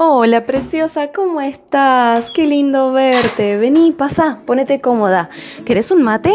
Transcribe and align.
Hola, 0.00 0.46
preciosa, 0.46 1.10
¿cómo 1.10 1.40
estás? 1.40 2.30
Qué 2.30 2.46
lindo 2.46 2.92
verte. 2.92 3.56
Vení, 3.56 3.90
pasa, 3.90 4.42
ponete 4.46 4.80
cómoda. 4.80 5.28
¿Querés 5.66 5.90
un 5.90 6.04
mate? 6.04 6.30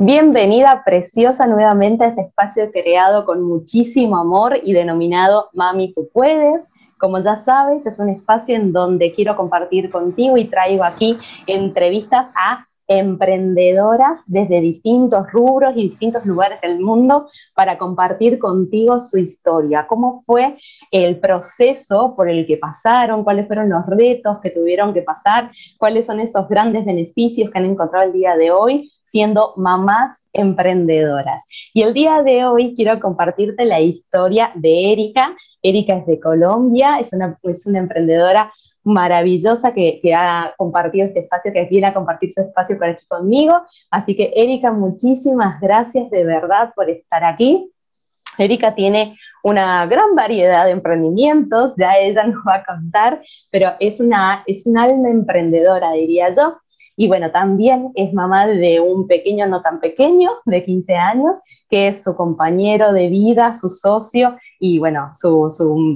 Bienvenida 0.00 0.82
preciosa 0.82 1.46
nuevamente 1.46 2.04
a 2.04 2.08
este 2.08 2.22
espacio 2.22 2.70
creado 2.70 3.26
con 3.26 3.42
muchísimo 3.42 4.16
amor 4.16 4.58
y 4.62 4.72
denominado 4.72 5.50
Mami, 5.52 5.92
tú 5.92 6.08
puedes. 6.10 6.70
Como 6.96 7.22
ya 7.22 7.36
sabes, 7.36 7.84
es 7.84 7.98
un 7.98 8.08
espacio 8.08 8.56
en 8.56 8.72
donde 8.72 9.12
quiero 9.12 9.36
compartir 9.36 9.90
contigo 9.90 10.38
y 10.38 10.46
traigo 10.46 10.84
aquí 10.84 11.18
entrevistas 11.46 12.28
a 12.34 12.67
emprendedoras 12.88 14.20
desde 14.26 14.62
distintos 14.62 15.30
rubros 15.30 15.76
y 15.76 15.90
distintos 15.90 16.24
lugares 16.24 16.60
del 16.62 16.80
mundo 16.80 17.28
para 17.54 17.76
compartir 17.76 18.38
contigo 18.38 19.00
su 19.02 19.18
historia, 19.18 19.86
cómo 19.86 20.24
fue 20.26 20.56
el 20.90 21.18
proceso 21.20 22.16
por 22.16 22.30
el 22.30 22.46
que 22.46 22.56
pasaron, 22.56 23.24
cuáles 23.24 23.46
fueron 23.46 23.68
los 23.68 23.84
retos 23.86 24.40
que 24.40 24.50
tuvieron 24.50 24.94
que 24.94 25.02
pasar, 25.02 25.50
cuáles 25.76 26.06
son 26.06 26.18
esos 26.20 26.48
grandes 26.48 26.86
beneficios 26.86 27.50
que 27.50 27.58
han 27.58 27.66
encontrado 27.66 28.06
el 28.06 28.14
día 28.14 28.36
de 28.36 28.50
hoy 28.50 28.90
siendo 29.04 29.54
mamás 29.56 30.26
emprendedoras. 30.32 31.44
Y 31.72 31.82
el 31.82 31.94
día 31.94 32.22
de 32.22 32.44
hoy 32.44 32.74
quiero 32.74 33.00
compartirte 33.00 33.64
la 33.64 33.80
historia 33.80 34.52
de 34.54 34.92
Erika. 34.92 35.34
Erika 35.62 35.96
es 35.96 36.06
de 36.06 36.20
Colombia, 36.20 36.98
es 36.98 37.12
una, 37.12 37.38
es 37.42 37.66
una 37.66 37.78
emprendedora 37.78 38.52
maravillosa 38.88 39.72
que, 39.72 40.00
ha 40.14 40.54
compartido 40.56 41.06
este 41.06 41.20
espacio, 41.20 41.52
que 41.52 41.64
viene 41.64 41.86
a 41.86 41.94
compartir 41.94 42.32
su 42.32 42.40
espacio 42.40 42.78
por 42.78 42.88
aquí 42.88 43.06
conmigo. 43.06 43.54
Así 43.90 44.16
que, 44.16 44.32
Erika, 44.34 44.72
muchísimas 44.72 45.60
gracias 45.60 46.10
de 46.10 46.24
verdad 46.24 46.72
por 46.74 46.88
estar 46.90 47.24
aquí. 47.24 47.70
Erika 48.38 48.74
tiene 48.74 49.16
una 49.42 49.84
gran 49.86 50.14
variedad 50.14 50.64
de 50.64 50.70
emprendimientos, 50.70 51.74
ya 51.76 51.98
ella 51.98 52.26
nos 52.26 52.42
va 52.46 52.56
a 52.56 52.64
contar, 52.64 53.20
pero 53.50 53.72
es, 53.80 54.00
una, 54.00 54.44
es 54.46 54.66
un 54.66 54.78
alma 54.78 55.10
emprendedora, 55.10 55.92
diría 55.92 56.32
yo. 56.34 56.58
Y 57.00 57.06
bueno, 57.06 57.30
también 57.30 57.92
es 57.94 58.12
mamá 58.12 58.48
de 58.48 58.80
un 58.80 59.06
pequeño, 59.06 59.46
no 59.46 59.62
tan 59.62 59.78
pequeño, 59.78 60.32
de 60.44 60.64
15 60.64 60.96
años, 60.96 61.36
que 61.70 61.86
es 61.86 62.02
su 62.02 62.16
compañero 62.16 62.92
de 62.92 63.06
vida, 63.06 63.54
su 63.54 63.68
socio 63.68 64.36
y 64.58 64.80
bueno, 64.80 65.12
su, 65.14 65.48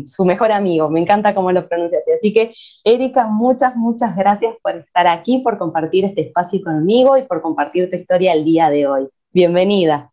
su, 0.07 0.25
mejor 0.25 0.53
amigo. 0.53 0.89
Me 0.89 1.01
encanta 1.01 1.35
cómo 1.35 1.51
lo 1.51 1.69
pronuncias. 1.69 2.05
Así 2.17 2.33
que, 2.33 2.55
Erika, 2.85 3.27
muchas, 3.27 3.75
muchas 3.75 4.15
gracias 4.15 4.55
por 4.63 4.77
estar 4.77 5.09
aquí, 5.09 5.39
por 5.39 5.59
compartir 5.59 6.05
este 6.05 6.21
espacio 6.21 6.63
conmigo 6.63 7.17
y 7.19 7.25
por 7.25 7.43
compartir 7.43 7.91
tu 7.91 7.97
historia 7.97 8.33
el 8.33 8.45
día 8.45 8.71
de 8.71 8.87
hoy. 8.87 9.09
Bienvenida. 9.33 10.12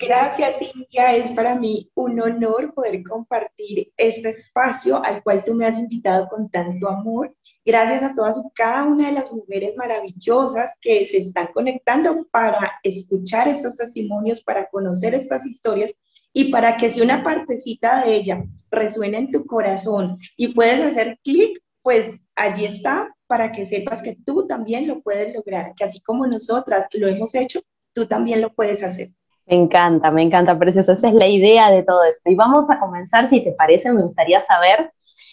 Gracias, 0.00 0.58
Cintia. 0.58 1.16
Es 1.16 1.32
para 1.32 1.56
mí 1.56 1.90
un 1.94 2.20
honor 2.20 2.72
poder 2.72 3.02
compartir 3.02 3.92
este 3.96 4.28
espacio 4.30 5.04
al 5.04 5.24
cual 5.24 5.42
tú 5.44 5.54
me 5.54 5.66
has 5.66 5.76
invitado 5.76 6.28
con 6.28 6.48
tanto 6.48 6.88
amor. 6.88 7.34
Gracias 7.64 8.04
a 8.04 8.14
todas 8.14 8.38
y 8.38 8.48
cada 8.54 8.84
una 8.84 9.08
de 9.08 9.12
las 9.12 9.32
mujeres 9.32 9.74
maravillosas 9.76 10.76
que 10.80 11.04
se 11.04 11.18
están 11.18 11.48
conectando 11.52 12.26
para 12.30 12.78
escuchar 12.84 13.48
estos 13.48 13.76
testimonios, 13.76 14.42
para 14.44 14.66
conocer 14.66 15.14
estas 15.14 15.44
historias 15.44 15.92
y 16.32 16.52
para 16.52 16.76
que 16.76 16.92
si 16.92 17.00
una 17.00 17.24
partecita 17.24 18.04
de 18.04 18.14
ella 18.14 18.44
resuena 18.70 19.18
en 19.18 19.32
tu 19.32 19.46
corazón 19.46 20.18
y 20.36 20.54
puedes 20.54 20.80
hacer 20.80 21.18
clic, 21.24 21.58
pues 21.82 22.12
allí 22.36 22.66
está 22.66 23.12
para 23.26 23.50
que 23.50 23.66
sepas 23.66 24.00
que 24.02 24.14
tú 24.14 24.46
también 24.46 24.86
lo 24.86 25.02
puedes 25.02 25.34
lograr, 25.34 25.74
que 25.74 25.84
así 25.84 26.00
como 26.00 26.26
nosotras 26.28 26.86
lo 26.92 27.08
hemos 27.08 27.34
hecho, 27.34 27.60
tú 27.92 28.06
también 28.06 28.40
lo 28.40 28.54
puedes 28.54 28.84
hacer. 28.84 29.12
Me 29.48 29.56
encanta, 29.56 30.10
me 30.10 30.22
encanta, 30.22 30.58
precioso. 30.58 30.92
Esa 30.92 31.08
es 31.08 31.14
la 31.14 31.26
idea 31.26 31.70
de 31.70 31.82
todo 31.82 32.04
esto. 32.04 32.30
Y 32.30 32.34
vamos 32.34 32.70
a 32.70 32.78
comenzar, 32.78 33.30
si 33.30 33.40
te 33.40 33.52
parece, 33.52 33.90
me 33.90 34.02
gustaría 34.02 34.44
saber 34.46 34.92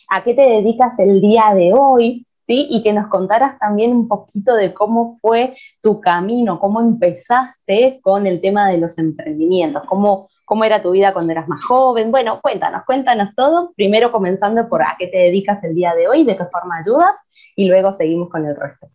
a 0.10 0.24
qué 0.24 0.34
te 0.34 0.42
dedicas 0.42 0.98
el 1.00 1.20
día 1.20 1.52
de 1.54 1.74
hoy, 1.74 2.26
¿sí? 2.48 2.66
Y 2.70 2.82
que 2.82 2.94
nos 2.94 3.08
contaras 3.08 3.60
también 3.60 3.92
un 3.92 4.08
poquito 4.08 4.56
de 4.56 4.74
cómo 4.74 5.18
fue 5.22 5.54
tu 5.82 6.00
camino, 6.00 6.60
cómo 6.60 6.80
empezaste 6.80 8.00
con 8.02 8.26
el 8.26 8.40
tema 8.40 8.70
de 8.70 8.78
los 8.78 8.98
emprendimientos, 8.98 9.84
cómo, 9.86 10.30
cómo 10.46 10.64
era 10.64 10.82
tu 10.82 10.92
vida 10.92 11.12
cuando 11.12 11.34
eras 11.34 11.50
más 11.50 11.64
joven. 11.66 12.10
Bueno, 12.12 12.40
cuéntanos, 12.42 12.84
cuéntanos 12.86 13.36
todo. 13.36 13.74
Primero 13.76 14.14
comenzando 14.14 14.70
por 14.70 14.82
a 14.82 14.96
qué 14.98 15.08
te 15.08 15.18
dedicas 15.18 15.62
el 15.66 15.76
día 15.76 15.94
de 15.94 16.08
hoy, 16.08 16.24
de 16.24 16.38
qué 16.38 16.46
forma 16.46 16.78
ayudas, 16.78 17.18
y 17.54 17.68
luego 17.68 17.92
seguimos 17.92 18.30
con 18.30 18.46
el 18.46 18.56
resto. 18.56 18.88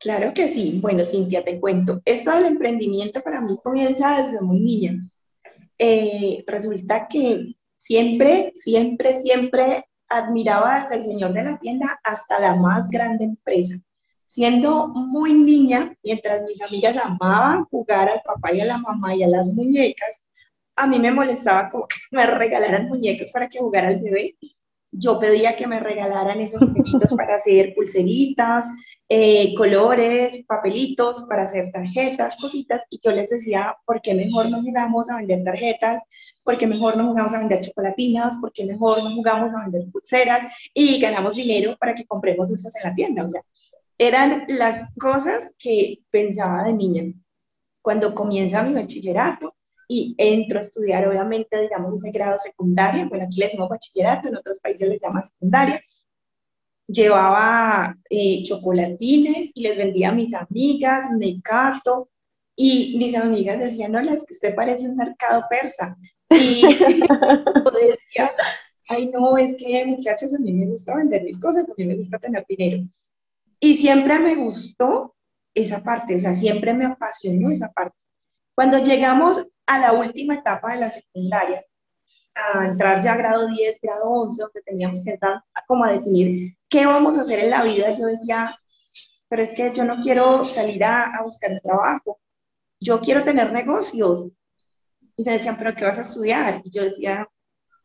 Claro 0.00 0.32
que 0.32 0.48
sí. 0.48 0.78
Bueno, 0.80 1.04
Cintia, 1.04 1.44
te 1.44 1.60
cuento. 1.60 2.00
Esto 2.06 2.34
del 2.34 2.46
emprendimiento 2.46 3.20
para 3.20 3.42
mí 3.42 3.58
comienza 3.62 4.22
desde 4.22 4.40
muy 4.40 4.58
niña. 4.58 4.98
Eh, 5.78 6.42
resulta 6.46 7.06
que 7.06 7.54
siempre, 7.76 8.52
siempre, 8.54 9.20
siempre 9.20 9.84
admiraba 10.08 10.80
desde 10.80 10.96
el 10.96 11.02
señor 11.02 11.34
de 11.34 11.44
la 11.44 11.58
tienda 11.58 12.00
hasta 12.02 12.40
la 12.40 12.56
más 12.56 12.88
grande 12.88 13.24
empresa. 13.26 13.74
Siendo 14.26 14.88
muy 14.88 15.34
niña, 15.34 15.94
mientras 16.02 16.42
mis 16.44 16.62
amigas 16.62 16.96
amaban 16.96 17.66
jugar 17.66 18.08
al 18.08 18.22
papá 18.22 18.54
y 18.54 18.60
a 18.60 18.64
la 18.64 18.78
mamá 18.78 19.14
y 19.14 19.22
a 19.22 19.28
las 19.28 19.52
muñecas, 19.52 20.24
a 20.76 20.86
mí 20.86 20.98
me 20.98 21.12
molestaba 21.12 21.68
como 21.68 21.86
que 21.86 21.96
me 22.10 22.24
regalaran 22.24 22.88
muñecas 22.88 23.30
para 23.32 23.48
que 23.48 23.58
jugara 23.58 23.88
al 23.88 24.00
bebé 24.00 24.36
yo 24.92 25.18
pedía 25.20 25.56
que 25.56 25.66
me 25.66 25.78
regalaran 25.78 26.40
esos 26.40 26.60
papelitos 26.60 27.14
para 27.14 27.36
hacer 27.36 27.74
pulseritas, 27.74 28.66
eh, 29.08 29.54
colores, 29.54 30.44
papelitos 30.46 31.24
para 31.24 31.44
hacer 31.44 31.70
tarjetas, 31.72 32.36
cositas, 32.36 32.82
y 32.90 33.00
yo 33.02 33.12
les 33.12 33.30
decía, 33.30 33.76
¿por 33.86 34.00
qué 34.00 34.14
mejor 34.14 34.50
no 34.50 34.62
jugamos 34.62 35.10
a 35.10 35.16
vender 35.16 35.44
tarjetas? 35.44 36.02
¿Por 36.42 36.58
qué 36.58 36.66
mejor 36.66 36.96
no 36.96 37.08
jugamos 37.08 37.32
a 37.32 37.38
vender 37.38 37.60
chocolatinas? 37.60 38.38
¿Por 38.40 38.52
qué 38.52 38.64
mejor 38.64 39.02
no 39.02 39.14
jugamos 39.14 39.54
a 39.54 39.62
vender 39.62 39.90
pulseras? 39.92 40.70
Y 40.74 41.00
ganamos 41.00 41.36
dinero 41.36 41.76
para 41.78 41.94
que 41.94 42.06
compremos 42.06 42.48
dulces 42.48 42.74
en 42.76 42.90
la 42.90 42.94
tienda. 42.94 43.24
O 43.24 43.28
sea, 43.28 43.42
eran 43.96 44.44
las 44.48 44.92
cosas 44.98 45.52
que 45.58 46.00
pensaba 46.10 46.64
de 46.64 46.72
niña. 46.72 47.12
Cuando 47.82 48.14
comienza 48.14 48.62
mi 48.62 48.74
bachillerato, 48.74 49.54
y 49.92 50.14
entro 50.18 50.58
a 50.58 50.62
estudiar, 50.62 51.08
obviamente, 51.08 51.60
digamos, 51.60 51.96
ese 51.96 52.12
grado 52.12 52.38
secundario, 52.38 53.08
bueno, 53.08 53.24
aquí 53.24 53.40
le 53.40 53.46
decimos 53.46 53.68
bachillerato, 53.68 54.28
en 54.28 54.36
otros 54.36 54.60
países 54.60 54.88
le 54.88 55.00
llaman 55.00 55.24
secundaria, 55.24 55.82
llevaba 56.86 57.96
eh, 58.08 58.44
chocolatines 58.44 59.50
y 59.52 59.62
les 59.62 59.76
vendía 59.76 60.10
a 60.10 60.14
mis 60.14 60.32
amigas, 60.32 61.10
me 61.18 61.42
cato, 61.42 62.08
y 62.54 62.98
mis 62.98 63.16
amigas 63.16 63.58
decían, 63.58 63.90
no, 63.90 63.98
es 63.98 64.24
que 64.24 64.32
usted 64.32 64.54
parece 64.54 64.88
un 64.88 64.94
mercado 64.94 65.42
persa. 65.50 65.96
Y 66.30 66.60
yo 66.62 67.70
decía, 67.72 68.30
ay, 68.88 69.08
no, 69.08 69.36
es 69.38 69.56
que 69.56 69.84
muchachas, 69.86 70.32
a 70.36 70.38
mí 70.38 70.52
me 70.52 70.68
gusta 70.68 70.94
vender 70.94 71.24
mis 71.24 71.40
cosas, 71.40 71.68
a 71.68 71.74
mí 71.76 71.84
me 71.84 71.96
gusta 71.96 72.16
tener 72.20 72.46
dinero. 72.48 72.84
Y 73.58 73.76
siempre 73.76 74.20
me 74.20 74.36
gustó 74.36 75.16
esa 75.52 75.82
parte, 75.82 76.14
o 76.14 76.20
sea, 76.20 76.32
siempre 76.36 76.74
me 76.74 76.84
apasionó 76.84 77.50
esa 77.50 77.72
parte. 77.72 77.96
Cuando 78.54 78.78
llegamos 78.78 79.48
a 79.70 79.78
la 79.78 79.92
última 79.92 80.34
etapa 80.34 80.72
de 80.72 80.80
la 80.80 80.90
secundaria, 80.90 81.64
a 82.34 82.66
entrar 82.66 83.00
ya 83.00 83.12
a 83.12 83.16
grado 83.16 83.46
10, 83.46 83.80
grado 83.80 84.04
11, 84.04 84.42
donde 84.42 84.62
teníamos 84.62 85.04
que 85.04 85.12
entrar 85.12 85.42
a, 85.54 85.66
como 85.66 85.84
a 85.84 85.92
definir 85.92 86.56
qué 86.68 86.86
vamos 86.86 87.16
a 87.16 87.20
hacer 87.20 87.38
en 87.38 87.50
la 87.50 87.62
vida, 87.62 87.94
yo 87.96 88.06
decía, 88.06 88.58
pero 89.28 89.42
es 89.42 89.52
que 89.52 89.72
yo 89.72 89.84
no 89.84 90.00
quiero 90.00 90.44
salir 90.46 90.82
a, 90.82 91.16
a 91.16 91.22
buscar 91.22 91.52
un 91.52 91.60
trabajo, 91.60 92.18
yo 92.80 93.00
quiero 93.00 93.22
tener 93.22 93.52
negocios. 93.52 94.28
Y 95.16 95.22
me 95.24 95.34
decían, 95.34 95.56
pero 95.56 95.76
¿qué 95.76 95.84
vas 95.84 95.98
a 95.98 96.02
estudiar? 96.02 96.62
Y 96.64 96.70
yo 96.70 96.82
decía, 96.82 97.28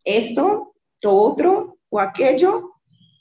esto, 0.03 0.73
lo 1.01 1.13
otro 1.13 1.77
o 1.89 1.99
aquello, 1.99 2.71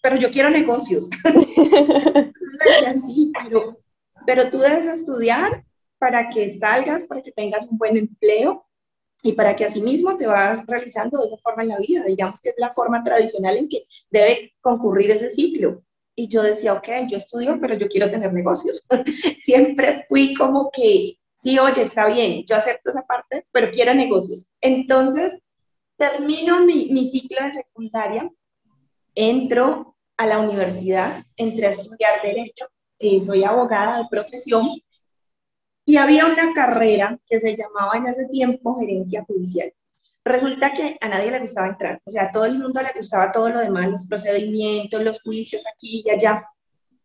pero 0.03 0.17
yo 0.17 0.31
quiero 0.31 0.49
negocios. 0.49 1.11
sí, 3.07 3.31
pero, 3.43 3.79
pero 4.25 4.49
tú 4.49 4.59
debes 4.59 4.87
estudiar 4.87 5.65
para 6.05 6.29
que 6.29 6.59
salgas, 6.59 7.05
para 7.05 7.23
que 7.23 7.33
tengas 7.33 7.67
un 7.67 7.79
buen 7.79 7.97
empleo 7.97 8.67
y 9.23 9.33
para 9.33 9.57
que 9.57 9.65
asimismo 9.65 10.19
te 10.19 10.27
vas 10.27 10.67
realizando 10.67 11.19
de 11.19 11.29
esa 11.29 11.39
forma 11.39 11.63
en 11.63 11.71
la 11.71 11.79
vida. 11.79 12.05
Digamos 12.05 12.43
que 12.43 12.51
es 12.51 12.57
la 12.59 12.75
forma 12.75 13.03
tradicional 13.03 13.57
en 13.57 13.71
que 13.71 13.87
debe 14.11 14.53
concurrir 14.61 15.11
ese 15.11 15.31
ciclo. 15.31 15.83
Y 16.15 16.29
yo 16.29 16.43
decía, 16.43 16.75
ok, 16.75 16.87
yo 17.09 17.17
estudio, 17.17 17.59
pero 17.59 17.75
yo 17.75 17.89
quiero 17.89 18.11
tener 18.11 18.35
negocios. 18.35 18.85
Siempre 19.41 20.05
fui 20.07 20.35
como 20.35 20.71
que, 20.71 21.17
sí, 21.35 21.59
oye, 21.59 21.81
está 21.81 22.07
bien, 22.09 22.45
yo 22.47 22.55
acepto 22.55 22.91
esa 22.91 23.07
parte, 23.07 23.47
pero 23.51 23.71
quiero 23.71 23.95
negocios. 23.95 24.49
Entonces, 24.61 25.33
termino 25.97 26.67
mi, 26.67 26.91
mi 26.91 27.09
ciclo 27.09 27.47
de 27.47 27.55
secundaria, 27.55 28.31
entro 29.15 29.97
a 30.19 30.27
la 30.27 30.39
universidad, 30.39 31.25
entré 31.39 31.69
a 31.69 31.71
estudiar 31.71 32.21
Derecho, 32.23 32.67
eh, 32.99 33.23
soy 33.23 33.43
abogada 33.43 33.97
de 33.99 34.09
profesión 34.11 34.69
y 35.87 35.97
había 35.97 36.27
una 36.27 36.53
carrera 36.53 37.19
que 37.27 37.39
se 37.39 37.57
llamaba 37.57 37.97
en 37.97 38.07
ese 38.07 38.27
tiempo 38.27 38.79
gerencia 38.79 39.25
judicial. 39.25 39.73
Resulta 40.25 40.73
que 40.73 40.97
a 41.01 41.09
nadie 41.09 41.31
le 41.31 41.41
gustaba 41.41 41.69
entrar, 41.69 42.01
o 42.05 42.11
sea, 42.11 42.25
a 42.25 42.33
todo 42.33 42.47
el 42.47 42.59
mundo 42.59 42.81
le 42.81 42.93
gustaba 42.97 43.31
todo 43.31 43.51
lo 43.51 43.61
demás, 43.61 43.89
los 43.89 44.07
procedimientos, 44.07 45.03
los 45.03 45.21
juicios 45.21 45.65
aquí 45.73 46.03
y 46.05 46.11
allá. 46.11 46.49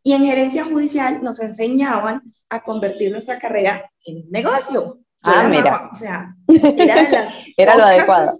Y 0.01 0.13
en 0.13 0.23
gerencia 0.23 0.63
judicial 0.63 1.21
nos 1.21 1.41
enseñaban 1.41 2.21
a 2.49 2.63
convertir 2.63 3.11
nuestra 3.11 3.37
carrera 3.37 3.91
en 4.05 4.23
un 4.23 4.31
negocio. 4.31 4.99
ah, 5.23 5.49
mira. 5.49 5.89
o 5.91 5.95
sea, 5.95 6.33
era 6.47 7.03
de 7.03 7.11
las 7.11 7.33
Era 7.57 7.75
lo 7.75 7.83
adecuado. 7.83 8.31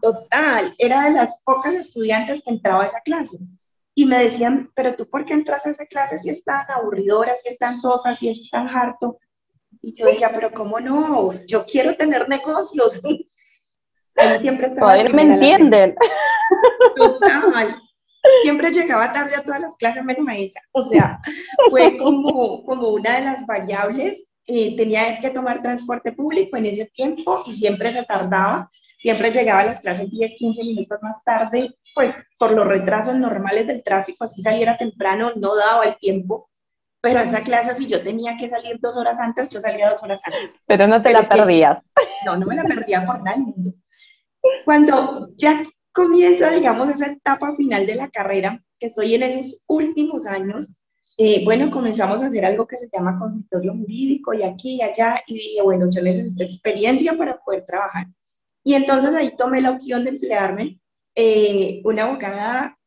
Total, 0.00 0.74
era 0.78 1.04
de 1.04 1.10
las 1.10 1.40
pocas 1.42 1.74
estudiantes 1.74 2.42
que 2.42 2.50
entraba 2.50 2.84
a 2.84 2.86
esa 2.86 3.00
clase. 3.00 3.38
Y 3.96 4.06
me 4.06 4.22
decían, 4.22 4.70
pero 4.74 4.94
tú 4.94 5.08
por 5.08 5.24
qué 5.24 5.34
entras 5.34 5.66
a 5.66 5.70
esa 5.70 5.86
clase 5.86 6.18
si 6.18 6.30
es 6.30 6.44
tan 6.44 6.70
aburridora, 6.70 7.34
si 7.36 7.48
es 7.48 7.58
tan 7.58 7.76
sosa, 7.76 8.14
si 8.14 8.28
es 8.28 8.50
tan 8.50 8.68
harto. 8.68 9.18
Y 9.84 9.94
yo 9.94 10.06
decía, 10.06 10.30
pero 10.32 10.50
¿cómo 10.50 10.80
no? 10.80 11.32
Yo 11.46 11.66
quiero 11.66 11.94
tener 11.94 12.26
negocios. 12.26 13.00
Ahí 14.16 14.40
siempre 14.40 14.68
estaba. 14.68 14.92
Todavía 14.92 15.12
me 15.12 15.22
entienden. 15.34 15.94
Total. 16.94 17.82
Siempre 18.42 18.70
llegaba 18.70 19.12
tarde 19.12 19.36
a 19.36 19.42
todas 19.42 19.60
las 19.60 19.76
clases 19.76 20.02
menos 20.02 20.26
a 20.26 20.36
esa. 20.36 20.60
O 20.72 20.80
sea, 20.80 21.20
fue 21.68 21.98
como, 21.98 22.64
como 22.64 22.88
una 22.88 23.18
de 23.18 23.24
las 23.26 23.44
variables. 23.44 24.26
Eh, 24.46 24.74
tenía 24.76 25.18
que 25.20 25.30
tomar 25.30 25.60
transporte 25.60 26.12
público 26.12 26.56
en 26.56 26.66
ese 26.66 26.86
tiempo 26.86 27.42
y 27.46 27.52
siempre 27.52 27.92
se 27.92 28.04
tardaba. 28.04 28.70
Siempre 28.96 29.32
llegaba 29.32 29.60
a 29.60 29.66
las 29.66 29.80
clases 29.80 30.10
10, 30.10 30.34
15 30.38 30.62
minutos 30.64 30.98
más 31.02 31.22
tarde, 31.24 31.74
pues 31.94 32.16
por 32.38 32.52
los 32.52 32.66
retrasos 32.66 33.16
normales 33.16 33.66
del 33.66 33.82
tráfico, 33.82 34.24
así 34.24 34.40
saliera 34.40 34.78
temprano, 34.78 35.32
no 35.36 35.54
daba 35.54 35.84
el 35.84 35.96
tiempo 35.98 36.48
pero 37.04 37.20
esa 37.20 37.42
clase, 37.42 37.76
si 37.76 37.86
yo 37.86 38.02
tenía 38.02 38.34
que 38.38 38.48
salir 38.48 38.78
dos 38.80 38.96
horas 38.96 39.20
antes, 39.20 39.50
yo 39.50 39.60
salía 39.60 39.90
dos 39.90 40.02
horas 40.02 40.22
antes. 40.24 40.62
Pero 40.66 40.86
no 40.86 41.02
te 41.02 41.12
la 41.12 41.28
perdías. 41.28 41.90
no, 42.24 42.34
no 42.38 42.46
me 42.46 42.56
la 42.56 42.64
perdía 42.64 43.04
por 43.04 43.22
nada 43.22 43.36
el 43.36 43.42
mundo. 43.42 43.74
Cuando 44.64 45.28
ya 45.36 45.62
comienza, 45.92 46.48
digamos, 46.48 46.88
esa 46.88 47.08
etapa 47.08 47.54
final 47.56 47.86
de 47.86 47.96
la 47.96 48.08
carrera, 48.08 48.64
que 48.80 48.86
estoy 48.86 49.14
en 49.16 49.22
esos 49.22 49.60
últimos 49.66 50.26
años, 50.26 50.74
eh, 51.18 51.44
bueno, 51.44 51.70
comenzamos 51.70 52.22
a 52.22 52.28
hacer 52.28 52.46
algo 52.46 52.66
que 52.66 52.78
se 52.78 52.88
llama 52.90 53.18
consultorio 53.18 53.74
jurídico 53.74 54.32
y 54.32 54.42
aquí 54.42 54.76
y 54.76 54.82
allá, 54.82 55.20
y 55.26 55.34
dije, 55.34 55.62
bueno, 55.62 55.90
yo 55.90 56.00
necesito 56.00 56.42
experiencia 56.42 57.18
para 57.18 57.38
poder 57.38 57.66
trabajar. 57.66 58.06
Y 58.62 58.72
entonces 58.72 59.14
ahí 59.14 59.36
tomé 59.36 59.60
la 59.60 59.72
opción 59.72 60.04
de 60.04 60.10
emplearme. 60.10 60.80
Eh, 61.14 61.82
una 61.84 62.04
abogada 62.04 62.78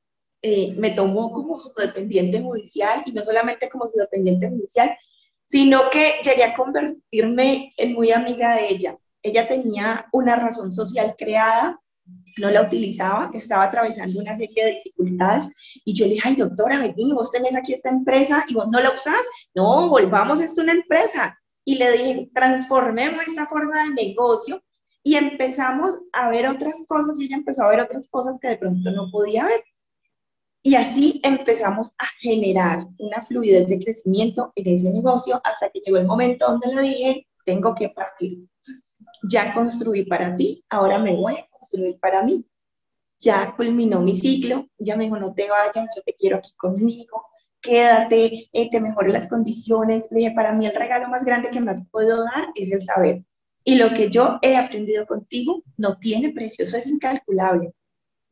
eh, 0.42 0.76
me 0.78 0.92
tomó 0.92 1.32
como 1.32 1.60
su 1.60 1.74
dependiente 1.74 2.42
judicial 2.42 3.04
y 3.06 3.12
no 3.12 3.24
solamente 3.24 3.70
como 3.70 3.88
su 3.88 3.98
dependiente 3.98 4.50
judicial, 4.50 4.96
sino 5.46 5.90
que 5.90 6.16
llegué 6.24 6.44
a 6.44 6.56
convertirme 6.56 7.74
en 7.78 7.94
muy 7.94 8.12
amiga 8.12 8.56
de 8.56 8.70
ella. 8.70 8.98
Ella 9.24 9.48
tenía 9.48 10.08
una 10.12 10.36
razón 10.36 10.72
social 10.72 11.16
creada, 11.18 11.80
no 12.38 12.52
la 12.52 12.62
utilizaba, 12.62 13.32
estaba 13.34 13.64
atravesando 13.64 14.20
una 14.20 14.36
serie 14.36 14.66
de 14.66 14.72
dificultades 14.76 15.82
y 15.84 15.94
yo 15.94 16.06
le 16.06 16.14
dije, 16.14 16.36
doctora, 16.36 16.80
vení, 16.80 17.14
vos 17.14 17.32
tenés 17.32 17.56
aquí 17.56 17.74
esta 17.74 17.90
empresa 17.90 18.46
y 18.48 18.54
vos 18.54 18.68
no 18.70 18.80
la 18.80 18.92
usás, 18.92 19.22
no, 19.56 19.90
volvamos 19.90 20.40
esto 20.40 20.62
una 20.62 20.74
empresa. 20.74 21.38
Y 21.66 21.76
le 21.76 21.92
dije, 21.92 22.30
transformemos 22.34 23.28
esta 23.28 23.46
forma 23.48 23.84
de 23.84 24.06
negocio 24.06 24.64
y 25.04 25.16
empezamos 25.16 26.00
a 26.14 26.30
ver 26.30 26.48
otras 26.48 26.86
cosas 26.88 27.20
y 27.20 27.26
ella 27.26 27.38
empezó 27.38 27.64
a 27.64 27.70
ver 27.70 27.82
otras 27.82 28.08
cosas 28.08 28.38
que 28.40 28.50
de 28.50 28.58
pronto 28.58 28.92
no 28.92 29.10
podía 29.12 29.46
ver. 29.46 29.64
Y 30.64 30.76
así 30.76 31.22
empezamos 31.24 31.94
a 31.98 32.06
generar 32.20 32.88
una 32.98 33.22
fluidez 33.22 33.68
de 33.68 33.80
crecimiento 33.80 34.52
en 34.56 34.68
ese 34.68 34.92
negocio 34.92 35.40
hasta 35.44 35.70
que 35.70 35.80
llegó 35.80 35.98
el 35.98 36.08
momento 36.08 36.48
donde 36.48 36.74
le 36.74 36.82
dije, 36.82 37.28
tengo 37.46 37.74
que 37.74 37.90
partir. 37.90 38.46
Ya 39.30 39.54
construí 39.54 40.06
para 40.06 40.36
ti, 40.36 40.64
ahora 40.70 41.00
me 41.00 41.16
voy 41.16 41.36
a 41.36 41.48
construir 41.48 41.98
para 42.00 42.24
mí. 42.24 42.46
Ya 43.20 43.56
culminó 43.56 44.02
mi 44.02 44.16
ciclo, 44.16 44.68
ya 44.78 44.96
me 44.96 45.06
dijo, 45.06 45.18
no 45.18 45.34
te 45.34 45.48
vayas, 45.50 45.90
yo 45.96 46.02
te 46.06 46.14
quiero 46.14 46.38
aquí 46.38 46.52
conmigo, 46.56 47.24
quédate, 47.62 48.50
eh, 48.52 48.70
te 48.70 48.80
mejore 48.80 49.10
las 49.10 49.28
condiciones. 49.28 50.08
Le 50.12 50.20
dije, 50.20 50.32
para 50.36 50.54
mí 50.54 50.68
el 50.68 50.76
regalo 50.76 51.08
más 51.08 51.26
grande 51.26 51.50
que 51.50 51.62
me 51.62 51.72
has 51.72 51.84
podido 51.88 52.24
dar 52.24 52.50
es 52.56 52.72
el 52.72 52.84
saber. 52.84 53.24
Y 53.64 53.76
lo 53.76 53.92
que 53.94 54.10
yo 54.10 54.38
he 54.42 54.56
aprendido 54.56 55.08
contigo 55.08 55.64
no 55.78 55.98
tiene 55.98 56.32
precio, 56.32 56.64
eso 56.64 56.78
es 56.78 56.88
incalculable 56.88 57.74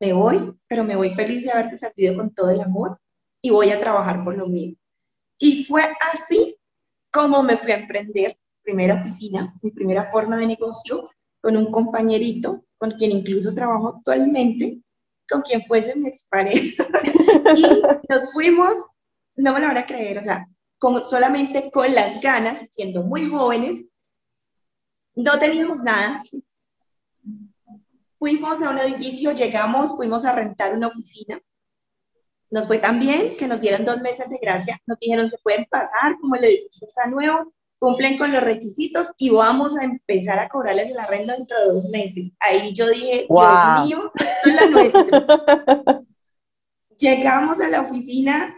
me 0.05 0.13
voy, 0.13 0.59
pero 0.67 0.83
me 0.83 0.95
voy 0.95 1.09
feliz 1.09 1.43
de 1.43 1.51
haberte 1.51 1.77
servido 1.77 2.15
con 2.15 2.33
todo 2.33 2.51
el 2.51 2.61
amor 2.61 2.99
y 3.41 3.49
voy 3.49 3.71
a 3.71 3.79
trabajar 3.79 4.23
por 4.23 4.37
lo 4.37 4.47
mío. 4.47 4.75
Y 5.39 5.63
fue 5.65 5.83
así 6.13 6.57
como 7.11 7.41
me 7.43 7.57
fui 7.57 7.71
a 7.71 7.77
emprender, 7.77 8.37
primera 8.61 8.95
oficina, 8.95 9.53
mi 9.61 9.71
primera 9.71 10.11
forma 10.11 10.37
de 10.37 10.47
negocio, 10.47 11.09
con 11.41 11.55
un 11.55 11.71
compañerito, 11.71 12.65
con 12.77 12.91
quien 12.91 13.11
incluso 13.11 13.53
trabajo 13.53 13.95
actualmente, 13.97 14.81
con 15.29 15.41
quien 15.41 15.61
fuese 15.63 15.95
mi 15.95 16.07
expareja. 16.07 16.85
y 17.55 17.61
nos 18.09 18.33
fuimos, 18.33 18.73
no 19.35 19.53
me 19.53 19.59
lo 19.59 19.67
van 19.67 19.77
a 19.77 19.85
creer, 19.85 20.17
o 20.17 20.23
sea, 20.23 20.45
solamente 21.07 21.71
con 21.71 21.93
las 21.93 22.21
ganas, 22.21 22.63
siendo 22.69 23.03
muy 23.03 23.29
jóvenes, 23.29 23.85
no 25.15 25.39
teníamos 25.39 25.81
nada, 25.81 26.21
Fuimos 28.17 28.61
a 28.61 28.69
un 28.69 28.79
edificio, 28.79 29.33
llegamos, 29.33 29.95
fuimos 29.95 30.25
a 30.25 30.33
rentar 30.33 30.73
una 30.73 30.87
oficina. 30.87 31.39
Nos 32.49 32.67
fue 32.67 32.77
tan 32.77 32.99
bien 32.99 33.35
que 33.37 33.47
nos 33.47 33.59
dieron 33.59 33.85
dos 33.85 33.99
meses 34.01 34.29
de 34.29 34.37
gracia. 34.41 34.79
Nos 34.85 34.99
dijeron, 34.99 35.29
se 35.29 35.37
pueden 35.39 35.65
pasar, 35.69 36.17
como 36.21 36.35
el 36.35 36.45
edificio 36.45 36.87
está 36.87 37.07
nuevo, 37.07 37.53
cumplen 37.79 38.17
con 38.17 38.31
los 38.31 38.41
requisitos 38.41 39.11
y 39.17 39.29
vamos 39.29 39.77
a 39.77 39.83
empezar 39.83 40.39
a 40.39 40.47
cobrarles 40.47 40.91
el 40.91 40.99
arrendo 40.99 41.33
dentro 41.33 41.59
de 41.59 41.73
dos 41.73 41.89
meses. 41.89 42.31
Ahí 42.39 42.73
yo 42.73 42.89
dije, 42.89 43.27
Dios 43.29 43.85
mío, 43.85 44.11
esto 44.15 44.49
es 44.49 44.55
la 44.55 44.65
nuestra. 44.67 45.27
Llegamos 46.97 47.59
a 47.59 47.67
la 47.67 47.81
oficina 47.81 48.55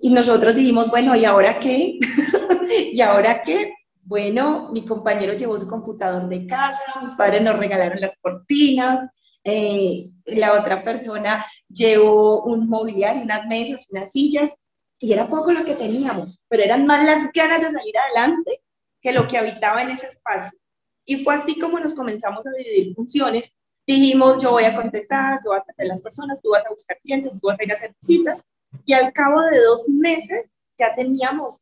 y 0.00 0.10
nosotros 0.10 0.54
dijimos, 0.54 0.88
bueno, 0.88 1.16
¿y 1.16 1.24
ahora 1.24 1.58
qué? 1.58 1.98
¿Y 2.92 3.00
ahora 3.00 3.42
qué? 3.42 3.74
Bueno, 4.04 4.70
mi 4.72 4.84
compañero 4.84 5.32
llevó 5.34 5.56
su 5.58 5.68
computador 5.68 6.28
de 6.28 6.46
casa, 6.46 6.82
mis 7.02 7.14
padres 7.14 7.40
nos 7.42 7.56
regalaron 7.56 8.00
las 8.00 8.16
cortinas, 8.16 9.08
eh, 9.44 10.10
la 10.26 10.60
otra 10.60 10.82
persona 10.82 11.44
llevó 11.68 12.42
un 12.42 12.68
mobiliario, 12.68 13.22
unas 13.22 13.46
mesas, 13.46 13.86
unas 13.90 14.10
sillas, 14.10 14.54
y 14.98 15.12
era 15.12 15.28
poco 15.28 15.52
lo 15.52 15.64
que 15.64 15.74
teníamos, 15.74 16.40
pero 16.48 16.62
eran 16.62 16.86
más 16.86 17.04
las 17.04 17.32
ganas 17.32 17.60
de 17.60 17.72
salir 17.72 17.94
adelante 17.98 18.62
que 19.00 19.12
lo 19.12 19.26
que 19.26 19.38
habitaba 19.38 19.82
en 19.82 19.90
ese 19.90 20.06
espacio. 20.06 20.56
Y 21.04 21.24
fue 21.24 21.34
así 21.34 21.58
como 21.58 21.80
nos 21.80 21.94
comenzamos 21.94 22.46
a 22.46 22.52
dividir 22.52 22.94
funciones. 22.94 23.52
Dijimos, 23.84 24.40
yo 24.40 24.52
voy 24.52 24.64
a 24.64 24.76
contestar, 24.76 25.40
yo 25.44 25.50
voy 25.50 25.58
a 25.58 25.60
atender 25.60 25.86
a 25.86 25.94
las 25.94 26.02
personas, 26.02 26.40
tú 26.40 26.50
vas 26.50 26.64
a 26.64 26.70
buscar 26.70 26.98
clientes, 27.02 27.40
tú 27.40 27.48
vas 27.48 27.58
a 27.58 27.64
ir 27.64 27.72
a 27.72 27.74
hacer 27.74 27.94
visitas. 28.00 28.42
Y 28.84 28.92
al 28.92 29.12
cabo 29.12 29.40
de 29.40 29.60
dos 29.60 29.88
meses 29.88 30.50
ya 30.78 30.94
teníamos 30.94 31.60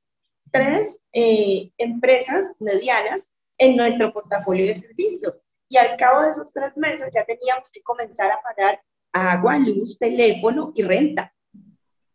tres 0.51 1.01
eh, 1.13 1.71
empresas 1.79 2.57
medianas 2.59 3.33
en 3.59 3.77
nuestro 3.77 4.13
portafolio 4.13 4.67
de 4.67 4.81
servicios. 4.81 5.41
Y 5.69 5.77
al 5.77 5.97
cabo 5.97 6.23
de 6.23 6.31
esos 6.31 6.53
tres 6.53 6.77
meses 6.77 7.09
ya 7.13 7.25
teníamos 7.25 7.71
que 7.71 7.83
comenzar 7.83 8.31
a 8.31 8.41
pagar 8.41 8.81
agua, 9.13 9.59
luz, 9.59 9.99
teléfono 9.99 10.73
y 10.75 10.83
renta. 10.83 11.33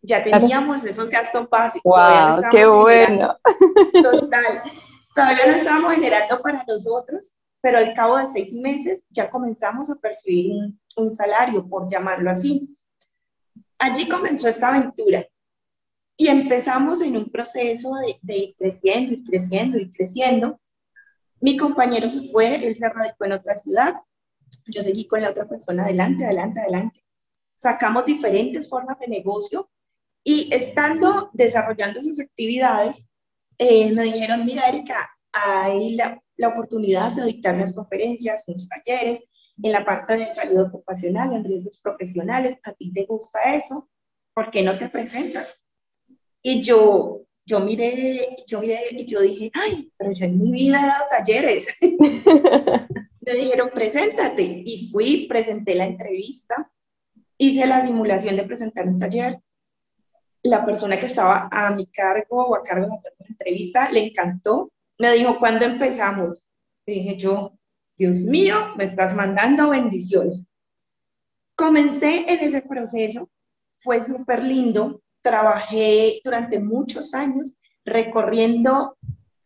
Ya 0.01 0.21
teníamos 0.21 0.83
esos 0.83 1.09
gastos 1.09 1.49
básicos. 1.49 1.83
¡Wow! 1.83 2.49
¡Qué 2.51 2.65
bueno! 2.65 3.37
Total. 4.03 4.61
Todavía 5.15 5.47
no 5.47 5.53
estábamos 5.53 5.93
generando 5.93 6.41
para 6.41 6.63
nosotros, 6.67 7.33
pero 7.61 7.77
al 7.77 7.93
cabo 7.93 8.17
de 8.17 8.27
seis 8.27 8.53
meses 8.53 9.03
ya 9.09 9.29
comenzamos 9.31 9.89
a 9.89 9.95
percibir 9.95 10.51
un, 10.51 10.79
un 10.97 11.13
salario, 11.13 11.67
por 11.67 11.89
llamarlo 11.89 12.29
así. 12.29 12.75
Allí 13.79 14.07
comenzó 14.07 14.47
esta 14.47 14.67
aventura 14.67 15.25
y 16.17 16.27
empezamos 16.27 17.01
en 17.01 17.17
un 17.17 17.29
proceso 17.29 17.93
de, 18.21 18.37
ir 18.37 18.55
creciendo, 18.57 19.13
y 19.13 19.23
creciendo, 19.23 19.77
y 19.77 19.91
creciendo. 19.91 20.59
Mi 21.41 21.57
compañero 21.57 22.07
se 22.07 22.29
fue, 22.29 22.65
él 22.65 22.75
se 22.75 22.89
radicó 22.89 23.25
en 23.25 23.33
otra 23.33 23.57
ciudad, 23.57 23.95
yo 24.67 24.81
seguí 24.81 25.07
con 25.07 25.21
la 25.21 25.31
otra 25.31 25.47
persona 25.47 25.83
adelante, 25.83 26.25
adelante, 26.25 26.61
adelante. 26.61 27.03
Sacamos 27.53 28.05
diferentes 28.05 28.69
formas 28.69 28.99
de 28.99 29.07
negocio 29.07 29.69
y 30.23 30.49
estando 30.53 31.29
desarrollando 31.33 31.99
esas 31.99 32.19
actividades, 32.19 33.05
eh, 33.57 33.91
me 33.91 34.03
dijeron, 34.03 34.45
mira 34.45 34.67
Erika, 34.67 35.09
hay 35.31 35.95
la, 35.95 36.21
la 36.37 36.47
oportunidad 36.49 37.11
de 37.11 37.25
dictar 37.25 37.57
las 37.57 37.73
conferencias, 37.73 38.43
unos 38.47 38.67
talleres 38.67 39.21
en 39.61 39.71
la 39.71 39.85
parte 39.85 40.17
de 40.17 40.33
salud 40.33 40.63
ocupacional, 40.63 41.33
en 41.33 41.43
riesgos 41.43 41.77
profesionales, 41.77 42.57
a 42.63 42.73
ti 42.73 42.91
te 42.91 43.05
gusta 43.05 43.55
eso, 43.55 43.89
¿por 44.33 44.51
qué 44.51 44.63
no 44.63 44.77
te 44.77 44.89
presentas? 44.89 45.61
Y 46.47 46.61
yo, 46.61 47.25
yo 47.43 47.59
miré, 47.59 48.35
yo 48.45 48.61
miré 48.61 48.89
y 48.91 49.03
yo 49.07 49.19
dije, 49.19 49.49
ay, 49.55 49.91
pero 49.97 50.11
yo 50.11 50.25
en 50.27 50.37
mi 50.37 50.51
vida 50.51 50.79
he 50.79 50.85
dado 50.85 51.05
talleres. 51.09 51.75
Me 51.81 53.33
dijeron, 53.33 53.71
preséntate. 53.73 54.61
Y 54.63 54.87
fui, 54.91 55.25
presenté 55.27 55.73
la 55.73 55.85
entrevista, 55.85 56.71
hice 57.39 57.65
la 57.65 57.83
simulación 57.83 58.35
de 58.35 58.43
presentar 58.43 58.87
un 58.87 58.99
taller. 58.99 59.41
La 60.43 60.63
persona 60.63 60.99
que 60.99 61.07
estaba 61.07 61.49
a 61.51 61.71
mi 61.71 61.87
cargo 61.87 62.45
o 62.45 62.55
a 62.55 62.61
cargo 62.61 62.85
de 62.85 62.93
hacer 62.93 63.13
la 63.17 63.25
entrevista 63.27 63.91
le 63.91 64.05
encantó. 64.05 64.71
Me 64.99 65.13
dijo, 65.13 65.39
¿cuándo 65.39 65.65
empezamos? 65.65 66.43
Le 66.85 66.93
dije 66.93 67.17
yo, 67.17 67.57
Dios 67.97 68.21
mío, 68.21 68.55
me 68.77 68.83
estás 68.83 69.15
mandando 69.15 69.71
bendiciones. 69.71 70.45
Comencé 71.55 72.31
en 72.31 72.39
ese 72.41 72.61
proceso, 72.61 73.31
fue 73.79 74.03
súper 74.03 74.43
lindo 74.43 75.01
trabajé 75.25 76.21
durante 76.23 76.59
muchos 76.59 77.15
años 77.15 77.55
recorriendo 77.83 78.95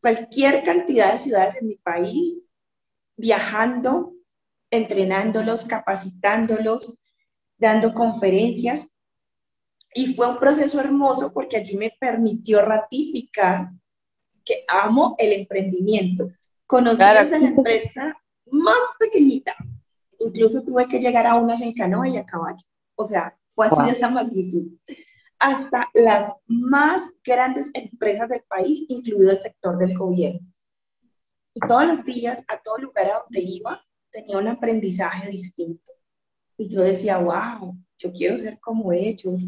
cualquier 0.02 0.62
cantidad 0.62 1.14
de 1.14 1.20
ciudades 1.20 1.56
en 1.62 1.70
mi 1.70 1.78
país, 1.78 2.44
viajando, 3.16 4.14
entrenándolos, 4.70 5.64
capacitándolos, 5.64 6.96
dando 7.58 7.94
conferencias. 7.94 8.90
Y 9.94 10.14
fue 10.14 10.28
un 10.28 10.38
proceso 10.38 10.82
hermoso 10.82 11.32
porque 11.34 11.56
allí 11.56 11.78
me 11.78 11.94
permitió 11.98 12.62
ratificar 12.62 13.70
que 14.44 14.66
amo 14.68 15.16
el 15.18 15.32
emprendimiento. 15.32 16.30
Conocí 16.68 17.04
desde 17.04 17.40
la 17.40 17.48
empresa 17.48 18.18
más 18.48 18.78
pequeñita. 19.00 19.56
Incluso 20.20 20.62
tuve 20.62 20.88
que 20.88 21.00
llegar 21.00 21.26
a 21.26 21.36
unas 21.36 21.62
en 21.62 21.74
canoa 21.74 22.10
y 22.10 22.18
a 22.18 22.26
caballo. 22.26 22.64
O 22.96 23.08
sea, 23.08 23.38
fue 23.48 23.68
así 23.68 23.82
de 23.84 23.92
esa 23.92 24.10
magnitud. 24.10 24.78
Hasta 25.40 25.90
las 25.94 26.34
más 26.48 27.12
grandes 27.24 27.72
empresas 27.74 28.30
del 28.30 28.44
país, 28.44 28.86
incluido 28.90 29.32
el 29.32 29.40
sector 29.40 29.78
del 29.78 29.98
gobierno. 29.98 30.46
Y 31.54 31.60
todos 31.68 31.88
los 31.88 32.04
días, 32.04 32.44
a 32.48 32.62
todo 32.62 32.78
lugar 32.78 33.08
a 33.08 33.24
donde 33.24 33.42
iba, 33.42 33.82
tenía 34.12 34.38
un 34.38 34.48
aprendizaje 34.48 35.30
distinto. 35.30 35.92
Y 36.58 36.68
yo 36.68 36.82
decía, 36.82 37.18
wow, 37.18 37.78
yo 37.98 38.12
quiero 38.12 38.38
ser 38.38 38.60
como 38.60 38.92
ellos. 38.92 39.48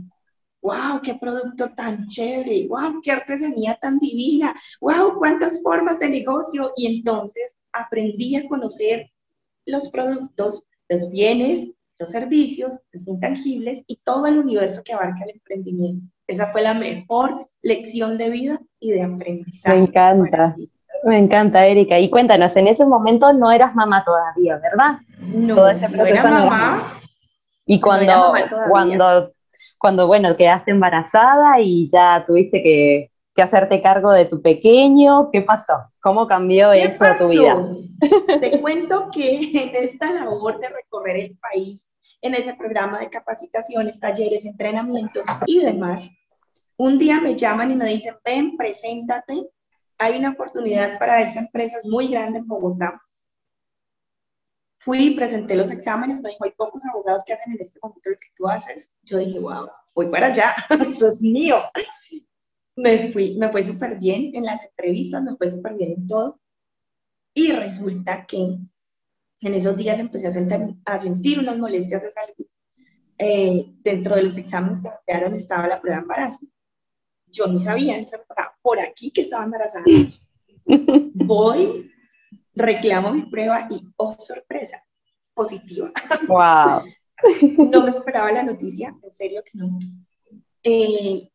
Wow, 0.62 1.02
qué 1.04 1.16
producto 1.16 1.74
tan 1.74 2.08
chévere. 2.08 2.68
Wow, 2.68 3.02
qué 3.02 3.12
artesanía 3.12 3.78
tan 3.82 4.00
divina. 4.00 4.56
Wow, 4.80 5.18
cuántas 5.18 5.62
formas 5.62 6.00
de 6.00 6.10
negocio. 6.10 6.72
Y 6.78 6.98
entonces 6.98 7.58
aprendí 7.72 8.36
a 8.36 8.48
conocer 8.48 9.12
los 9.66 9.90
productos, 9.90 10.64
los 10.88 11.12
bienes, 11.12 11.72
los 12.02 12.10
servicios, 12.10 12.82
los 12.92 13.08
intangibles 13.08 13.84
y 13.86 13.98
todo 14.04 14.26
el 14.26 14.40
universo 14.40 14.82
que 14.84 14.94
abarca 14.94 15.24
el 15.24 15.36
emprendimiento. 15.36 16.08
Esa 16.26 16.48
fue 16.48 16.64
la 16.64 16.74
mejor 16.74 17.36
lección 17.62 18.18
de 18.18 18.30
vida 18.32 18.60
y 18.80 18.92
de 18.92 19.04
aprendizaje. 19.04 19.78
Me 19.78 19.84
encanta. 19.84 20.56
Me 21.04 21.18
encanta, 21.20 21.66
Erika. 21.66 22.00
Y 22.00 22.10
cuéntanos, 22.10 22.56
en 22.56 22.68
ese 22.68 22.86
momento 22.86 23.32
no 23.34 23.52
eras 23.52 23.76
mamá 23.76 24.04
todavía, 24.04 24.58
¿verdad? 24.58 25.00
No, 25.20 25.56
no 25.56 26.06
era 26.06 26.24
mamá. 26.24 27.02
Y 27.68 27.80
cuando, 27.80 28.34
cuando, 28.70 29.32
cuando, 29.78 30.08
bueno, 30.08 30.36
quedaste 30.36 30.72
embarazada 30.72 31.60
y 31.60 31.88
ya 31.92 32.24
tuviste 32.26 32.64
que, 32.64 33.12
hacerte 33.42 33.82
cargo 33.82 34.12
de 34.12 34.26
tu 34.26 34.40
pequeño, 34.40 35.32
¿qué 35.32 35.42
pasó? 35.42 35.74
¿Cómo 36.00 36.28
cambió 36.28 36.72
eso 36.74 37.04
tu 37.18 37.30
vida? 37.30 37.58
Te 38.40 38.62
cuento 38.62 39.10
que 39.12 39.38
en 39.38 39.76
esta 39.76 40.12
labor 40.14 40.60
de 40.60 40.70
recorrer 40.70 41.18
el 41.18 41.38
país, 41.38 41.90
en 42.22 42.36
ese 42.36 42.56
programa 42.56 43.00
de 43.00 43.10
capacitaciones, 43.10 44.00
talleres, 44.00 44.46
entrenamientos 44.46 45.26
y 45.48 45.60
demás, 45.60 46.10
un 46.78 46.98
día 46.98 47.20
me 47.20 47.36
llaman 47.36 47.72
y 47.72 47.76
me 47.76 47.86
dicen, 47.86 48.16
ven, 48.24 48.58
preséntate, 48.58 49.50
hay 49.98 50.18
una 50.18 50.32
oportunidad 50.32 50.98
para 50.98 51.22
esta 51.22 51.40
empresa 51.40 51.78
muy 51.84 52.08
grande 52.08 52.40
en 52.40 52.48
Bogotá, 52.48 53.02
Fui, 54.84 55.12
presenté 55.12 55.56
los 55.56 55.70
exámenes, 55.70 56.24
me 56.24 56.32
dijo, 56.32 56.44
hay 56.44 56.54
pocos 56.58 56.84
abogados 56.88 57.24
que 57.24 57.34
hacen 57.34 57.54
en 57.54 57.62
este 57.62 57.80
momento 57.84 58.10
lo 58.10 58.16
que 58.16 58.30
tú 58.36 58.48
haces. 58.48 58.92
Yo 59.04 59.20
dije, 59.20 59.38
wow, 59.38 59.70
voy 59.94 60.10
para 60.10 60.28
allá, 60.28 60.56
eso 60.90 61.08
es 61.08 61.22
mío. 61.22 61.62
Me 62.76 63.10
fui, 63.10 63.38
me 63.38 63.50
fue 63.50 63.64
súper 63.64 64.00
bien 64.00 64.32
en 64.34 64.44
las 64.44 64.64
entrevistas, 64.64 65.22
me 65.22 65.36
fue 65.36 65.52
súper 65.52 65.76
bien 65.76 65.92
en 65.92 66.08
todo. 66.08 66.42
Y 67.36 67.52
resulta 67.52 68.26
que 68.26 68.58
en 69.42 69.56
esos 69.56 69.76
días 69.76 70.00
empecé 70.00 70.28
a 70.28 70.32
sentir, 70.32 70.76
a 70.86 71.00
sentir 71.00 71.40
unas 71.40 71.58
molestias 71.58 72.02
de 72.02 72.12
salud. 72.12 72.48
Eh, 73.18 73.74
dentro 73.84 74.16
de 74.16 74.24
los 74.24 74.38
exámenes 74.38 74.82
que 74.82 74.90
me 74.90 74.96
quedaron 75.06 75.36
estaba 75.36 75.68
la 75.68 75.80
prueba 75.80 75.98
de 75.98 76.02
embarazo. 76.04 76.40
Yo 77.28 77.48
ni 77.48 77.60
sabía, 77.60 78.00
no 78.00 78.08
sabía 78.08 78.26
por 78.62 78.80
aquí 78.80 79.12
que 79.12 79.22
estaba 79.22 79.46
embarazada. 79.46 79.86
Voy, 81.14 81.92
reclamo 82.56 83.14
mi 83.14 83.24
prueba 83.24 83.68
y, 83.70 83.88
oh 83.98 84.12
sorpresa, 84.12 84.84
positiva. 85.34 85.92
¡Wow! 86.28 86.82
no 87.72 87.84
me 87.84 87.90
esperaba 87.92 88.32
la 88.32 88.44
noticia, 88.44 88.96
en 89.02 89.12
serio 89.12 89.44
que 89.44 89.58
no. 89.58 89.80
Eh, 90.64 91.30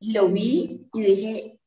lo 0.00 0.28
vi 0.28 0.88
y 0.92 1.00
dije, 1.00 1.60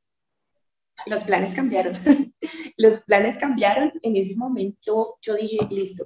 los 1.05 1.23
planes 1.23 1.53
cambiaron. 1.53 1.93
los 2.77 3.01
planes 3.01 3.37
cambiaron. 3.37 3.91
En 4.01 4.15
ese 4.15 4.35
momento 4.35 5.17
yo 5.21 5.35
dije, 5.35 5.57
listo, 5.69 6.05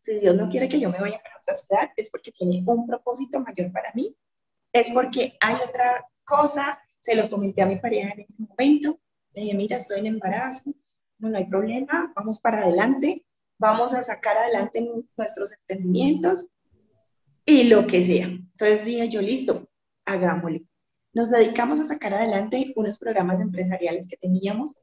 si 0.00 0.18
Dios 0.18 0.34
no 0.34 0.48
quiere 0.48 0.68
que 0.68 0.80
yo 0.80 0.90
me 0.90 0.98
vaya 0.98 1.20
para 1.22 1.38
otra 1.40 1.54
ciudad, 1.56 1.90
es 1.96 2.10
porque 2.10 2.32
tiene 2.32 2.62
un 2.66 2.86
propósito 2.86 3.40
mayor 3.40 3.72
para 3.72 3.92
mí. 3.94 4.16
Es 4.72 4.90
porque 4.90 5.36
hay 5.40 5.54
otra 5.54 6.06
cosa, 6.24 6.80
se 6.98 7.14
lo 7.14 7.28
comenté 7.28 7.62
a 7.62 7.66
mi 7.66 7.76
pareja 7.76 8.12
en 8.14 8.20
ese 8.20 8.34
momento. 8.38 8.98
Le 9.34 9.42
dije, 9.42 9.56
mira, 9.56 9.76
estoy 9.76 10.00
en 10.00 10.06
embarazo, 10.06 10.74
no, 11.18 11.36
hay 11.36 11.46
problema, 11.46 12.12
vamos 12.16 12.40
para 12.40 12.62
adelante, 12.62 13.24
vamos 13.58 13.94
a 13.94 14.02
sacar 14.02 14.36
adelante 14.36 14.84
nuestros 15.16 15.52
emprendimientos 15.52 16.48
y 17.46 17.64
lo 17.64 17.86
que 17.86 18.02
sea. 18.02 18.26
Entonces 18.26 18.84
dije 18.84 19.08
yo, 19.08 19.22
listo, 19.22 19.68
hagámosle. 20.04 20.64
Nos 21.14 21.30
dedicamos 21.30 21.78
a 21.80 21.86
sacar 21.86 22.14
adelante 22.14 22.72
unos 22.76 22.98
programas 22.98 23.40
empresariales 23.40 24.08
que 24.08 24.16
teníamos. 24.16 24.74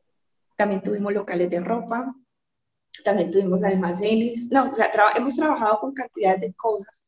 También 0.56 0.82
tuvimos 0.82 1.14
locales 1.14 1.50
de 1.50 1.60
ropa, 1.60 2.16
también 3.04 3.32
tuvimos 3.32 3.64
almacenes. 3.64 4.50
No, 4.52 4.68
o 4.68 4.72
sea, 4.72 4.92
hemos 5.16 5.36
trabajado 5.36 5.80
con 5.80 5.94
cantidad 5.94 6.38
de 6.38 6.54
cosas. 6.54 7.04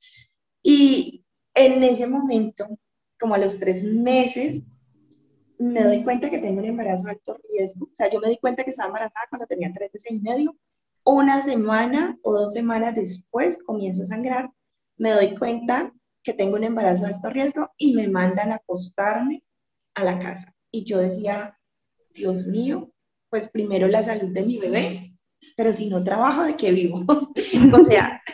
Y 0.63 1.23
en 1.53 1.83
ese 1.83 2.07
momento, 2.07 2.67
como 3.19 3.35
a 3.35 3.37
los 3.37 3.59
tres 3.59 3.83
meses, 3.83 4.63
me 5.59 5.83
doy 5.83 6.03
cuenta 6.03 6.29
que 6.29 6.39
tengo 6.39 6.59
un 6.59 6.65
embarazo 6.65 7.03
de 7.03 7.11
alto 7.11 7.37
riesgo. 7.49 7.85
O 7.85 7.95
sea, 7.95 8.09
yo 8.09 8.19
me 8.19 8.29
di 8.29 8.37
cuenta 8.37 8.63
que 8.63 8.71
estaba 8.71 8.87
embarazada 8.87 9.27
cuando 9.29 9.45
tenía 9.45 9.71
tres 9.71 9.91
meses 9.93 10.11
y 10.11 10.19
medio. 10.19 10.57
Una 11.03 11.41
semana 11.41 12.17
o 12.23 12.33
dos 12.33 12.53
semanas 12.53 12.95
después 12.95 13.59
comienzo 13.63 14.03
a 14.03 14.07
sangrar. 14.07 14.51
Me 14.97 15.11
doy 15.11 15.35
cuenta 15.35 15.93
que 16.23 16.33
tengo 16.33 16.55
un 16.55 16.63
embarazo 16.63 17.05
de 17.05 17.13
alto 17.13 17.29
riesgo 17.29 17.71
y 17.77 17.93
me 17.93 18.07
mandan 18.07 18.51
a 18.51 18.55
acostarme 18.55 19.43
a 19.95 20.03
la 20.03 20.19
casa. 20.19 20.53
Y 20.71 20.83
yo 20.83 20.99
decía, 20.99 21.57
Dios 22.13 22.47
mío, 22.47 22.91
pues 23.29 23.49
primero 23.49 23.87
la 23.87 24.03
salud 24.03 24.29
de 24.29 24.43
mi 24.43 24.57
bebé, 24.57 25.13
pero 25.55 25.73
si 25.73 25.89
no 25.89 26.03
trabajo, 26.03 26.43
¿de 26.43 26.55
qué 26.55 26.71
vivo? 26.71 27.03
o 27.73 27.83
sea, 27.83 28.21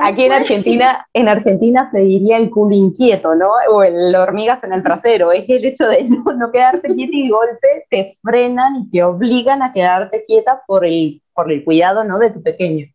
Aquí 0.00 0.24
en 0.24 0.32
Argentina, 0.32 1.06
en 1.12 1.28
Argentina 1.28 1.90
se 1.92 2.00
diría 2.00 2.38
el 2.38 2.50
culo 2.50 2.74
inquieto, 2.74 3.34
¿no? 3.34 3.50
O 3.70 3.82
el 3.82 4.14
hormigas 4.14 4.62
en 4.64 4.72
el 4.72 4.82
trasero. 4.82 5.32
Es 5.32 5.48
el 5.48 5.64
hecho 5.64 5.86
de 5.86 6.04
no, 6.04 6.24
no 6.32 6.50
quedarte 6.50 6.88
quieta 6.94 7.16
y 7.16 7.28
golpe 7.28 7.86
te 7.90 8.18
frenan 8.22 8.76
y 8.76 8.90
te 8.90 9.02
obligan 9.02 9.62
a 9.62 9.72
quedarte 9.72 10.24
quieta 10.26 10.62
por 10.66 10.84
el, 10.84 11.22
por 11.34 11.52
el 11.52 11.64
cuidado, 11.64 12.04
¿no? 12.04 12.18
De 12.18 12.30
tu 12.30 12.42
pequeño. 12.42 12.86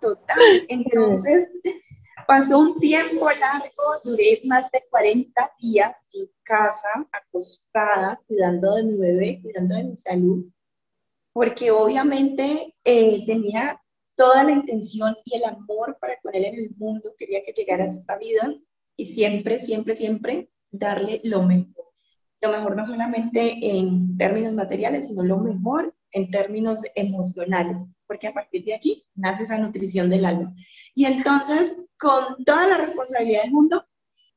Total. 0.00 0.36
Entonces, 0.68 1.48
pasó 2.26 2.58
un 2.58 2.78
tiempo 2.78 3.28
largo, 3.28 4.00
duré 4.04 4.40
más 4.44 4.70
de 4.70 4.84
40 4.90 5.52
días 5.60 6.06
en 6.12 6.28
casa, 6.42 6.88
acostada, 7.12 8.20
cuidando 8.26 8.74
de 8.74 8.82
mi 8.84 8.98
bebé, 8.98 9.40
cuidando 9.42 9.74
de 9.76 9.84
mi 9.84 9.96
salud, 9.96 10.46
porque 11.32 11.70
obviamente 11.70 12.74
eh, 12.84 13.24
tenía 13.26 13.80
toda 14.14 14.42
la 14.42 14.52
intención 14.52 15.16
y 15.24 15.36
el 15.36 15.44
amor 15.44 15.98
para 16.00 16.18
con 16.20 16.34
él 16.34 16.46
en 16.46 16.54
el 16.54 16.70
mundo, 16.76 17.14
quería 17.18 17.42
que 17.44 17.52
llegara 17.52 17.84
a 17.84 17.88
esta 17.88 18.16
vida 18.16 18.54
y 18.96 19.06
siempre, 19.06 19.60
siempre, 19.60 19.94
siempre 19.94 20.50
darle 20.70 21.20
lo 21.24 21.42
mejor. 21.42 21.86
Lo 22.40 22.50
mejor 22.50 22.76
no 22.76 22.86
solamente 22.86 23.58
en 23.60 24.16
términos 24.16 24.54
materiales, 24.54 25.06
sino 25.08 25.22
lo 25.22 25.38
mejor 25.38 25.94
en 26.12 26.30
términos 26.30 26.78
emocionales, 26.94 27.88
porque 28.06 28.28
a 28.28 28.32
partir 28.34 28.64
de 28.64 28.74
allí 28.74 29.04
nace 29.14 29.42
esa 29.42 29.58
nutrición 29.58 30.08
del 30.08 30.24
alma. 30.24 30.54
Y 30.94 31.04
entonces, 31.04 31.76
con 31.98 32.44
toda 32.44 32.66
la 32.66 32.76
responsabilidad 32.78 33.42
del 33.42 33.52
mundo, 33.52 33.84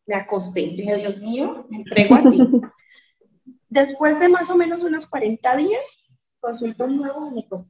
me 0.06 0.16
acosté. 0.16 0.62
Dije, 0.62 0.96
Dios 0.96 1.18
mío, 1.18 1.66
me 1.70 1.78
entrego 1.78 2.16
a 2.16 2.30
ti. 2.30 2.40
Después 3.70 4.20
de 4.20 4.30
más 4.30 4.50
o 4.50 4.56
menos 4.56 4.84
unos 4.84 5.06
40 5.06 5.56
días, 5.58 6.10
consulto 6.40 6.86
un 6.86 6.98
nuevo 6.98 7.30
ginecólogo 7.30 7.68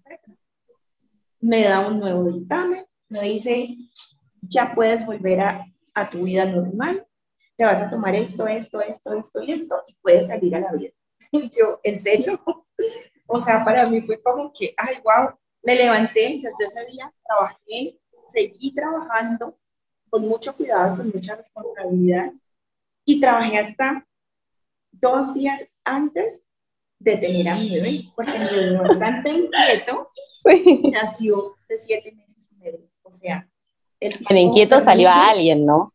me 1.42 1.64
da 1.64 1.88
un 1.88 2.00
nuevo 2.00 2.32
dictamen, 2.32 2.86
me 3.10 3.22
dice, 3.22 3.78
ya 4.42 4.74
puedes 4.76 5.06
volver 5.06 5.40
a, 5.40 5.66
a 5.94 6.10
tu 6.10 6.24
vida 6.24 6.46
normal, 6.46 7.08
te 7.56 7.66
vas 7.66 7.82
a 7.82 7.90
tomar 7.90 8.16
esto, 8.16 8.48
esto, 8.48 8.82
esto, 8.82 9.14
esto 9.14 9.44
y 9.44 9.52
esto, 9.52 9.84
y 9.88 9.96
puedes 10.02 10.28
salir 10.28 10.56
a 10.56 10.60
la 10.60 10.72
vida. 10.74 10.92
Y 11.32 11.50
yo, 11.58 11.80
¿en 11.84 12.00
serio? 12.00 12.42
o 13.28 13.42
sea, 13.42 13.64
para 13.64 13.86
mí 13.86 14.02
fue 14.02 14.22
como 14.22 14.52
que, 14.54 14.74
ay, 14.78 14.96
wow, 15.04 15.34
me 15.64 15.76
levanté, 15.76 16.42
desde 16.42 16.66
ese 16.68 16.92
día 16.92 17.14
trabajé, 17.26 18.00
seguí 18.32 18.74
trabajando 18.74 19.58
con 20.10 20.28
mucho 20.28 20.56
cuidado, 20.56 20.98
con 20.98 21.12
mucha 21.14 21.36
responsabilidad, 21.36 22.32
y 23.06 23.20
trabajé 23.20 23.58
hasta 23.58 24.08
dos 24.92 25.34
días 25.34 25.68
antes 25.84 26.44
de 27.00 27.18
tener 27.18 27.48
a 27.50 27.56
mi 27.56 27.76
bebé, 27.76 28.04
porque 28.16 28.38
mi 28.38 28.46
bebé 28.46 28.78
bastante 28.78 29.32
inquieto 29.32 30.12
nació 30.92 31.56
de 31.68 31.80
siete 31.80 32.12
meses 32.12 32.50
y 32.52 32.56
medio. 32.56 32.90
O 33.04 33.12
sea, 33.12 33.48
el, 34.00 34.38
inquieto 34.38 34.82
salió 34.82 35.10
a 35.10 35.30
alguien, 35.30 35.66
¿no? 35.66 35.94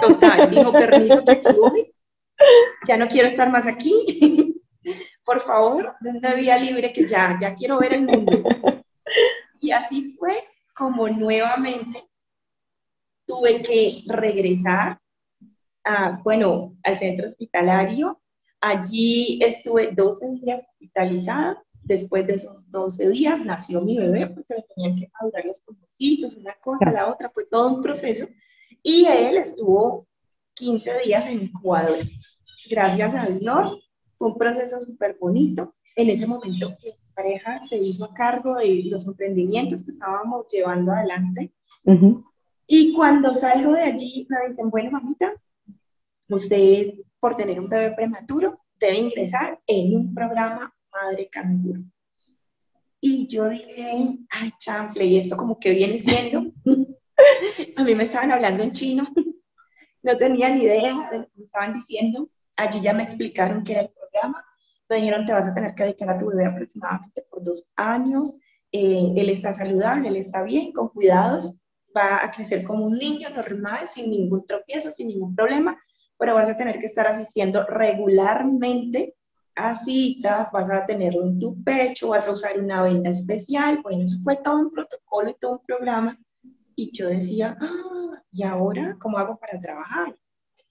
Total, 0.00 0.50
dijo, 0.50 0.72
permiso 0.72 1.24
que 1.24 1.32
aquí 1.32 1.48
voy, 1.58 1.94
ya 2.86 2.96
no 2.96 3.08
quiero 3.08 3.28
estar 3.28 3.50
más 3.50 3.66
aquí, 3.66 4.62
por 5.24 5.40
favor, 5.40 5.96
denme 6.00 6.34
vía 6.34 6.58
libre 6.58 6.92
que 6.92 7.06
ya, 7.06 7.38
ya 7.40 7.54
quiero 7.54 7.78
ver 7.78 7.94
el 7.94 8.06
mundo. 8.06 8.42
Y 9.60 9.70
así 9.70 10.14
fue 10.18 10.44
como 10.74 11.08
nuevamente 11.08 12.02
tuve 13.32 13.62
que 13.62 14.02
regresar 14.06 15.00
a, 15.84 16.20
bueno, 16.22 16.76
al 16.82 16.98
centro 16.98 17.26
hospitalario. 17.26 18.20
Allí 18.60 19.38
estuve 19.42 19.92
12 19.92 20.30
días 20.42 20.62
hospitalizada. 20.68 21.62
Después 21.84 22.26
de 22.26 22.34
esos 22.34 22.70
12 22.70 23.08
días 23.08 23.44
nació 23.44 23.80
mi 23.80 23.98
bebé 23.98 24.28
porque 24.28 24.54
le 24.54 24.64
tenían 24.74 24.96
que 24.96 25.10
madurar 25.20 25.44
los 25.46 25.60
pulmoncitos, 25.60 26.36
una 26.36 26.54
cosa, 26.60 26.92
la 26.92 27.08
otra, 27.08 27.28
fue 27.30 27.46
todo 27.46 27.74
un 27.74 27.82
proceso. 27.82 28.26
Y 28.82 29.04
él 29.06 29.36
estuvo 29.36 30.06
15 30.54 30.90
días 31.04 31.26
en 31.26 31.42
Ecuador. 31.42 31.98
Gracias 32.70 33.14
a 33.14 33.26
Dios, 33.26 33.90
fue 34.16 34.28
un 34.28 34.38
proceso 34.38 34.80
súper 34.80 35.16
bonito. 35.18 35.74
En 35.96 36.08
ese 36.08 36.26
momento, 36.26 36.70
mi 36.70 36.92
pareja 37.14 37.60
se 37.62 37.78
hizo 37.78 38.04
a 38.04 38.14
cargo 38.14 38.56
de 38.56 38.84
los 38.84 39.06
emprendimientos 39.06 39.82
que 39.82 39.90
estábamos 39.90 40.46
llevando 40.52 40.92
adelante. 40.92 41.52
Y 42.66 42.94
cuando 42.94 43.34
salgo 43.34 43.72
de 43.72 43.82
allí, 43.82 44.26
me 44.28 44.48
dicen, 44.48 44.70
bueno, 44.70 44.90
mamita, 44.90 45.34
usted 46.28 46.94
por 47.20 47.36
tener 47.36 47.60
un 47.60 47.68
bebé 47.68 47.94
prematuro 47.94 48.58
debe 48.74 48.98
ingresar 48.98 49.60
en 49.66 49.96
un 49.96 50.14
programa 50.14 50.74
Madre 50.90 51.28
Canguro. 51.30 51.82
Y 53.00 53.26
yo 53.26 53.48
dije, 53.48 54.18
ay, 54.30 54.52
chanfle, 54.58 55.04
¿y 55.04 55.18
esto 55.18 55.36
como 55.36 55.58
que 55.58 55.70
viene 55.70 55.98
siendo? 55.98 56.52
a 57.76 57.84
mí 57.84 57.94
me 57.94 58.04
estaban 58.04 58.32
hablando 58.32 58.62
en 58.62 58.72
chino, 58.72 59.04
no 60.02 60.16
tenía 60.18 60.50
ni 60.50 60.62
idea 60.64 61.10
de 61.10 61.18
lo 61.18 61.24
que 61.24 61.32
me 61.36 61.42
estaban 61.44 61.72
diciendo. 61.72 62.28
Allí 62.56 62.80
ya 62.80 62.92
me 62.92 63.02
explicaron 63.02 63.64
qué 63.64 63.72
era 63.72 63.82
el 63.82 63.90
programa. 63.90 64.44
Me 64.88 64.96
dijeron, 64.96 65.24
te 65.24 65.32
vas 65.32 65.46
a 65.46 65.54
tener 65.54 65.74
que 65.74 65.84
dedicar 65.84 66.10
a 66.10 66.18
tu 66.18 66.26
bebé 66.26 66.46
aproximadamente 66.46 67.22
por 67.30 67.42
dos 67.42 67.64
años. 67.76 68.34
Eh, 68.70 69.14
él 69.16 69.28
está 69.30 69.54
saludable, 69.54 70.08
él 70.08 70.16
está 70.16 70.42
bien, 70.42 70.72
con 70.72 70.88
cuidados. 70.88 71.56
Va 71.96 72.24
a 72.24 72.30
crecer 72.30 72.64
como 72.64 72.86
un 72.86 72.98
niño 72.98 73.28
normal, 73.30 73.88
sin 73.90 74.10
ningún 74.10 74.44
tropiezo, 74.46 74.90
sin 74.90 75.08
ningún 75.08 75.34
problema, 75.34 75.78
pero 76.18 76.34
vas 76.34 76.48
a 76.48 76.56
tener 76.56 76.78
que 76.78 76.86
estar 76.86 77.06
asistiendo 77.06 77.64
regularmente 77.66 79.16
a 79.54 79.74
citas, 79.76 80.50
vas 80.52 80.70
a 80.70 80.86
tenerlo 80.86 81.26
en 81.26 81.38
tu 81.38 81.62
pecho, 81.62 82.08
vas 82.08 82.26
a 82.26 82.32
usar 82.32 82.58
una 82.58 82.82
venda 82.82 83.10
especial. 83.10 83.80
Bueno, 83.82 84.04
eso 84.04 84.16
fue 84.22 84.36
todo 84.36 84.60
un 84.60 84.70
protocolo 84.70 85.30
y 85.30 85.36
todo 85.38 85.52
un 85.52 85.62
programa. 85.66 86.18
Y 86.74 86.90
yo 86.92 87.08
decía, 87.08 87.56
ah, 87.60 88.22
¿y 88.30 88.42
ahora 88.44 88.96
cómo 88.98 89.18
hago 89.18 89.38
para 89.38 89.60
trabajar? 89.60 90.16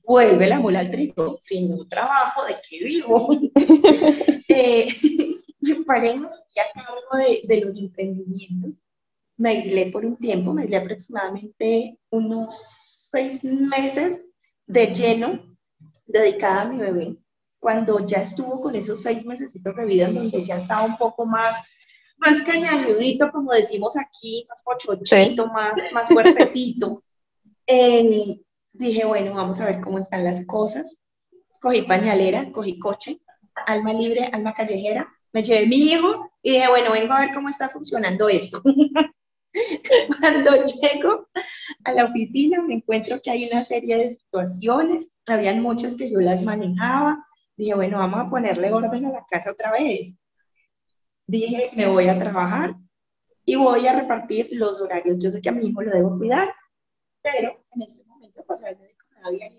vuelve 0.03 0.47
la 0.47 0.59
mula 0.59 0.79
al 0.79 0.91
trigo, 0.91 1.37
sin 1.39 1.73
un 1.73 1.87
trabajo, 1.87 2.43
¿de 2.45 2.55
qué 2.67 2.83
vivo? 2.83 3.29
eh, 4.47 4.87
me 5.61 5.75
paré 5.85 6.09
a 6.09 6.83
cargo 6.83 7.17
de, 7.17 7.41
de, 7.47 7.61
los 7.61 7.77
emprendimientos, 7.77 8.79
me 9.41 9.49
aislé 9.49 9.87
por 9.87 10.05
un 10.05 10.15
tiempo, 10.15 10.53
me 10.53 10.61
aislé 10.61 10.77
aproximadamente 10.77 11.97
unos 12.11 13.07
seis 13.09 13.43
meses 13.43 14.23
de 14.67 14.93
lleno 14.93 15.57
dedicada 16.05 16.61
a 16.61 16.65
mi 16.65 16.77
bebé. 16.77 17.17
Cuando 17.59 18.05
ya 18.05 18.17
estuvo 18.17 18.61
con 18.61 18.75
esos 18.75 19.01
seis 19.01 19.25
meses 19.25 19.51
de 19.51 19.85
vida, 19.85 20.11
donde 20.11 20.45
ya 20.45 20.57
estaba 20.57 20.85
un 20.85 20.95
poco 20.95 21.25
más, 21.25 21.57
más 22.17 22.43
cañanudito, 22.43 23.31
como 23.31 23.51
decimos 23.51 23.97
aquí, 23.97 24.45
más 24.47 24.61
pochochito, 24.61 25.47
más, 25.47 25.73
más 25.91 26.07
fuertecito. 26.07 27.03
Eh, 27.65 28.39
dije, 28.71 29.05
bueno, 29.05 29.33
vamos 29.33 29.59
a 29.59 29.65
ver 29.65 29.81
cómo 29.81 29.97
están 29.97 30.23
las 30.23 30.45
cosas. 30.45 30.99
Cogí 31.59 31.81
pañalera, 31.81 32.51
cogí 32.51 32.77
coche, 32.77 33.19
alma 33.65 33.91
libre, 33.91 34.29
alma 34.31 34.53
callejera, 34.53 35.11
me 35.33 35.41
llevé 35.41 35.65
mi 35.65 35.77
hijo 35.77 36.29
y 36.43 36.51
dije, 36.51 36.67
bueno, 36.67 36.91
vengo 36.91 37.13
a 37.13 37.21
ver 37.21 37.31
cómo 37.33 37.49
está 37.49 37.69
funcionando 37.69 38.29
esto. 38.29 38.61
Cuando 40.19 40.65
llego 40.65 41.27
a 41.83 41.91
la 41.93 42.05
oficina 42.05 42.61
me 42.61 42.75
encuentro 42.75 43.19
que 43.21 43.31
hay 43.31 43.49
una 43.51 43.63
serie 43.63 43.97
de 43.97 44.09
situaciones, 44.09 45.13
habían 45.27 45.61
muchas 45.61 45.95
que 45.95 46.09
yo 46.09 46.19
las 46.19 46.41
manejaba. 46.43 47.25
Dije, 47.57 47.75
bueno, 47.75 47.97
vamos 47.97 48.21
a 48.21 48.29
ponerle 48.29 48.71
orden 48.71 49.05
a 49.05 49.11
la 49.11 49.25
casa 49.29 49.51
otra 49.51 49.71
vez. 49.71 50.15
Dije, 51.27 51.71
me 51.75 51.87
voy 51.87 52.07
a 52.07 52.17
trabajar 52.17 52.75
y 53.45 53.55
voy 53.55 53.87
a 53.87 53.99
repartir 53.99 54.49
los 54.51 54.79
horarios. 54.81 55.19
Yo 55.19 55.31
sé 55.31 55.41
que 55.41 55.49
a 55.49 55.53
mi 55.53 55.67
hijo 55.67 55.81
lo 55.81 55.91
debo 55.91 56.17
cuidar, 56.17 56.53
pero 57.21 57.63
en 57.75 57.81
este 57.81 58.03
pasar 58.51 58.73
el 58.73 58.79
médico 58.79 59.05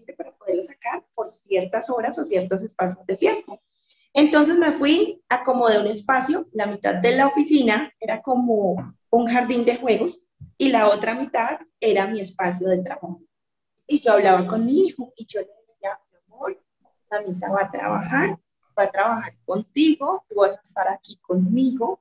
me 0.07 0.15
para 0.15 0.37
poderlo 0.37 0.63
sacar 0.63 1.05
por 1.15 1.29
ciertas 1.29 1.89
horas 1.89 2.19
o 2.19 2.25
ciertos 2.25 2.63
espacios 2.63 3.05
de 3.07 3.17
tiempo. 3.17 3.63
Entonces 4.13 4.59
me 4.59 4.73
fui 4.73 5.23
a 5.29 5.43
como 5.43 5.69
de 5.69 5.79
un 5.79 5.87
espacio, 5.87 6.49
la 6.53 6.67
mitad 6.67 6.97
de 6.97 7.17
la 7.17 7.27
oficina 7.27 7.91
era 7.99 8.21
como 8.21 8.95
un 9.13 9.27
jardín 9.27 9.65
de 9.65 9.77
juegos 9.77 10.21
y 10.57 10.71
la 10.71 10.89
otra 10.89 11.15
mitad 11.15 11.61
era 11.79 12.07
mi 12.07 12.21
espacio 12.21 12.67
de 12.69 12.83
trabajo. 12.83 13.23
Y 13.87 14.01
yo 14.01 14.13
hablaba 14.13 14.47
con 14.47 14.65
mi 14.65 14.87
hijo 14.87 15.13
y 15.17 15.27
yo 15.27 15.41
le 15.41 15.51
decía, 15.61 16.01
mi 16.11 16.19
amor, 16.27 16.63
mamita 17.11 17.51
va 17.51 17.65
a 17.65 17.71
trabajar, 17.71 18.39
va 18.79 18.85
a 18.85 18.91
trabajar 18.91 19.37
contigo, 19.45 20.25
tú 20.29 20.37
vas 20.37 20.57
a 20.57 20.63
estar 20.63 20.89
aquí 20.89 21.19
conmigo, 21.19 22.01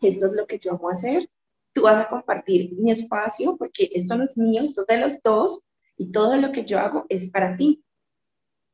esto 0.00 0.26
es 0.26 0.32
lo 0.32 0.46
que 0.46 0.58
yo 0.58 0.72
amo 0.72 0.88
hacer, 0.88 1.30
tú 1.74 1.82
vas 1.82 2.06
a 2.06 2.08
compartir 2.08 2.72
mi 2.72 2.90
espacio 2.90 3.56
porque 3.58 3.90
esto 3.92 4.16
no 4.16 4.24
es 4.24 4.38
mío, 4.38 4.62
esto 4.62 4.80
es 4.82 4.86
de 4.86 4.96
los 4.96 5.22
dos, 5.22 5.62
y 5.96 6.10
todo 6.10 6.36
lo 6.36 6.52
que 6.52 6.64
yo 6.64 6.78
hago 6.78 7.04
es 7.08 7.30
para 7.30 7.56
ti. 7.56 7.83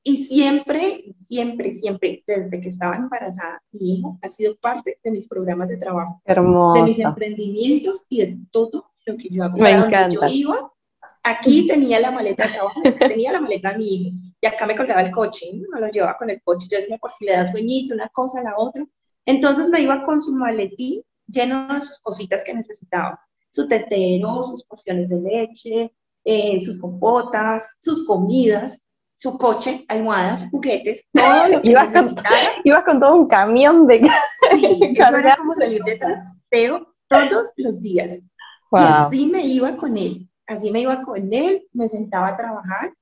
Y 0.02 0.24
siempre, 0.24 1.14
siempre, 1.20 1.74
siempre, 1.74 2.24
desde 2.26 2.60
que 2.60 2.68
estaba 2.68 2.96
embarazada, 2.96 3.62
mi 3.72 3.98
hijo 3.98 4.18
ha 4.22 4.28
sido 4.28 4.56
parte 4.56 4.98
de 5.02 5.10
mis 5.10 5.28
programas 5.28 5.68
de 5.68 5.76
trabajo, 5.76 6.22
de 6.24 6.82
mis 6.82 6.98
emprendimientos 6.98 8.06
y 8.08 8.18
de 8.20 8.38
todo 8.50 8.92
lo 9.04 9.16
que 9.16 9.28
yo 9.30 9.44
hago. 9.44 9.58
Me 9.58 9.70
encanta. 9.70 10.08
yo 10.08 10.20
iba, 10.28 10.72
aquí 11.22 11.66
tenía 11.66 12.00
la 12.00 12.10
maleta 12.10 12.46
de 12.46 12.52
trabajo, 12.54 12.80
tenía 12.98 13.32
la 13.32 13.42
maleta 13.42 13.72
de 13.72 13.78
mi 13.78 13.94
hijo, 13.94 14.16
y 14.40 14.46
acá 14.46 14.66
me 14.66 14.74
colgaba 14.74 15.02
el 15.02 15.10
coche, 15.10 15.46
me 15.70 15.80
lo 15.80 15.88
llevaba 15.88 16.16
con 16.16 16.30
el 16.30 16.40
coche, 16.42 16.66
yo 16.70 16.78
decía, 16.78 16.96
por 16.96 17.12
si 17.12 17.26
le 17.26 17.32
da 17.32 17.44
sueñito, 17.44 17.92
una 17.92 18.08
cosa, 18.08 18.42
la 18.42 18.54
otra. 18.56 18.86
Entonces 19.26 19.68
me 19.68 19.82
iba 19.82 20.02
con 20.02 20.22
su 20.22 20.32
maletín 20.32 21.02
lleno 21.26 21.72
de 21.72 21.80
sus 21.80 22.00
cositas 22.00 22.42
que 22.42 22.54
necesitaba, 22.54 23.20
su 23.50 23.68
tetero, 23.68 24.42
sus 24.44 24.64
porciones 24.64 25.10
de 25.10 25.20
leche, 25.20 25.92
eh, 26.24 26.60
sus 26.60 26.78
compotas, 26.78 27.76
sus 27.80 28.06
comidas, 28.06 28.86
su 29.20 29.36
coche, 29.36 29.84
almohadas, 29.86 30.48
juguetes, 30.50 31.04
todo 31.12 31.48
lo 31.48 31.60
que 31.60 31.68
ibas 31.68 31.92
Con, 31.92 32.14
ibas 32.64 32.84
con 32.84 33.00
todo 33.00 33.16
un 33.16 33.28
camión 33.28 33.86
de 33.86 34.00
Sí, 34.50 34.78
eso 34.96 35.16
era 35.16 35.36
como 35.36 35.54
salir 35.54 35.82
de 35.84 35.96
trasteo 35.96 36.94
todos 37.06 37.52
los 37.58 37.82
días. 37.82 38.18
Y 38.72 38.78
así 38.78 39.26
me 39.26 39.44
iba 39.44 39.76
con 39.76 39.98
él, 39.98 40.26
así 40.46 40.70
me 40.70 40.80
iba 40.80 41.02
con 41.02 41.30
él, 41.34 41.68
me 41.74 41.88
sentaba 41.90 42.28
a 42.28 42.36
trabajar. 42.38 42.94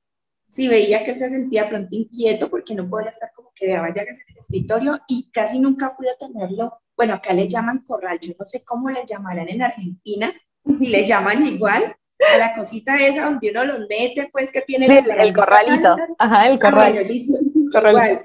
Si 0.48 0.66
veía 0.66 1.04
que 1.04 1.12
él 1.12 1.18
se 1.18 1.30
sentía 1.30 1.68
pronto 1.68 1.90
inquieto 1.92 2.50
porque 2.50 2.74
no 2.74 2.88
podía 2.88 3.10
estar 3.10 3.30
como 3.36 3.52
que 3.54 3.78
vaya 3.78 4.02
en 4.02 4.08
el 4.08 4.38
escritorio 4.40 4.98
y 5.06 5.30
casi 5.30 5.60
nunca 5.60 5.90
fui 5.90 6.08
a 6.08 6.16
tenerlo. 6.18 6.80
Bueno, 6.96 7.14
acá 7.14 7.32
le 7.32 7.46
llaman 7.46 7.84
corral, 7.86 8.18
yo 8.20 8.32
no 8.36 8.44
sé 8.44 8.64
cómo 8.64 8.90
le 8.90 9.06
llamarán 9.06 9.48
en 9.48 9.62
Argentina, 9.62 10.32
si 10.76 10.88
le 10.88 11.06
llaman 11.06 11.46
igual, 11.46 11.94
a 12.26 12.36
la 12.38 12.52
cosita 12.52 12.96
esa 12.96 13.26
donde 13.26 13.50
uno 13.50 13.64
los 13.64 13.80
mete, 13.88 14.28
pues 14.32 14.50
que 14.50 14.62
tiene 14.62 14.86
el, 14.86 15.32
corralito. 15.32 15.96
Ajá, 16.18 16.48
el 16.48 16.58
corral. 16.58 17.10
Igual. 17.10 18.22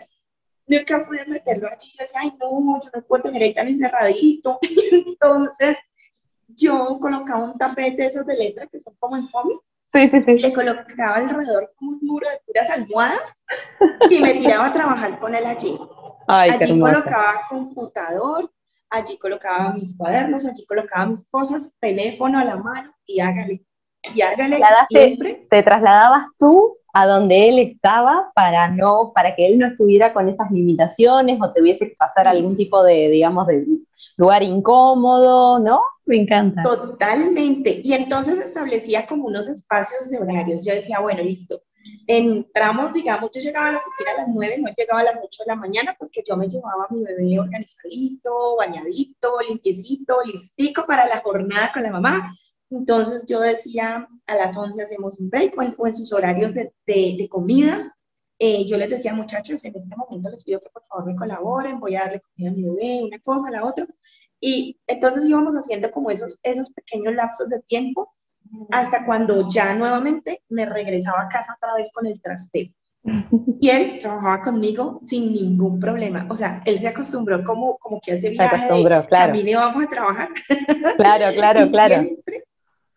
Nunca 0.66 1.00
fui 1.02 1.20
a 1.20 1.26
meterlo 1.26 1.68
allí. 1.68 1.92
Yo 1.92 2.04
decía, 2.04 2.22
ay, 2.24 2.34
no, 2.40 2.80
yo 2.82 2.90
no 2.94 3.02
puedo 3.04 3.24
tener 3.24 3.44
ahí 3.44 3.54
tan 3.54 3.68
encerradito. 3.68 4.60
Entonces, 4.92 5.78
yo 6.48 6.98
colocaba 7.00 7.44
un 7.44 7.58
tapete 7.58 8.06
esos 8.06 8.26
de 8.26 8.38
letra 8.38 8.68
que 8.68 8.80
son 8.80 8.96
como 9.00 9.18
en 9.18 9.28
foamy. 9.28 9.56
Sí, 9.92 10.10
sí, 10.10 10.22
sí. 10.24 10.40
Le 10.40 10.54
colocaba 10.54 11.18
alrededor 11.18 11.72
como 11.76 11.92
un 11.92 12.00
muro 12.02 12.28
de 12.28 12.40
puras 12.48 12.70
almohadas 12.72 13.44
y 14.10 14.20
me 14.22 14.34
tiraba 14.34 14.68
a 14.68 14.72
trabajar 14.72 15.20
con 15.20 15.36
él 15.36 15.46
allí. 15.46 15.78
Ay, 16.28 16.50
allí 16.50 16.80
colocaba 16.80 17.42
computador, 17.48 18.52
allí 18.90 19.18
colocaba 19.20 19.74
mis 19.74 19.96
cuadernos, 19.96 20.48
allí 20.48 20.66
colocaba 20.66 21.06
mis 21.06 21.28
cosas, 21.28 21.76
teléfono 21.80 22.40
a 22.40 22.46
la 22.46 22.56
mano 22.56 22.96
y 23.06 23.20
hágale 23.20 23.64
y 24.14 24.22
hágale 24.22 24.60
siempre. 24.90 25.46
Te 25.50 25.64
trasladabas 25.64 26.28
tú 26.38 26.78
a 26.94 27.08
donde 27.08 27.50
él 27.50 27.60
estaba 27.60 28.32
para 28.36 28.70
no, 28.70 29.12
para 29.16 29.36
que 29.36 29.48
él 29.48 29.58
no 29.58 29.68
estuviera 29.68 30.14
con 30.14 30.30
esas 30.30 30.52
limitaciones 30.52 31.40
o 31.42 31.52
te 31.52 31.62
hubiese 31.62 31.90
que 31.90 31.96
pasar 31.96 32.28
algún 32.28 32.56
tipo 32.56 32.84
de, 32.84 33.10
digamos, 33.10 33.48
de 33.48 33.66
lugar 34.16 34.44
incómodo, 34.44 35.60
¿no? 35.60 35.82
Me 36.06 36.18
encanta. 36.18 36.62
Totalmente. 36.62 37.82
Y 37.84 37.94
entonces 37.94 38.38
establecía 38.38 39.08
como 39.08 39.26
unos 39.26 39.48
espacios 39.48 40.10
de 40.12 40.20
horarios. 40.20 40.64
Yo 40.66 40.74
decía, 40.74 41.00
bueno, 41.00 41.24
listo. 41.24 41.64
Entramos, 42.06 42.94
digamos, 42.94 43.32
yo 43.34 43.42
llegaba 43.42 43.70
a 43.70 43.72
la 43.74 43.78
oficina 43.80 44.12
a 44.12 44.22
las 44.22 44.28
9, 44.30 44.58
no 44.60 44.70
llegaba 44.78 45.02
a 45.02 45.04
las 45.04 45.20
8 45.22 45.44
de 45.44 45.48
la 45.48 45.56
mañana 45.56 45.96
porque 45.98 46.22
yo 46.26 46.38
me 46.38 46.48
llevaba 46.48 46.86
a 46.90 46.94
mi 46.94 47.04
bebé 47.04 47.40
organizadito, 47.40 48.56
bañadito, 48.58 49.30
limpiecito, 49.50 50.18
listico 50.24 50.86
para 50.86 51.08
la 51.08 51.20
jornada 51.20 51.72
con 51.74 51.84
la 51.84 51.92
mamá 51.92 52.32
Entonces 52.74 53.26
yo 53.28 53.40
decía, 53.40 54.08
a 54.26 54.36
las 54.36 54.58
11 54.58 54.84
hacemos 54.84 55.20
un 55.20 55.30
break 55.30 55.54
o 55.78 55.88
en, 55.88 55.94
sus 55.94 56.12
horarios 56.12 56.54
de, 56.54 56.74
de, 56.88 57.28
comidas. 57.30 57.92
Eh, 58.40 58.66
yo 58.68 58.78
les 58.78 58.90
decía, 58.90 59.14
muchachas, 59.14 59.64
en 59.66 59.76
este 59.76 59.96
momento 59.96 60.30
les 60.30 60.44
pido 60.44 60.60
que 60.60 60.70
por 60.70 60.84
favor 60.86 61.06
me 61.06 61.16
colaboren, 61.16 61.80
voy 61.80 61.96
a 61.96 62.02
darle 62.02 62.22
comida 62.22 62.50
a 62.50 62.54
mi 62.54 62.64
bebé, 62.64 63.04
una 63.04 63.20
cosa, 63.20 63.52
la 63.52 63.64
otra. 63.64 63.86
Y 64.40 64.80
entonces 64.88 65.26
íbamos 65.26 65.54
haciendo 65.54 65.92
como 65.92 66.10
esos, 66.10 66.40
esos 66.42 66.72
pequeños 66.72 67.14
lapsos 67.14 67.48
de 67.50 67.62
tiempo 67.62 68.12
hasta 68.72 69.06
cuando 69.06 69.50
ya 69.50 69.74
nuevamente 69.76 70.44
me 70.50 70.66
regresaba 70.66 71.24
a 71.24 71.30
casa 71.30 71.56
otra 71.56 71.76
vez 71.76 71.90
con 71.94 72.06
el 72.06 72.22
trasteo. 72.22 72.72
Y 73.60 73.70
él 73.70 74.00
trabajaba 74.00 74.42
conmigo 74.42 75.00
sin 75.04 75.32
ningún 75.32 75.80
problema. 75.80 76.26
O 76.30 76.36
sea, 76.36 76.62
él 76.66 76.80
se 76.80 76.88
acostumbró 76.88 77.44
como, 77.44 77.78
como 77.78 78.00
que 78.02 78.14
hace 78.14 78.30
viaje. 78.30 78.58
Se 78.58 78.66
acostumbró, 78.66 79.06
claro. 79.06 79.36
y 79.36 79.54
vamos 79.54 79.84
a 79.84 79.88
trabajar. 79.88 80.30
Claro, 80.98 81.26
claro, 81.36 81.68
claro. 81.72 81.96
Siempre 81.96 82.44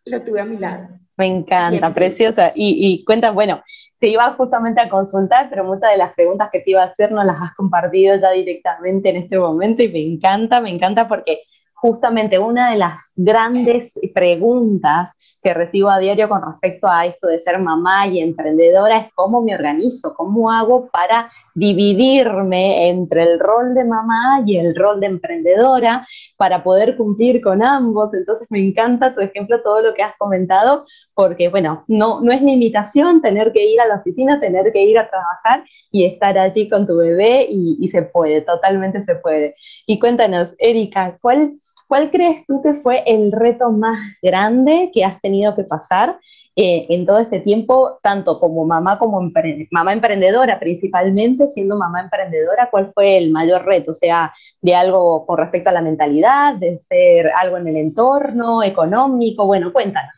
lo 0.07 0.23
tuve 0.23 0.41
a 0.41 0.45
mi 0.45 0.57
lado. 0.57 0.89
Me 1.17 1.27
encanta, 1.27 1.93
preciosa. 1.93 2.53
Y, 2.55 2.79
y 2.81 3.05
cuenta, 3.05 3.31
bueno, 3.31 3.63
te 3.99 4.09
iba 4.09 4.33
justamente 4.35 4.81
a 4.81 4.89
consultar, 4.89 5.49
pero 5.49 5.65
muchas 5.65 5.91
de 5.91 5.97
las 5.97 6.15
preguntas 6.15 6.51
que 6.51 6.61
te 6.61 6.71
iba 6.71 6.83
a 6.83 6.87
hacer 6.87 7.11
no 7.11 7.25
las 7.25 7.41
has 7.41 7.55
compartido 7.55 8.17
ya 8.17 8.31
directamente 8.31 9.09
en 9.09 9.17
este 9.17 9.39
momento 9.39 9.83
y 9.83 9.89
me 9.89 10.03
encanta, 10.03 10.61
me 10.61 10.71
encanta 10.71 11.09
porque 11.09 11.41
justamente 11.73 12.39
una 12.39 12.73
de 12.73 12.79
las 12.79 13.13
grandes 13.15 13.99
preguntas 14.15 15.15
que 15.47 15.55
recibo 15.55 15.89
a 15.91 16.01
diario 16.01 16.29
con 16.29 16.43
respecto 16.45 16.89
a 16.89 17.07
esto 17.07 17.29
de 17.29 17.39
ser 17.39 17.61
mamá 17.61 18.09
y 18.09 18.19
emprendedora 18.19 18.99
es 18.99 19.13
cómo 19.15 19.41
me 19.43 19.55
organizo, 19.55 20.13
cómo 20.17 20.51
hago 20.51 20.89
para 20.89 21.31
dividirme 21.55 22.89
entre 22.89 23.23
el 23.23 23.39
rol 23.39 23.73
de 23.73 23.85
mamá 23.85 24.43
y 24.45 24.57
el 24.57 24.75
rol 24.75 24.99
de 24.99 25.07
emprendedora 25.07 26.05
para 26.37 26.65
poder 26.65 26.97
cumplir 26.97 27.41
con 27.41 27.63
ambos. 27.63 28.13
Entonces 28.13 28.51
me 28.51 28.59
encanta 28.59 29.15
tu 29.15 29.21
ejemplo, 29.21 29.63
todo 29.63 29.83
lo 29.83 29.95
que 29.95 30.03
has 30.03 30.17
comentado, 30.17 30.85
porque 31.15 31.49
bueno, 31.49 31.85
no, 31.87 32.21
no 32.21 32.33
es 32.33 32.43
limitación 32.43 33.23
tener 33.23 33.53
que 33.53 33.65
ir 33.67 33.81
a 33.81 33.87
la 33.87 34.01
oficina, 34.01 34.41
tener 34.41 34.73
que 34.73 34.83
ir 34.83 34.99
a 34.99 35.09
trabajar 35.09 35.63
y 35.93 36.07
estar 36.07 36.37
allí 36.37 36.69
con 36.69 36.89
tu 36.89 36.97
bebé 36.97 37.47
y, 37.49 37.79
y 37.81 37.87
se 37.87 38.03
puede, 38.03 38.41
totalmente 38.41 39.01
se 39.05 39.15
puede. 39.15 39.55
Y 39.87 40.01
cuéntanos, 40.01 40.49
Erika, 40.59 41.17
¿cuál 41.23 41.53
¿Cuál 41.87 42.11
crees 42.11 42.45
tú 42.47 42.63
que 42.63 42.75
fue 42.75 43.05
el 43.07 43.31
reto 43.31 43.71
más 43.71 43.99
grande 44.21 44.91
que 44.93 45.05
has 45.05 45.21
tenido 45.21 45.55
que 45.55 45.63
pasar 45.63 46.19
eh, 46.57 46.87
en 46.89 47.07
todo 47.07 47.21
este 47.21 47.39
tiempo, 47.41 48.01
tanto 48.03 48.41
como 48.41 48.65
mamá 48.65 48.99
como 48.99 49.31
mamá 49.71 49.93
emprendedora, 49.93 50.59
principalmente 50.59 51.47
siendo 51.47 51.77
mamá 51.77 52.01
emprendedora? 52.01 52.69
¿Cuál 52.71 52.93
fue 52.93 53.19
el 53.19 53.31
mayor 53.31 53.65
reto? 53.65 53.93
O 53.93 53.95
sea, 53.95 54.35
de 54.61 54.75
algo 54.75 55.25
con 55.27 55.39
respecto 55.39 55.71
a 55.71 55.73
la 55.73 55.83
mentalidad, 55.83 56.55
de 56.55 56.79
ser 56.79 57.31
algo 57.31 57.57
en 57.57 57.69
el 57.69 57.77
entorno, 57.77 58.65
económico. 58.65 59.47
Bueno, 59.47 59.73
cuéntanos. 59.73 60.15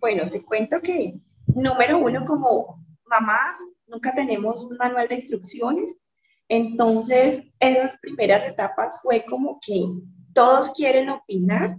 Bueno, 0.00 0.30
te 0.30 0.42
cuento 0.42 0.80
que, 0.80 1.20
número 1.46 1.98
uno, 1.98 2.24
como 2.24 2.82
mamás, 3.04 3.58
nunca 3.86 4.14
tenemos 4.14 4.64
un 4.64 4.78
manual 4.78 5.08
de 5.08 5.16
instrucciones. 5.16 5.94
Entonces, 6.48 7.44
esas 7.60 7.98
primeras 7.98 8.48
etapas 8.48 8.98
fue 9.02 9.24
como 9.24 9.58
que 9.60 9.84
todos 10.32 10.70
quieren 10.70 11.08
opinar 11.08 11.78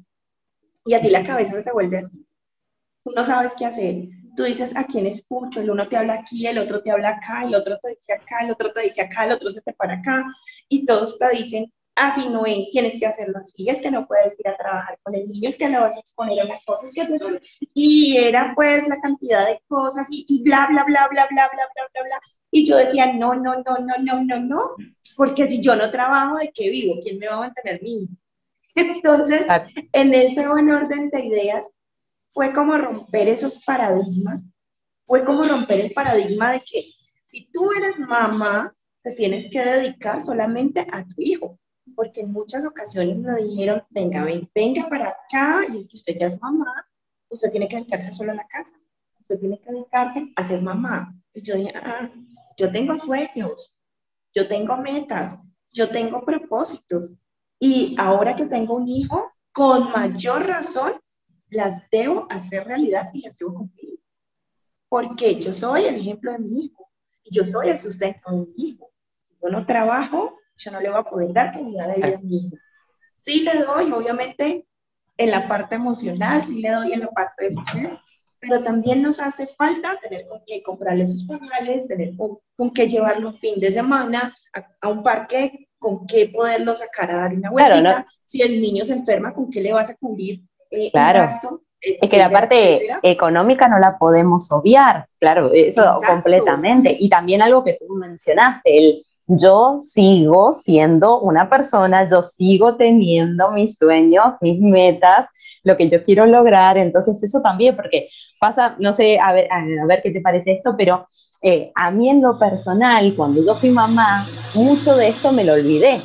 y 0.85 0.93
a 0.93 1.01
ti 1.01 1.09
la 1.09 1.23
cabeza 1.23 1.53
se 1.53 1.63
te 1.63 1.71
vuelve 1.71 1.99
así. 1.99 2.25
Tú 3.03 3.11
no 3.15 3.23
sabes 3.23 3.53
qué 3.57 3.65
hacer. 3.65 4.05
Tú 4.35 4.43
dices 4.43 4.75
a 4.75 4.85
quién 4.85 5.05
escucho, 5.07 5.61
el 5.61 5.69
uno 5.69 5.87
te 5.87 5.97
habla 5.97 6.13
aquí, 6.15 6.47
el 6.47 6.57
otro 6.57 6.81
te 6.81 6.91
habla 6.91 7.09
acá, 7.09 7.43
el 7.43 7.53
otro 7.53 7.77
te 7.81 7.89
dice 7.89 8.13
acá, 8.13 8.39
el 8.43 8.51
otro 8.51 8.71
te 8.71 8.81
dice 8.81 9.01
acá, 9.01 9.25
el 9.25 9.33
otro 9.33 9.51
se 9.51 9.61
te 9.61 9.73
para 9.73 9.95
acá 9.95 10.23
y 10.69 10.85
todos 10.85 11.17
te 11.17 11.29
dicen, 11.35 11.71
así 11.95 12.29
no 12.29 12.45
es, 12.45 12.69
tienes 12.71 12.97
que 12.97 13.05
hacerlo 13.05 13.39
así, 13.39 13.67
es 13.67 13.81
que 13.81 13.91
no 13.91 14.07
puedes 14.07 14.39
ir 14.39 14.47
a 14.47 14.55
trabajar 14.55 14.97
con 15.03 15.15
el 15.15 15.27
niño, 15.27 15.49
es 15.49 15.57
que 15.57 15.69
no 15.69 15.81
vas 15.81 15.97
a 15.97 15.99
exponer 15.99 16.39
a 16.39 16.45
las 16.45 16.63
cosas 16.63 16.91
que 16.93 17.05
y 17.73 18.17
era 18.17 18.53
pues 18.55 18.87
la 18.87 18.99
cantidad 19.01 19.45
de 19.45 19.61
cosas 19.67 20.07
y, 20.09 20.25
y 20.27 20.43
bla, 20.43 20.67
bla, 20.69 20.83
bla, 20.85 21.07
bla, 21.09 21.27
bla, 21.29 21.49
bla, 21.51 21.63
bla, 21.75 21.87
bla, 21.93 22.03
bla, 22.03 22.19
y 22.51 22.65
yo 22.65 22.77
decía, 22.77 23.13
no, 23.13 23.35
no, 23.35 23.55
no, 23.55 23.77
no, 23.79 23.97
no, 23.99 24.23
no, 24.23 24.39
no, 24.39 24.61
porque 25.17 25.47
si 25.47 25.61
yo 25.61 25.75
no 25.75 25.91
trabajo, 25.91 26.37
¿de 26.37 26.51
qué 26.53 26.69
vivo? 26.69 26.95
¿Quién 27.01 27.19
me 27.19 27.27
va 27.27 27.35
a 27.35 27.39
mantener 27.39 27.81
mi 27.81 28.03
hijo? 28.03 28.13
Entonces, 28.75 29.45
en 29.93 30.13
ese 30.13 30.47
buen 30.47 30.69
orden 30.69 31.09
de 31.09 31.25
ideas, 31.25 31.67
fue 32.31 32.53
como 32.53 32.77
romper 32.77 33.27
esos 33.27 33.63
paradigmas, 33.63 34.43
fue 35.05 35.25
como 35.25 35.45
romper 35.45 35.81
el 35.81 35.93
paradigma 35.93 36.53
de 36.53 36.61
que 36.61 36.85
si 37.25 37.49
tú 37.51 37.69
eres 37.71 37.99
mamá, 37.99 38.73
te 39.03 39.13
tienes 39.13 39.49
que 39.49 39.63
dedicar 39.63 40.21
solamente 40.21 40.85
a 40.91 41.03
tu 41.03 41.15
hijo, 41.17 41.59
porque 41.95 42.21
en 42.21 42.31
muchas 42.31 42.65
ocasiones 42.65 43.17
me 43.17 43.35
dijeron, 43.43 43.83
venga, 43.89 44.25
venga 44.55 44.87
para 44.89 45.09
acá, 45.09 45.61
y 45.71 45.77
es 45.77 45.87
que 45.87 45.97
usted 45.97 46.17
ya 46.19 46.27
es 46.27 46.41
mamá, 46.41 46.87
usted 47.29 47.49
tiene 47.49 47.67
que 47.67 47.77
dedicarse 47.77 48.13
solo 48.13 48.31
a 48.31 48.35
la 48.35 48.47
casa, 48.47 48.75
usted 49.19 49.39
tiene 49.39 49.59
que 49.59 49.71
dedicarse 49.71 50.31
a 50.35 50.43
ser 50.43 50.61
mamá. 50.61 51.13
Y 51.33 51.41
yo 51.41 51.55
dije, 51.55 51.73
ah, 51.75 52.09
yo 52.57 52.71
tengo 52.71 52.97
sueños, 52.97 53.77
yo 54.33 54.47
tengo 54.47 54.77
metas, 54.77 55.37
yo 55.71 55.89
tengo 55.89 56.21
propósitos, 56.21 57.13
y 57.63 57.95
ahora 57.99 58.35
que 58.35 58.47
tengo 58.47 58.73
un 58.73 58.87
hijo, 58.87 59.33
con 59.51 59.91
mayor 59.91 60.47
razón, 60.47 60.93
las 61.49 61.91
debo 61.91 62.25
hacer 62.31 62.65
realidad 62.65 63.05
y 63.13 63.21
las 63.21 63.37
debo 63.37 63.53
cumplir. 63.53 63.99
Porque 64.89 65.39
yo 65.39 65.53
soy 65.53 65.85
el 65.85 65.95
ejemplo 65.95 66.31
de 66.31 66.39
mi 66.39 66.65
hijo 66.65 66.89
y 67.23 67.29
yo 67.29 67.45
soy 67.45 67.69
el 67.69 67.79
sustento 67.79 68.31
de 68.31 68.37
mi 68.37 68.53
hijo. 68.57 68.91
Si 69.19 69.37
yo 69.39 69.49
no 69.49 69.63
trabajo, 69.63 70.39
yo 70.57 70.71
no 70.71 70.81
le 70.81 70.89
voy 70.89 70.99
a 71.01 71.03
poder 71.03 71.33
dar 71.33 71.51
calidad 71.51 71.87
de 71.89 71.95
vida 71.97 72.15
a 72.15 72.21
mi 72.21 72.37
hijo. 72.47 72.57
Sí 73.13 73.43
le 73.43 73.61
doy, 73.61 73.91
obviamente, 73.91 74.67
en 75.17 75.29
la 75.29 75.47
parte 75.47 75.75
emocional, 75.75 76.43
sí 76.47 76.63
le 76.63 76.71
doy 76.71 76.93
en 76.93 77.01
la 77.01 77.11
parte 77.11 77.45
de 77.45 77.53
ser, 77.71 77.99
pero 78.39 78.63
también 78.63 79.03
nos 79.03 79.19
hace 79.19 79.45
falta 79.45 79.99
tener 80.01 80.27
con 80.27 80.41
qué 80.47 80.63
comprarle 80.63 81.07
sus 81.07 81.25
pagales, 81.25 81.87
tener 81.87 82.15
con, 82.17 82.73
qué 82.73 82.87
llevarlo 82.87 83.29
un 83.29 83.37
fin 83.37 83.59
de 83.59 83.71
semana 83.71 84.33
a, 84.51 84.67
a 84.81 84.89
un 84.89 85.03
parque 85.03 85.67
con 85.81 86.05
qué 86.05 86.27
poderlo 86.27 86.75
sacar 86.75 87.09
a 87.09 87.17
dar 87.17 87.33
una 87.33 87.49
vuelta. 87.49 88.05
Si 88.23 88.41
el 88.41 88.61
niño 88.61 88.85
se 88.85 88.93
enferma, 88.93 89.33
¿con 89.33 89.49
qué 89.49 89.61
le 89.61 89.73
vas 89.73 89.89
a 89.89 89.95
cubrir 89.95 90.43
eh, 90.69 90.91
claro. 90.91 91.21
gasto? 91.21 91.63
Eh, 91.81 91.97
es 91.99 92.07
que 92.07 92.17
la 92.17 92.29
parte 92.29 92.81
económica 93.01 93.67
no 93.67 93.79
la 93.79 93.97
podemos 93.97 94.51
obviar, 94.51 95.07
claro, 95.19 95.49
eso 95.51 95.99
completamente. 96.07 96.95
Y 96.99 97.09
también 97.09 97.41
algo 97.41 97.63
que 97.63 97.79
tú 97.79 97.95
mencionaste, 97.95 98.77
el 98.77 99.05
yo 99.25 99.79
sigo 99.81 100.53
siendo 100.53 101.19
una 101.21 101.49
persona, 101.49 102.07
yo 102.07 102.21
sigo 102.21 102.75
teniendo 102.75 103.49
mis 103.51 103.75
sueños, 103.75 104.35
mis 104.41 104.59
metas, 104.59 105.27
lo 105.63 105.77
que 105.77 105.89
yo 105.89 106.03
quiero 106.03 106.27
lograr. 106.27 106.77
Entonces, 106.77 107.21
eso 107.23 107.41
también, 107.41 107.75
porque 107.75 108.09
pasa, 108.39 108.75
no 108.77 108.93
sé, 108.93 109.19
a 109.19 109.33
ver, 109.33 109.47
a 109.51 109.85
ver 109.87 110.01
qué 110.03 110.11
te 110.11 110.21
parece 110.21 110.53
esto, 110.53 110.75
pero 110.77 111.07
eh, 111.41 111.71
a 111.73 111.89
mí 111.89 112.09
en 112.09 112.21
lo 112.21 112.37
personal, 112.37 113.15
cuando 113.15 113.43
yo 113.43 113.55
fui 113.55 113.71
mamá, 113.71 114.27
mucho 114.53 114.95
de 114.95 115.09
esto 115.09 115.31
me 115.31 115.43
lo 115.43 115.53
olvidé. 115.53 116.01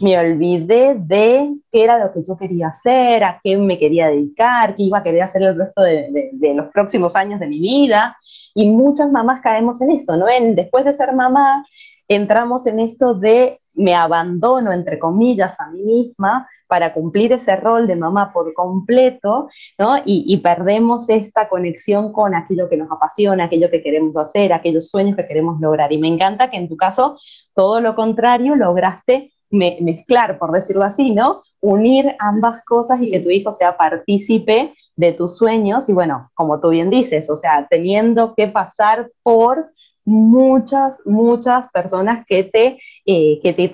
Me 0.00 0.18
olvidé 0.18 0.94
de 0.98 1.54
qué 1.72 1.84
era 1.84 1.98
lo 1.98 2.12
que 2.12 2.22
yo 2.26 2.36
quería 2.36 2.68
hacer, 2.68 3.24
a 3.24 3.40
qué 3.42 3.56
me 3.56 3.78
quería 3.78 4.08
dedicar, 4.08 4.74
qué 4.74 4.82
iba 4.82 4.98
a 4.98 5.02
querer 5.02 5.22
hacer 5.22 5.42
el 5.42 5.56
resto 5.56 5.80
de, 5.80 6.30
los 6.54 6.66
próximos 6.66 7.16
años 7.16 7.40
de 7.40 7.46
mi 7.46 7.58
vida. 7.58 8.18
Y 8.54 8.68
muchas 8.70 9.10
mamás 9.10 9.40
caemos 9.40 9.80
en 9.80 9.92
esto, 9.92 10.16
¿no? 10.16 10.28
En, 10.28 10.54
después 10.54 10.84
de 10.84 10.92
ser 10.92 11.14
mamá, 11.14 11.64
entramos 12.08 12.66
en 12.66 12.80
esto 12.80 13.14
de 13.14 13.58
me 13.74 13.94
abandono, 13.94 14.72
entre 14.72 14.98
comillas, 14.98 15.58
a 15.58 15.70
mí 15.70 15.80
misma 15.82 16.46
para 16.66 16.92
cumplir 16.92 17.32
ese 17.32 17.56
rol 17.56 17.86
de 17.86 17.96
mamá 17.96 18.32
por 18.32 18.52
completo, 18.54 19.48
¿no? 19.78 19.96
Y, 20.04 20.36
perdemos 20.38 21.08
esta 21.08 21.48
conexión 21.48 22.12
con 22.12 22.34
aquello 22.34 22.68
que 22.68 22.76
nos 22.76 22.90
apasiona, 22.90 23.44
aquello 23.44 23.70
que 23.70 23.82
queremos 23.82 24.16
hacer, 24.16 24.52
aquellos 24.52 24.88
sueños 24.88 25.16
que 25.16 25.26
queremos 25.26 25.60
lograr. 25.60 25.92
Y 25.92 25.98
me 25.98 26.08
encanta 26.08 26.50
que 26.50 26.56
en 26.56 26.68
tu 26.68 26.76
caso, 26.76 27.18
todo 27.54 27.80
lo 27.80 27.94
contrario, 27.94 28.54
lograste 28.54 29.32
mezclar, 29.50 30.38
por 30.38 30.52
decirlo 30.52 30.84
así, 30.84 31.12
¿no? 31.12 31.42
Unir 31.60 32.14
ambas 32.18 32.62
cosas 32.64 33.00
y 33.00 33.10
que 33.10 33.20
tu 33.20 33.30
hijo 33.30 33.52
sea 33.52 33.76
partícipe 33.76 34.74
de 34.96 35.12
tus 35.12 35.36
sueños 35.36 35.88
y 35.88 35.92
bueno, 35.92 36.30
como 36.34 36.58
tú 36.58 36.70
bien 36.70 36.90
dices, 36.90 37.28
o 37.30 37.36
sea, 37.36 37.66
teniendo 37.68 38.34
que 38.34 38.48
pasar 38.48 39.10
por 39.22 39.70
muchas, 40.06 41.02
muchas 41.04 41.68
personas 41.70 42.24
que 42.26 42.44
te, 42.44 42.78
eh, 43.04 43.40
que 43.42 43.52
te 43.52 43.70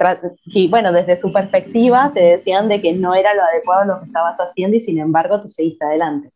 que, 0.53 0.69
bueno, 0.69 0.91
desde 0.91 1.17
su 1.17 1.31
perspectiva 1.31 2.11
te 2.13 2.21
decían 2.21 2.69
de 2.69 2.81
que 2.81 2.95
no 2.95 3.15
era 3.15 3.35
lo 3.35 3.43
adecuado 3.43 3.85
lo 3.85 4.01
que 4.01 4.07
estabas 4.07 4.39
haciendo 4.39 4.77
y 4.77 4.81
sin 4.81 4.99
embargo 4.99 5.41
tú 5.43 5.49
seguiste 5.49 5.85
adelante. 5.85 6.31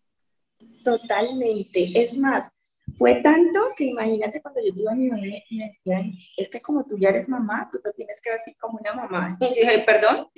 Totalmente. 0.84 1.98
Es 1.98 2.16
más, 2.18 2.52
fue 2.96 3.22
tanto 3.22 3.60
que 3.76 3.86
imagínate 3.86 4.42
cuando 4.42 4.60
yo 4.64 4.74
tuve 4.74 4.92
a 4.92 4.94
mi 4.94 5.08
bebé 5.08 5.44
y 5.48 5.56
me 5.56 5.66
decían, 5.66 6.12
es 6.36 6.48
que 6.50 6.60
como 6.60 6.84
tú 6.84 6.98
ya 6.98 7.08
eres 7.08 7.28
mamá, 7.28 7.68
tú 7.72 7.78
te 7.82 7.90
tienes 7.92 8.20
que 8.20 8.30
así 8.30 8.54
como 8.54 8.78
una 8.78 8.92
mamá. 8.92 9.38
Y 9.40 9.46
yo 9.46 9.54
dije, 9.62 9.82
perdón, 9.86 10.28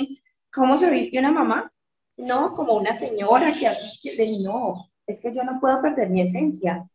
¿cómo 0.52 0.78
se 0.78 0.88
viste 0.88 1.18
una 1.18 1.32
mamá? 1.32 1.70
No, 2.16 2.54
como 2.54 2.74
una 2.74 2.96
señora 2.96 3.54
que 3.54 3.66
así, 3.66 3.98
que 4.00 4.14
le 4.14 4.24
dije, 4.24 4.44
no, 4.44 4.88
es 5.04 5.20
que 5.20 5.34
yo 5.34 5.42
no 5.42 5.58
puedo 5.60 5.82
perder 5.82 6.10
mi 6.10 6.22
esencia 6.22 6.88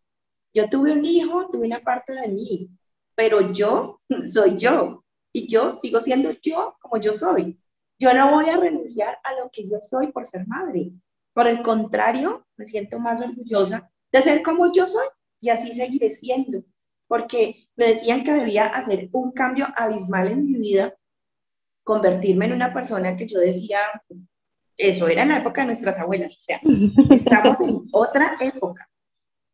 yo 0.53 0.69
tuve 0.69 0.91
un 0.91 1.05
hijo, 1.05 1.49
tuve 1.49 1.65
una 1.67 1.81
parte 1.81 2.13
de 2.13 2.27
mí, 2.29 2.69
pero 3.15 3.51
yo 3.51 4.01
soy 4.31 4.57
yo 4.57 5.03
y 5.31 5.47
yo 5.47 5.75
sigo 5.75 5.99
siendo 5.99 6.31
yo 6.41 6.77
como 6.79 6.97
yo 7.01 7.13
soy. 7.13 7.59
Yo 7.99 8.13
no 8.13 8.31
voy 8.31 8.49
a 8.49 8.57
renunciar 8.57 9.17
a 9.23 9.33
lo 9.39 9.49
que 9.51 9.67
yo 9.67 9.79
soy 9.79 10.11
por 10.11 10.25
ser 10.25 10.47
madre. 10.47 10.91
Por 11.33 11.47
el 11.47 11.61
contrario, 11.61 12.45
me 12.57 12.65
siento 12.65 12.99
más 12.99 13.21
orgullosa 13.21 13.89
de 14.11 14.21
ser 14.21 14.43
como 14.43 14.71
yo 14.71 14.85
soy 14.85 15.07
y 15.41 15.49
así 15.49 15.73
seguiré 15.73 16.11
siendo, 16.11 16.63
porque 17.07 17.67
me 17.75 17.87
decían 17.87 18.23
que 18.23 18.31
debía 18.31 18.67
hacer 18.67 19.09
un 19.11 19.31
cambio 19.31 19.67
abismal 19.75 20.31
en 20.31 20.45
mi 20.45 20.59
vida, 20.59 20.95
convertirme 21.83 22.45
en 22.45 22.53
una 22.53 22.73
persona 22.73 23.15
que 23.15 23.27
yo 23.27 23.39
decía, 23.39 23.79
eso 24.77 25.07
era 25.07 25.23
en 25.23 25.29
la 25.29 25.39
época 25.39 25.61
de 25.61 25.67
nuestras 25.67 25.99
abuelas, 25.99 26.37
o 26.37 26.41
sea, 26.41 26.61
estamos 27.09 27.59
en 27.61 27.83
otra 27.91 28.37
época. 28.39 28.87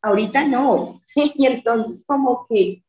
Ahorita 0.02 0.48
no. 0.48 1.02
Y 1.16 1.46
entonces 1.46 2.04
como 2.06 2.46
que, 2.48 2.84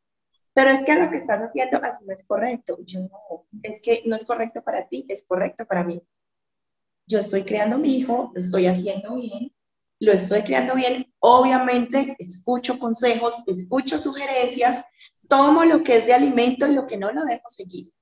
pero 0.52 0.70
es 0.70 0.84
que 0.84 0.94
lo 0.94 1.10
que 1.10 1.16
estás 1.16 1.40
haciendo 1.40 1.80
así 1.82 2.04
no 2.04 2.14
es 2.14 2.24
correcto. 2.24 2.78
Yo 2.84 3.00
no, 3.00 3.46
es 3.62 3.80
que 3.80 4.02
no 4.06 4.16
es 4.16 4.24
correcto 4.24 4.62
para 4.62 4.86
ti, 4.86 5.04
es 5.08 5.24
correcto 5.24 5.66
para 5.66 5.84
mí. 5.84 6.02
Yo 7.06 7.18
estoy 7.18 7.42
creando 7.44 7.78
mi 7.78 7.96
hijo, 7.96 8.30
lo 8.34 8.40
estoy 8.40 8.66
haciendo 8.66 9.16
bien, 9.16 9.52
lo 9.98 10.12
estoy 10.12 10.42
creando 10.42 10.74
bien. 10.74 11.12
Obviamente 11.18 12.14
escucho 12.18 12.78
consejos, 12.78 13.42
escucho 13.46 13.98
sugerencias, 13.98 14.84
tomo 15.28 15.64
lo 15.64 15.82
que 15.82 15.96
es 15.96 16.06
de 16.06 16.14
alimento 16.14 16.66
y 16.66 16.74
lo 16.74 16.86
que 16.86 16.96
no 16.96 17.10
lo 17.10 17.24
dejo 17.24 17.48
seguir. 17.48 17.92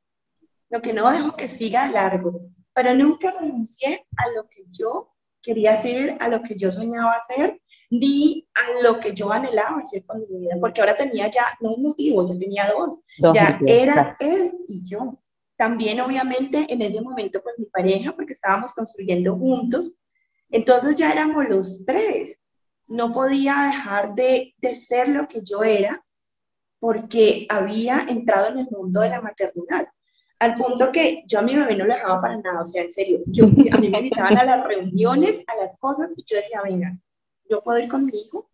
Lo 0.68 0.82
que 0.82 0.92
no 0.92 1.10
dejo 1.10 1.34
que 1.36 1.48
siga 1.48 1.90
largo 1.90 2.50
pero 2.78 2.94
nunca 2.94 3.32
renuncié 3.32 4.06
a 4.16 4.30
lo 4.36 4.48
que 4.48 4.62
yo 4.70 5.12
quería 5.42 5.72
hacer, 5.72 6.16
a 6.20 6.28
lo 6.28 6.44
que 6.44 6.54
yo 6.56 6.70
soñaba 6.70 7.10
hacer, 7.14 7.60
ni 7.90 8.46
a 8.54 8.82
lo 8.82 9.00
que 9.00 9.14
yo 9.14 9.32
anhelaba 9.32 9.78
hacer 9.78 10.04
con 10.04 10.20
mi 10.20 10.40
vida, 10.40 10.56
porque 10.60 10.80
ahora 10.80 10.96
tenía 10.96 11.30
ya, 11.30 11.44
no 11.60 11.74
un 11.74 11.82
motivo, 11.82 12.26
ya 12.26 12.38
tenía 12.38 12.70
dos, 12.70 12.98
ya 13.34 13.58
era 13.66 14.16
él 14.20 14.52
y 14.68 14.82
yo. 14.84 15.18
También 15.56 16.00
obviamente 16.00 16.66
en 16.68 16.82
ese 16.82 17.00
momento 17.00 17.40
pues 17.42 17.58
mi 17.58 17.66
pareja, 17.66 18.12
porque 18.12 18.34
estábamos 18.34 18.72
construyendo 18.72 19.36
juntos, 19.36 19.94
entonces 20.50 20.96
ya 20.96 21.12
éramos 21.12 21.48
los 21.48 21.84
tres. 21.84 22.38
No 22.86 23.12
podía 23.12 23.54
dejar 23.64 24.14
de, 24.14 24.54
de 24.58 24.74
ser 24.74 25.08
lo 25.08 25.28
que 25.28 25.42
yo 25.42 25.62
era 25.62 26.04
porque 26.80 27.46
había 27.48 28.06
entrado 28.08 28.48
en 28.48 28.60
el 28.60 28.68
mundo 28.70 29.00
de 29.00 29.10
la 29.10 29.20
maternidad. 29.20 29.88
Al 30.38 30.54
punto 30.54 30.92
que 30.92 31.24
yo 31.26 31.40
a 31.40 31.42
mi 31.42 31.56
bebé 31.56 31.76
no 31.76 31.84
lo 31.84 31.94
dejaba 31.94 32.20
para 32.20 32.38
nada, 32.38 32.60
o 32.60 32.64
sea, 32.64 32.82
en 32.82 32.92
serio, 32.92 33.20
yo, 33.26 33.46
a 33.46 33.78
mí 33.78 33.90
me 33.90 33.98
invitaban 33.98 34.38
a 34.38 34.44
las 34.44 34.64
reuniones, 34.64 35.42
a 35.48 35.56
las 35.56 35.76
cosas, 35.78 36.12
y 36.16 36.24
yo 36.24 36.36
decía, 36.36 36.62
venga, 36.62 36.96
yo 37.48 37.62
puedo 37.62 37.78
ir 37.78 37.88
con 37.88 38.06
mi 38.06 38.12
hijo. 38.12 38.48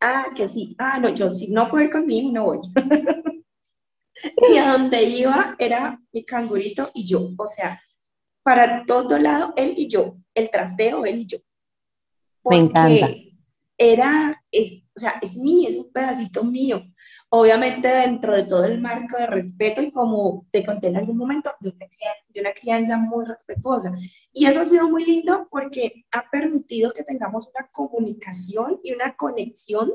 Ah, 0.00 0.26
que 0.36 0.48
sí, 0.48 0.74
ah, 0.78 0.98
no, 0.98 1.08
yo 1.14 1.32
si 1.32 1.48
no 1.48 1.70
puedo 1.70 1.84
ir 1.84 1.90
con 1.90 2.06
mi 2.06 2.18
hijo, 2.18 2.32
no 2.32 2.44
voy. 2.44 2.58
y 4.50 4.56
a 4.56 4.72
donde 4.72 5.02
iba 5.04 5.56
era 5.58 6.00
mi 6.12 6.24
cangurito 6.24 6.90
y 6.94 7.06
yo, 7.06 7.30
o 7.36 7.48
sea, 7.48 7.80
para 8.42 8.84
todo 8.84 9.18
lado, 9.18 9.52
él 9.56 9.74
y 9.76 9.88
yo, 9.88 10.18
el 10.34 10.50
trasteo, 10.50 11.04
él 11.04 11.20
y 11.20 11.26
yo. 11.26 11.38
me 12.44 12.58
encanta. 12.58 13.08
Era, 13.76 14.40
o 14.52 14.98
sea, 14.98 15.18
es 15.20 15.36
mío, 15.36 15.68
es 15.68 15.76
un 15.76 15.90
pedacito 15.90 16.44
mío. 16.44 16.84
Obviamente 17.36 17.88
dentro 17.88 18.36
de 18.36 18.44
todo 18.44 18.64
el 18.64 18.80
marco 18.80 19.18
de 19.18 19.26
respeto 19.26 19.82
y 19.82 19.90
como 19.90 20.46
te 20.52 20.64
conté 20.64 20.86
en 20.86 20.98
algún 20.98 21.16
momento, 21.16 21.50
de 21.58 21.70
una, 21.70 21.86
de 22.28 22.40
una 22.40 22.52
crianza 22.52 22.96
muy 22.96 23.24
respetuosa. 23.24 23.90
Y 24.32 24.46
eso 24.46 24.60
ha 24.60 24.64
sido 24.64 24.88
muy 24.88 25.04
lindo 25.04 25.48
porque 25.50 26.04
ha 26.12 26.30
permitido 26.30 26.92
que 26.92 27.02
tengamos 27.02 27.50
una 27.52 27.66
comunicación 27.72 28.78
y 28.84 28.92
una 28.92 29.16
conexión 29.16 29.94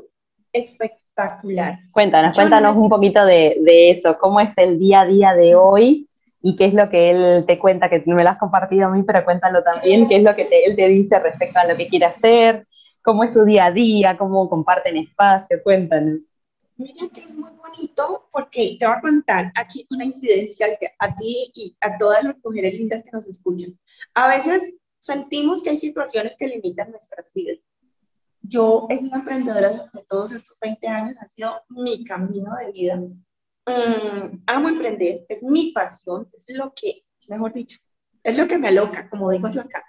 espectacular. 0.52 1.78
Cuéntanos, 1.92 2.36
cuéntanos 2.36 2.76
un 2.76 2.90
poquito 2.90 3.24
de, 3.24 3.56
de, 3.62 3.90
eso, 3.92 4.18
cómo 4.18 4.38
es 4.40 4.52
el 4.58 4.78
día 4.78 5.00
a 5.00 5.06
día 5.06 5.32
de 5.32 5.54
hoy 5.54 6.10
y 6.42 6.56
qué 6.56 6.66
es 6.66 6.74
lo 6.74 6.90
que 6.90 7.08
él 7.08 7.44
te 7.46 7.58
cuenta, 7.58 7.88
que 7.88 8.02
me 8.04 8.22
lo 8.22 8.28
has 8.28 8.38
compartido 8.38 8.88
a 8.88 8.90
mí, 8.90 9.02
pero 9.02 9.24
cuéntalo 9.24 9.62
también, 9.62 10.06
qué 10.10 10.16
es 10.16 10.22
lo 10.22 10.34
que 10.34 10.46
él 10.66 10.76
te 10.76 10.88
dice 10.88 11.18
respecto 11.18 11.58
a 11.58 11.64
lo 11.64 11.74
que 11.74 11.88
quiere 11.88 12.04
hacer, 12.04 12.66
cómo 13.00 13.24
es 13.24 13.32
tu 13.32 13.46
día 13.46 13.64
a 13.64 13.72
día, 13.72 14.18
cómo 14.18 14.46
comparten 14.50 14.98
espacio, 14.98 15.56
cuéntanos. 15.62 16.20
Mira 16.80 17.10
que 17.12 17.20
es 17.20 17.36
muy 17.36 17.50
bonito 17.52 18.30
porque 18.32 18.78
te 18.78 18.86
voy 18.86 18.94
a 18.96 19.00
contar 19.02 19.52
aquí 19.54 19.86
una 19.90 20.02
incidencia 20.02 20.66
a 20.98 21.14
ti 21.14 21.52
y 21.54 21.76
a 21.78 21.98
todas 21.98 22.24
las 22.24 22.36
mujeres 22.42 22.72
lindas 22.72 23.02
que 23.02 23.10
nos 23.10 23.26
escuchan. 23.26 23.78
A 24.14 24.28
veces 24.28 24.76
sentimos 24.98 25.62
que 25.62 25.68
hay 25.68 25.76
situaciones 25.76 26.36
que 26.38 26.48
limitan 26.48 26.90
nuestras 26.90 27.30
vidas. 27.34 27.58
Yo 28.40 28.86
he 28.88 28.96
sido 28.96 29.14
emprendedora 29.14 29.68
desde 29.68 30.06
todos 30.08 30.32
estos 30.32 30.58
20 30.58 30.88
años, 30.88 31.16
ha 31.20 31.28
sido 31.28 31.62
mi 31.68 32.02
camino 32.02 32.50
de 32.56 32.72
vida. 32.72 32.96
Mm, 32.96 34.42
amo 34.46 34.68
emprender, 34.70 35.26
es 35.28 35.42
mi 35.42 35.72
pasión, 35.72 36.30
es 36.32 36.46
lo 36.48 36.72
que, 36.74 37.04
mejor 37.28 37.52
dicho, 37.52 37.78
es 38.22 38.34
lo 38.38 38.48
que 38.48 38.56
me 38.56 38.68
aloca, 38.68 39.10
como 39.10 39.30
digo 39.30 39.50
yo 39.50 39.60
acá. 39.60 39.84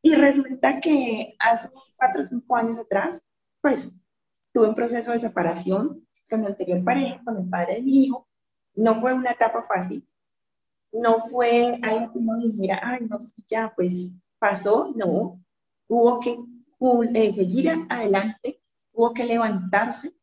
Y 0.00 0.14
resulta 0.14 0.78
que 0.78 1.34
hace 1.40 1.70
cuatro 1.96 2.22
o 2.22 2.24
cinco 2.24 2.54
años 2.54 2.78
atrás, 2.78 3.20
pues 3.60 4.03
tuve 4.54 4.68
un 4.68 4.74
proceso 4.74 5.10
de 5.10 5.18
separación 5.18 6.06
con 6.30 6.40
mi 6.40 6.46
anterior 6.46 6.82
pareja, 6.84 7.20
con 7.24 7.36
el 7.36 7.48
padre 7.50 7.74
de 7.74 7.82
mi 7.82 8.04
hijo. 8.04 8.28
No 8.76 9.00
fue 9.00 9.12
una 9.12 9.32
etapa 9.32 9.62
fácil. 9.64 10.08
No 10.92 11.18
fue 11.28 11.78
algo 11.82 12.12
que 12.12 12.18
uno 12.18 12.38
dijera, 12.38 12.80
ay, 12.82 13.00
no, 13.10 13.18
ya, 13.48 13.72
pues 13.74 14.14
pasó. 14.38 14.92
No. 14.94 15.42
Hubo 15.88 16.20
que 16.20 16.38
eh, 17.14 17.32
seguir 17.32 17.70
adelante, 17.88 18.62
hubo 18.92 19.12
que 19.12 19.24
levantarse, 19.24 20.14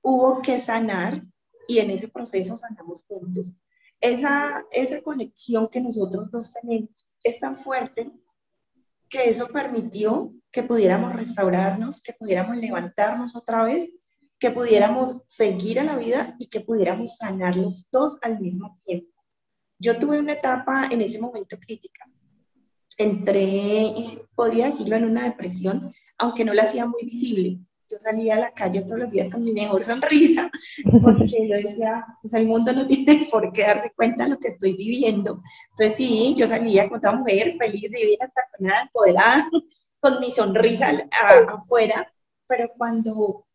hubo 0.00 0.40
que 0.40 0.58
sanar 0.60 1.24
y 1.66 1.78
en 1.78 1.90
ese 1.90 2.06
proceso 2.06 2.56
sanamos 2.56 3.04
juntos. 3.04 3.52
Esa, 4.00 4.64
esa 4.70 5.02
conexión 5.02 5.68
que 5.68 5.80
nosotros 5.80 6.30
dos 6.30 6.54
tenemos 6.54 7.08
es 7.22 7.40
tan 7.40 7.56
fuerte 7.56 8.12
que 9.08 9.28
eso 9.28 9.48
permitió 9.48 10.32
que 10.52 10.62
pudiéramos 10.62 11.14
restaurarnos, 11.14 12.02
que 12.02 12.12
pudiéramos 12.12 12.58
levantarnos 12.58 13.34
otra 13.34 13.64
vez, 13.64 13.90
que 14.38 14.50
pudiéramos 14.50 15.22
seguir 15.26 15.80
a 15.80 15.84
la 15.84 15.96
vida 15.96 16.36
y 16.38 16.48
que 16.48 16.60
pudiéramos 16.60 17.16
sanar 17.16 17.56
los 17.56 17.88
dos 17.90 18.18
al 18.22 18.38
mismo 18.40 18.74
tiempo. 18.84 19.12
Yo 19.78 19.98
tuve 19.98 20.18
una 20.18 20.34
etapa 20.34 20.88
en 20.90 21.00
ese 21.00 21.18
momento 21.18 21.56
crítica. 21.58 22.04
Entré, 22.98 24.20
podría 24.34 24.66
decirlo, 24.66 24.96
en 24.96 25.04
una 25.04 25.24
depresión, 25.24 25.92
aunque 26.18 26.44
no 26.44 26.52
la 26.52 26.64
hacía 26.64 26.86
muy 26.86 27.04
visible. 27.04 27.58
Yo 27.88 27.98
salía 27.98 28.36
a 28.36 28.40
la 28.40 28.52
calle 28.52 28.82
todos 28.82 28.98
los 28.98 29.10
días 29.10 29.28
con 29.28 29.44
mi 29.44 29.52
mejor 29.52 29.84
sonrisa, 29.84 30.50
porque 31.02 31.48
yo 31.48 31.56
decía, 31.56 32.04
pues 32.20 32.34
el 32.34 32.46
mundo 32.46 32.72
no 32.72 32.86
tiene 32.88 33.28
por 33.30 33.52
qué 33.52 33.62
darse 33.62 33.92
cuenta 33.94 34.24
de 34.24 34.30
lo 34.30 34.38
que 34.38 34.48
estoy 34.48 34.76
viviendo. 34.76 35.42
Entonces 35.70 35.96
sí, 35.96 36.34
yo 36.36 36.46
salía 36.46 36.88
con 36.88 37.00
toda 37.00 37.16
mujer, 37.16 37.56
feliz, 37.58 37.90
divina, 37.90 38.30
taconada, 38.34 38.82
empoderada, 38.82 39.50
con 40.02 40.18
mi 40.18 40.32
sonrisa 40.32 40.90
afuera, 41.48 42.12
pero 42.48 42.72
cuando 42.76 43.46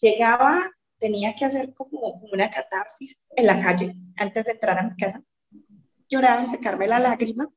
llegaba 0.00 0.68
tenía 0.98 1.36
que 1.36 1.44
hacer 1.44 1.72
como 1.72 2.20
una 2.32 2.50
catarsis 2.50 3.22
en 3.30 3.46
la 3.46 3.60
calle 3.60 3.94
antes 4.16 4.44
de 4.44 4.50
entrar 4.50 4.76
a 4.76 4.82
mi 4.82 4.96
casa, 4.96 5.22
llorar, 6.08 6.44
sacarme 6.46 6.88
la 6.88 6.98
lágrima, 6.98 7.48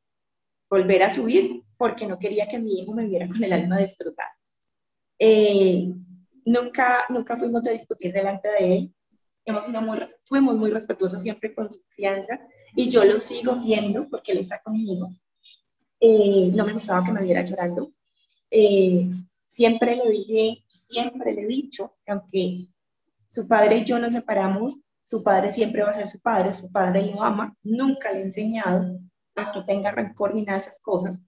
volver 0.69 1.01
a 1.01 1.11
subir 1.11 1.63
porque 1.77 2.05
no 2.05 2.19
quería 2.19 2.47
que 2.47 2.59
mi 2.59 2.79
hijo 2.79 2.93
me 2.93 3.07
viera 3.07 3.27
con 3.27 3.43
el 3.43 3.51
alma 3.53 3.77
destrozada. 3.77 4.37
Eh, 5.17 5.91
nunca, 6.45 7.05
nunca 7.09 7.37
fuimos 7.37 7.65
a 7.65 7.71
discutir 7.71 8.13
delante 8.13 8.49
de 8.49 8.77
él, 8.77 8.95
hemos 9.45 9.65
sido 9.65 9.81
muy, 9.81 9.97
fuimos 10.25 10.55
muy 10.57 10.69
respetuosos 10.69 11.23
siempre 11.23 11.55
con 11.55 11.71
su 11.71 11.81
crianza 11.95 12.39
y 12.75 12.87
yo 12.91 13.03
lo 13.03 13.19
sigo 13.19 13.55
siendo 13.55 14.07
porque 14.07 14.33
él 14.33 14.39
está 14.39 14.61
conmigo. 14.61 15.09
Eh, 15.99 16.51
no 16.53 16.67
me 16.67 16.73
gustaba 16.73 17.03
que 17.03 17.11
me 17.11 17.23
viera 17.23 17.43
llorando, 17.43 17.93
eh, 18.51 19.09
siempre 19.45 19.95
le 19.95 20.09
dije, 20.09 20.63
siempre 20.67 21.33
le 21.33 21.43
he 21.43 21.47
dicho, 21.47 21.97
que 22.05 22.11
aunque 22.11 22.67
su 23.27 23.47
padre 23.47 23.79
y 23.79 23.85
yo 23.85 23.99
nos 23.99 24.13
separamos, 24.13 24.79
su 25.03 25.23
padre 25.23 25.51
siempre 25.51 25.83
va 25.83 25.89
a 25.89 25.93
ser 25.93 26.07
su 26.07 26.19
padre, 26.19 26.53
su 26.53 26.71
padre 26.71 27.05
lo 27.05 27.23
ama, 27.23 27.55
nunca 27.63 28.11
le 28.11 28.19
he 28.19 28.23
enseñado 28.23 28.99
a 29.35 29.51
que 29.51 29.61
tenga 29.61 29.91
rencor 29.91 30.33
ni 30.33 30.41
nada 30.41 30.57
de 30.57 30.63
esas 30.63 30.79
cosas, 30.79 31.19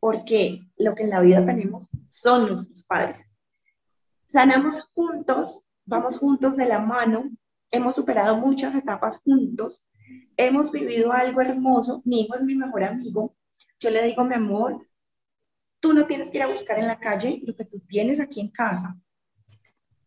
porque 0.00 0.60
lo 0.76 0.94
que 0.94 1.02
en 1.02 1.10
la 1.10 1.20
vida 1.20 1.44
tenemos 1.44 1.88
son 2.08 2.48
nuestros 2.48 2.84
padres. 2.84 3.26
Sanamos 4.24 4.88
juntos, 4.94 5.62
vamos 5.84 6.18
juntos 6.18 6.56
de 6.56 6.66
la 6.66 6.78
mano, 6.78 7.30
hemos 7.70 7.94
superado 7.94 8.36
muchas 8.36 8.74
etapas 8.74 9.18
juntos, 9.18 9.86
hemos 10.36 10.70
vivido 10.70 11.12
algo 11.12 11.40
hermoso, 11.40 12.02
mi 12.04 12.22
hijo 12.22 12.34
es 12.34 12.42
mi 12.42 12.54
mejor 12.54 12.84
amigo, 12.84 13.36
yo 13.78 13.90
le 13.90 14.04
digo, 14.06 14.24
mi 14.24 14.34
amor, 14.34 14.86
Tú 15.86 15.94
no 15.94 16.04
tienes 16.04 16.32
que 16.32 16.38
ir 16.38 16.42
a 16.42 16.48
buscar 16.48 16.80
en 16.80 16.88
la 16.88 16.98
calle 16.98 17.40
lo 17.44 17.54
que 17.54 17.64
tú 17.64 17.78
tienes 17.78 18.18
aquí 18.18 18.40
en 18.40 18.50
casa. 18.50 18.98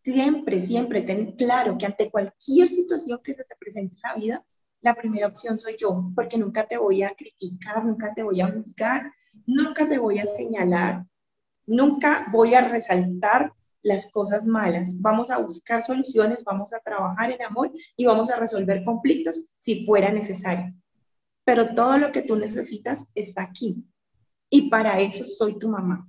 Siempre, 0.03 0.59
siempre 0.59 1.03
ten 1.03 1.37
claro 1.37 1.77
que 1.77 1.85
ante 1.85 2.11
cualquier 2.11 2.67
situación 2.67 3.21
que 3.23 3.33
se 3.33 3.45
te 3.45 3.55
presente 3.55 3.95
en 3.95 4.01
la 4.01 4.13
vida, 4.15 4.45
la 4.81 4.93
primera 4.93 5.27
opción 5.27 5.57
soy 5.57 5.77
yo, 5.79 6.11
porque 6.13 6.37
nunca 6.37 6.67
te 6.67 6.77
voy 6.77 7.03
a 7.03 7.15
criticar, 7.15 7.85
nunca 7.85 8.13
te 8.13 8.23
voy 8.23 8.41
a 8.41 8.51
juzgar, 8.51 9.09
nunca 9.45 9.87
te 9.87 9.99
voy 9.99 10.19
a 10.19 10.25
señalar, 10.25 11.05
nunca 11.65 12.25
voy 12.33 12.55
a 12.55 12.67
resaltar 12.67 13.53
las 13.81 14.11
cosas 14.11 14.45
malas. 14.45 14.99
Vamos 14.99 15.31
a 15.31 15.37
buscar 15.37 15.81
soluciones, 15.81 16.43
vamos 16.43 16.73
a 16.73 16.81
trabajar 16.81 17.31
en 17.31 17.41
amor 17.41 17.71
y 17.95 18.05
vamos 18.05 18.29
a 18.29 18.35
resolver 18.35 18.83
conflictos 18.83 19.45
si 19.57 19.85
fuera 19.85 20.11
necesario. 20.11 20.73
Pero 21.45 21.73
todo 21.73 21.97
lo 21.97 22.11
que 22.11 22.23
tú 22.23 22.35
necesitas 22.35 23.05
está 23.15 23.43
aquí. 23.43 23.81
Y 24.49 24.69
para 24.69 24.99
eso 24.99 25.23
soy 25.23 25.57
tu 25.57 25.69
mamá. 25.69 26.07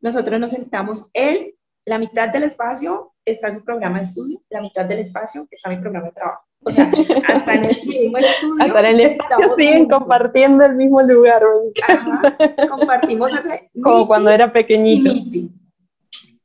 Nosotros 0.00 0.40
nos 0.40 0.50
sentamos, 0.50 1.08
él, 1.12 1.54
la 1.84 1.98
mitad 1.98 2.28
del 2.28 2.44
espacio 2.44 3.14
está 3.24 3.52
su 3.52 3.64
programa 3.64 3.98
de 3.98 4.04
estudio, 4.04 4.42
la 4.50 4.60
mitad 4.60 4.84
del 4.84 4.98
espacio 4.98 5.46
está 5.50 5.70
mi 5.70 5.76
programa 5.76 6.06
de 6.08 6.12
trabajo. 6.12 6.42
O 6.64 6.70
sea, 6.70 6.90
hasta 7.26 7.54
en 7.54 7.64
el 7.64 7.86
mismo 7.86 8.16
estudio. 8.16 8.64
Hasta 8.64 8.80
en 8.80 8.86
el 8.86 9.00
espacio 9.00 9.54
siguen 9.56 9.88
compartiendo 9.88 10.64
el 10.64 10.76
mismo 10.76 11.02
lugar. 11.02 11.42
Ajá, 11.88 12.36
compartimos 12.68 13.32
ese. 13.32 13.70
Como 13.82 14.06
cuando 14.06 14.30
era 14.30 14.52
pequeñito. 14.52 15.10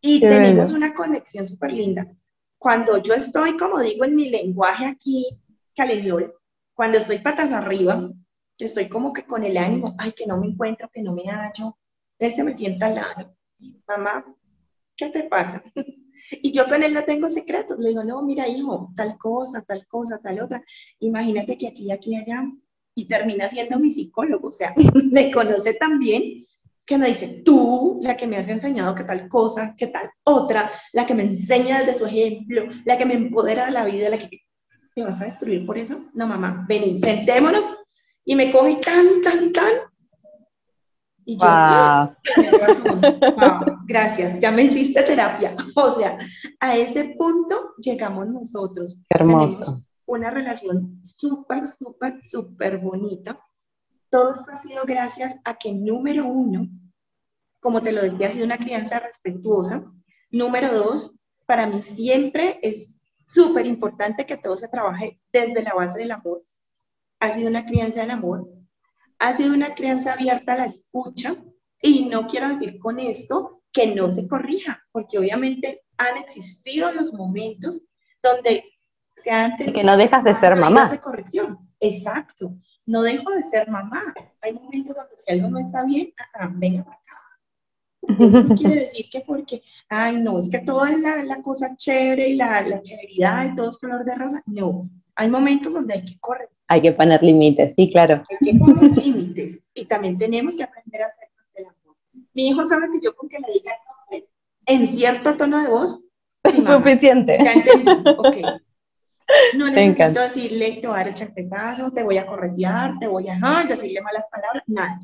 Y, 0.01 0.19
tenemos 0.19 0.71
una 0.71 0.93
conexión 0.93 1.47
súper 1.47 1.73
linda. 1.73 2.07
Cuando 2.57 2.97
yo 2.97 3.13
estoy, 3.13 3.57
como 3.57 3.79
digo, 3.79 4.05
en 4.05 4.15
mi 4.15 4.29
lenguaje 4.29 4.85
aquí, 4.85 5.25
calediol, 5.75 6.33
cuando 6.73 6.97
estoy 6.97 7.19
patas 7.19 7.51
arriba, 7.51 8.09
estoy 8.65 8.89
como 8.89 9.13
que 9.13 9.23
con 9.23 9.43
el 9.43 9.57
ánimo, 9.57 9.95
ay, 9.97 10.11
que 10.11 10.25
no 10.25 10.37
me 10.37 10.47
encuentro, 10.47 10.89
que 10.91 11.01
no 11.01 11.13
me 11.13 11.23
hallo, 11.23 11.77
él 12.19 12.33
se 12.33 12.43
me 12.43 12.53
sienta 12.53 12.87
al 12.87 12.95
lado. 12.95 13.35
Mamá, 13.87 14.25
¿qué 14.95 15.09
te 15.09 15.23
pasa? 15.23 15.63
Y 16.31 16.51
yo 16.51 16.67
con 16.67 16.81
él 16.81 16.95
no 16.95 17.03
tengo 17.03 17.29
secretos. 17.29 17.77
Le 17.79 17.89
digo, 17.89 18.03
no, 18.03 18.21
mira, 18.23 18.47
hijo, 18.47 18.91
tal 18.95 19.17
cosa, 19.17 19.61
tal 19.61 19.85
cosa, 19.85 20.19
tal 20.19 20.39
otra. 20.39 20.63
Imagínate 20.99 21.57
que 21.57 21.67
aquí, 21.67 21.91
aquí, 21.91 22.15
allá. 22.15 22.43
Y 22.95 23.07
termina 23.07 23.47
siendo 23.47 23.79
mi 23.79 23.89
psicólogo. 23.89 24.47
O 24.47 24.51
sea, 24.51 24.73
me 25.11 25.31
conoce 25.31 25.75
tan 25.75 25.99
bien 25.99 26.45
que 26.85 26.97
me 26.97 27.07
dice, 27.07 27.43
tú, 27.43 27.99
la 28.01 28.15
que 28.15 28.27
me 28.27 28.37
has 28.37 28.47
enseñado 28.47 28.95
que 28.95 29.03
tal 29.03 29.27
cosa, 29.27 29.75
que 29.77 29.87
tal 29.87 30.09
otra, 30.23 30.71
la 30.93 31.05
que 31.05 31.13
me 31.13 31.23
enseña 31.23 31.83
desde 31.83 31.99
su 31.99 32.05
ejemplo, 32.05 32.67
la 32.85 32.97
que 32.97 33.05
me 33.05 33.13
empodera 33.13 33.65
de 33.65 33.71
la 33.71 33.85
vida, 33.85 34.09
la 34.09 34.17
que 34.17 34.29
te 34.95 35.03
vas 35.03 35.21
a 35.21 35.25
destruir 35.25 35.65
por 35.65 35.77
eso. 35.77 36.05
No, 36.13 36.25
mamá, 36.25 36.65
vení, 36.67 36.99
sentémonos. 36.99 37.65
Y 38.27 38.35
me 38.35 38.51
coge 38.51 38.75
tan, 38.75 39.21
tan, 39.23 39.53
tan, 39.53 39.71
y 41.29 41.37
yo, 41.37 41.45
wow. 41.45 42.15
gracias, 43.85 44.39
ya 44.39 44.49
me 44.49 44.63
hiciste 44.63 45.03
terapia. 45.03 45.53
O 45.75 45.91
sea, 45.91 46.17
a 46.61 46.77
ese 46.77 47.15
punto 47.17 47.73
llegamos 47.79 48.27
nosotros. 48.27 48.97
hermoso. 49.09 49.63
Tenemos 49.65 49.83
una 50.05 50.31
relación 50.31 51.01
súper, 51.03 51.67
súper, 51.67 52.23
súper 52.23 52.77
bonita. 52.77 53.37
Todo 54.09 54.31
esto 54.33 54.51
ha 54.51 54.55
sido 54.55 54.85
gracias 54.85 55.35
a 55.43 55.55
que, 55.55 55.73
número 55.73 56.25
uno, 56.25 56.69
como 57.59 57.81
te 57.81 57.91
lo 57.91 58.01
decía, 58.01 58.29
ha 58.29 58.31
sido 58.31 58.45
una 58.45 58.57
crianza 58.57 58.99
respetuosa. 58.99 59.83
Número 60.31 60.73
dos, 60.73 61.13
para 61.45 61.67
mí 61.67 61.83
siempre 61.83 62.57
es 62.61 62.93
súper 63.25 63.65
importante 63.65 64.25
que 64.25 64.37
todo 64.37 64.55
se 64.55 64.69
trabaje 64.69 65.19
desde 65.33 65.61
la 65.61 65.73
base 65.73 65.99
del 65.99 66.11
amor. 66.11 66.41
Ha 67.19 67.31
sido 67.31 67.49
una 67.49 67.65
crianza 67.65 68.03
en 68.03 68.11
amor 68.11 68.47
ha 69.19 69.33
sido 69.33 69.53
una 69.53 69.73
crianza 69.73 70.13
abierta 70.13 70.53
a 70.53 70.57
la 70.57 70.65
escucha 70.65 71.35
y 71.81 72.05
no 72.05 72.27
quiero 72.27 72.49
decir 72.49 72.79
con 72.79 72.99
esto 72.99 73.63
que 73.71 73.95
no 73.95 74.09
se 74.09 74.27
corrija, 74.27 74.83
porque 74.91 75.19
obviamente 75.19 75.83
han 75.97 76.17
existido 76.17 76.91
los 76.91 77.13
momentos 77.13 77.81
donde 78.21 78.63
se 79.15 79.31
han 79.31 79.55
tenido 79.55 79.75
que 79.75 79.83
no 79.83 79.97
dejas 79.97 80.23
de 80.23 80.35
ser 80.35 80.55
mamá. 80.55 80.89
De 80.89 80.99
corrección. 80.99 81.69
Exacto. 81.79 82.55
No 82.85 83.01
dejo 83.01 83.31
de 83.31 83.43
ser 83.43 83.69
mamá. 83.69 84.01
Hay 84.41 84.53
momentos 84.53 84.95
donde 84.95 85.15
si 85.17 85.31
algo 85.31 85.49
no 85.49 85.59
está 85.59 85.83
bien, 85.83 86.13
ah, 86.35 86.49
venga 86.53 86.83
para 86.83 86.97
acá. 86.97 88.23
Eso 88.23 88.41
no 88.41 88.55
quiere 88.55 88.75
decir 88.75 89.07
que 89.11 89.21
porque, 89.21 89.61
ay, 89.89 90.17
no, 90.17 90.39
es 90.39 90.49
que 90.49 90.59
todo 90.59 90.85
es 90.85 90.99
la, 91.01 91.23
la 91.23 91.41
cosa 91.41 91.75
chévere 91.75 92.29
y 92.29 92.35
la, 92.35 92.61
la 92.61 92.81
chéveridad 92.81 93.51
y 93.51 93.55
todo 93.55 93.71
es 93.71 93.77
color 93.77 94.05
de 94.05 94.15
rosa. 94.15 94.41
No, 94.45 94.85
hay 95.15 95.29
momentos 95.29 95.73
donde 95.73 95.95
hay 95.95 96.05
que 96.05 96.17
corregir 96.19 96.56
hay 96.67 96.81
que 96.81 96.91
poner 96.91 97.23
límites, 97.23 97.73
sí, 97.75 97.91
claro. 97.91 98.23
Hay 98.29 98.51
que 98.51 98.57
poner 98.57 98.91
límites 98.97 99.61
y 99.73 99.85
también 99.85 100.17
tenemos 100.17 100.55
que 100.55 100.63
aprender 100.63 101.03
a 101.03 101.07
hacer 101.07 101.29
el 101.55 101.65
amor. 101.65 101.95
Mi 102.33 102.49
hijo 102.49 102.65
sabe 102.67 102.87
que 102.91 102.99
yo 103.01 103.15
con 103.15 103.29
que 103.29 103.39
le 103.39 103.53
diga 103.53 103.71
el 103.71 103.79
nombre 103.87 104.29
en 104.65 104.87
cierto 104.87 105.37
tono 105.37 105.61
de 105.61 105.69
voz 105.69 106.01
es 106.43 106.55
suficiente. 106.65 107.37
Ya 107.43 107.53
entendí, 107.53 107.91
ok. 107.91 108.37
No 109.55 109.69
necesito 109.69 110.21
decirle, 110.21 110.79
te 110.81 110.87
voy 110.87 110.95
a 110.95 110.99
dar 110.99 111.09
el 111.09 111.15
chaquetazo, 111.15 111.91
te 111.91 112.01
voy 112.01 112.17
a 112.17 112.25
corretear, 112.25 112.97
te 112.97 113.07
voy 113.07 113.27
a 113.27 113.65
decirle 113.67 114.01
malas 114.01 114.29
palabras, 114.31 114.63
nada. 114.67 115.01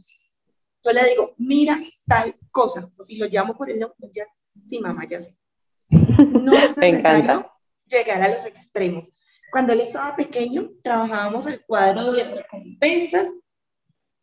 Yo 0.81 0.93
le 0.93 1.09
digo, 1.09 1.33
mira 1.39 1.77
tal 2.07 2.33
cosa, 2.49 2.89
o 2.95 3.03
si 3.03 3.17
lo 3.17 3.25
llamo 3.27 3.53
por 3.53 3.69
el 3.69 3.81
nombre, 3.81 4.09
ya, 4.13 4.23
sí, 4.63 4.79
mamá, 4.79 5.05
ya 5.09 5.19
sé. 5.19 5.37
No 5.89 6.53
es 6.53 6.77
necesario 6.77 7.51
llegar 7.85 8.21
a 8.21 8.29
los 8.29 8.45
extremos. 8.45 9.09
Cuando 9.53 9.73
él 9.73 9.81
estaba 9.81 10.15
pequeño, 10.15 10.71
trabajábamos 10.81 11.45
el 11.45 11.63
cuadro 11.63 12.11
de 12.11 12.23
recompensas 12.23 13.31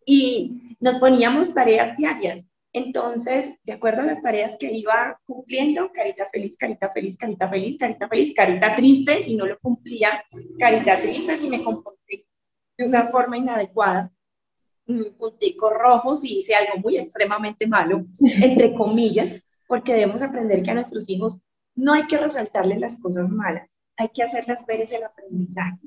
y 0.05 0.77
nos 0.81 0.99
poníamos 0.99 1.55
tareas 1.55 1.97
diarias. 1.97 2.45
Entonces, 2.73 3.55
de 3.63 3.73
acuerdo 3.75 4.03
a 4.03 4.07
las 4.07 4.23
tareas 4.23 4.57
que 4.59 4.73
iba 4.73 5.21
cumpliendo, 5.25 5.93
carita 5.93 6.29
feliz, 6.33 6.57
carita 6.57 6.91
feliz, 6.91 7.17
carita 7.17 7.49
feliz, 7.49 7.77
carita 7.79 8.09
feliz, 8.09 8.35
carita 8.35 8.75
triste, 8.75 9.19
si 9.19 9.37
no 9.37 9.47
lo 9.47 9.57
cumplía, 9.61 10.09
carita 10.59 11.01
triste, 11.01 11.37
si 11.37 11.49
me 11.49 11.63
comporté 11.63 12.27
de 12.77 12.87
una 12.87 13.09
forma 13.13 13.39
inadecuada, 13.39 14.13
un 14.89 15.15
puntico 15.17 15.71
rojo 15.71 16.17
si 16.17 16.39
hice 16.39 16.57
algo 16.57 16.79
muy 16.83 16.97
extremadamente 16.97 17.69
malo, 17.69 18.05
entre 18.21 18.75
comillas, 18.75 19.49
porque 19.69 19.93
debemos 19.93 20.23
aprender 20.23 20.61
que 20.61 20.73
a 20.73 20.75
nuestros 20.75 21.09
hijos 21.09 21.39
no 21.77 21.93
hay 21.93 22.09
que 22.09 22.17
resaltarles 22.17 22.81
las 22.81 22.99
cosas 22.99 23.31
malas, 23.31 23.77
hay 24.01 24.09
que 24.09 24.23
hacerlas 24.23 24.65
ver 24.67 24.81
ese 24.81 25.05
aprendizaje. 25.05 25.79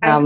Hay 0.00 0.10
ah, 0.10 0.20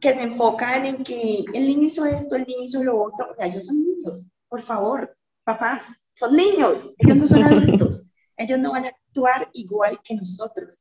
que 0.00 0.14
se 0.14 0.22
enfocan 0.22 0.86
en 0.86 1.02
que 1.02 1.44
el 1.52 1.66
niño 1.66 1.82
hizo 1.82 2.04
esto, 2.04 2.36
el 2.36 2.46
niño 2.46 2.62
hizo 2.62 2.84
lo 2.84 3.02
otro. 3.02 3.30
O 3.30 3.34
sea, 3.34 3.46
ellos 3.46 3.64
son 3.64 3.84
niños, 3.84 4.26
por 4.48 4.62
favor, 4.62 5.16
papás, 5.42 6.08
son 6.14 6.36
niños, 6.36 6.94
ellos 6.98 7.16
no 7.16 7.26
son 7.26 7.42
adultos. 7.44 8.12
Ellos 8.36 8.58
no 8.58 8.72
van 8.72 8.84
a 8.84 8.88
actuar 8.88 9.48
igual 9.54 9.98
que 10.04 10.14
nosotros. 10.14 10.78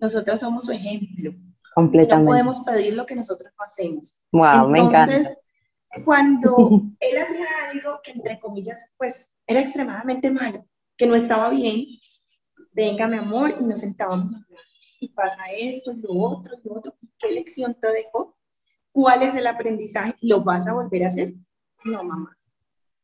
Nosotros 0.00 0.40
somos 0.40 0.64
su 0.64 0.72
ejemplo. 0.72 1.32
Completamente. 1.74 2.24
No 2.24 2.30
podemos 2.30 2.60
pedir 2.60 2.94
lo 2.94 3.06
que 3.06 3.14
nosotros 3.14 3.52
no 3.56 3.64
hacemos. 3.64 4.20
Wow, 4.32 4.74
Entonces, 4.74 5.30
cuando 6.04 6.56
él 7.00 7.18
hacía 7.18 7.46
algo 7.70 8.00
que, 8.02 8.12
entre 8.12 8.40
comillas, 8.40 8.90
pues 8.96 9.30
era 9.46 9.60
extremadamente 9.60 10.30
malo, 10.30 10.66
que 10.96 11.06
no 11.06 11.14
estaba 11.14 11.50
bien, 11.50 11.84
venga, 12.76 13.08
mi 13.08 13.16
amor, 13.16 13.54
y 13.58 13.64
nos 13.64 13.80
sentábamos 13.80 14.34
a 14.34 14.46
y 15.00 15.08
pasa 15.08 15.42
esto, 15.56 15.92
y 15.92 16.00
lo 16.00 16.12
otro, 16.12 16.54
y 16.62 16.68
lo 16.68 16.76
otro, 16.76 16.94
qué 17.18 17.30
lección 17.30 17.76
te 17.80 17.88
dejó? 17.92 18.36
¿Cuál 18.92 19.22
es 19.22 19.34
el 19.34 19.46
aprendizaje? 19.46 20.14
¿Lo 20.22 20.42
vas 20.42 20.66
a 20.66 20.72
volver 20.72 21.04
a 21.04 21.08
hacer? 21.08 21.34
No, 21.84 22.02
mamá. 22.02 22.36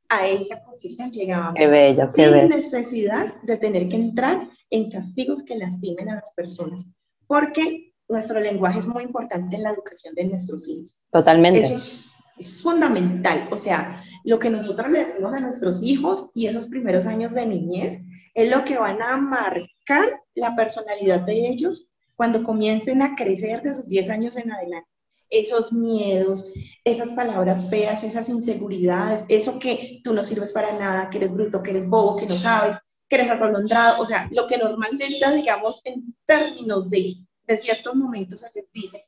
A 0.09 0.27
esa 0.27 0.63
conclusión 0.63 1.11
llegábamos. 1.11 1.55
Qué 1.57 1.69
bello, 1.69 2.07
qué 2.15 2.29
sin 2.29 2.49
necesidad 2.49 3.35
de 3.43 3.57
tener 3.59 3.89
que 3.89 3.97
entrar 3.97 4.49
en 4.71 4.91
castigos 4.91 5.43
que 5.43 5.57
lastimen 5.57 6.09
a 6.09 6.17
las 6.17 6.33
personas. 6.33 6.87
Porque 7.27 7.95
nuestro 8.09 8.41
lenguaje 8.41 8.79
es 8.79 8.87
muy 8.87 9.03
importante 9.03 9.57
en 9.57 9.63
la 9.65 9.71
educación 9.73 10.15
de 10.15 10.25
nuestros 10.25 10.67
hijos. 10.69 11.03
Totalmente. 11.11 11.61
Eso 11.61 11.75
es, 11.75 12.13
es 12.39 12.63
fundamental. 12.63 13.49
O 13.51 13.59
sea, 13.59 14.03
lo 14.25 14.39
que 14.39 14.49
nosotros 14.49 14.91
le 14.91 15.05
decimos 15.05 15.35
a 15.35 15.41
nuestros 15.41 15.83
hijos 15.83 16.31
y 16.35 16.47
esos 16.47 16.67
primeros 16.67 17.05
años 17.07 17.35
de 17.35 17.47
niñez 17.47 18.03
es 18.35 18.51
lo 18.51 18.65
que 18.65 18.79
van 18.79 19.03
a 19.03 19.17
marcar 19.17 20.23
la 20.35 20.55
personalidad 20.57 21.21
de 21.21 21.49
ellos 21.49 21.87
cuando 22.17 22.43
comiencen 22.43 23.03
a 23.03 23.15
crecer 23.15 23.63
de 23.63 23.75
sus 23.75 23.87
10 23.87 24.11
años 24.11 24.37
en 24.37 24.53
adelante. 24.53 24.89
Esos 25.29 25.73
miedos, 25.73 26.53
esas 26.85 27.13
palabras 27.13 27.69
feas, 27.71 28.05
esas 28.05 28.29
inseguridades, 28.29 29.25
eso 29.29 29.59
que 29.59 30.01
tú 30.05 30.13
no 30.13 30.25
sirves 30.25 30.53
para 30.53 30.79
nada, 30.79 31.09
que 31.09 31.19
eres 31.19 31.33
bruto, 31.33 31.63
que 31.63 31.71
eres 31.71 31.89
bobo, 31.89 32.17
que 32.17 32.27
no 32.27 32.37
sabes, 32.37 32.77
que 33.09 33.17
eres 33.17 33.31
atolondrado, 33.31 34.01
o 34.01 34.07
sea, 34.07 34.29
lo 34.31 34.47
que 34.47 34.59
normalmente, 34.59 35.35
digamos, 35.35 35.81
en 35.85 36.15
términos 36.27 36.91
de, 36.91 37.17
de 37.47 37.57
ciertos 37.57 37.95
momentos 37.95 38.41
se 38.41 38.51
les 38.55 38.71
dice, 38.73 39.03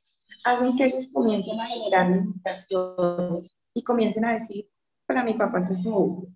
hacen 0.45 0.77
que 0.77 0.87
ellos 0.87 1.09
comiencen 1.13 1.61
a 1.61 1.67
generar 1.67 2.11
limitaciones 2.11 3.57
y 3.75 3.83
comiencen 3.83 4.25
a 4.25 4.35
decir, 4.35 4.69
para 5.07 5.25
mi 5.25 5.35
papá 5.35 5.63
soy 5.63 5.77
bobo, 5.83 6.27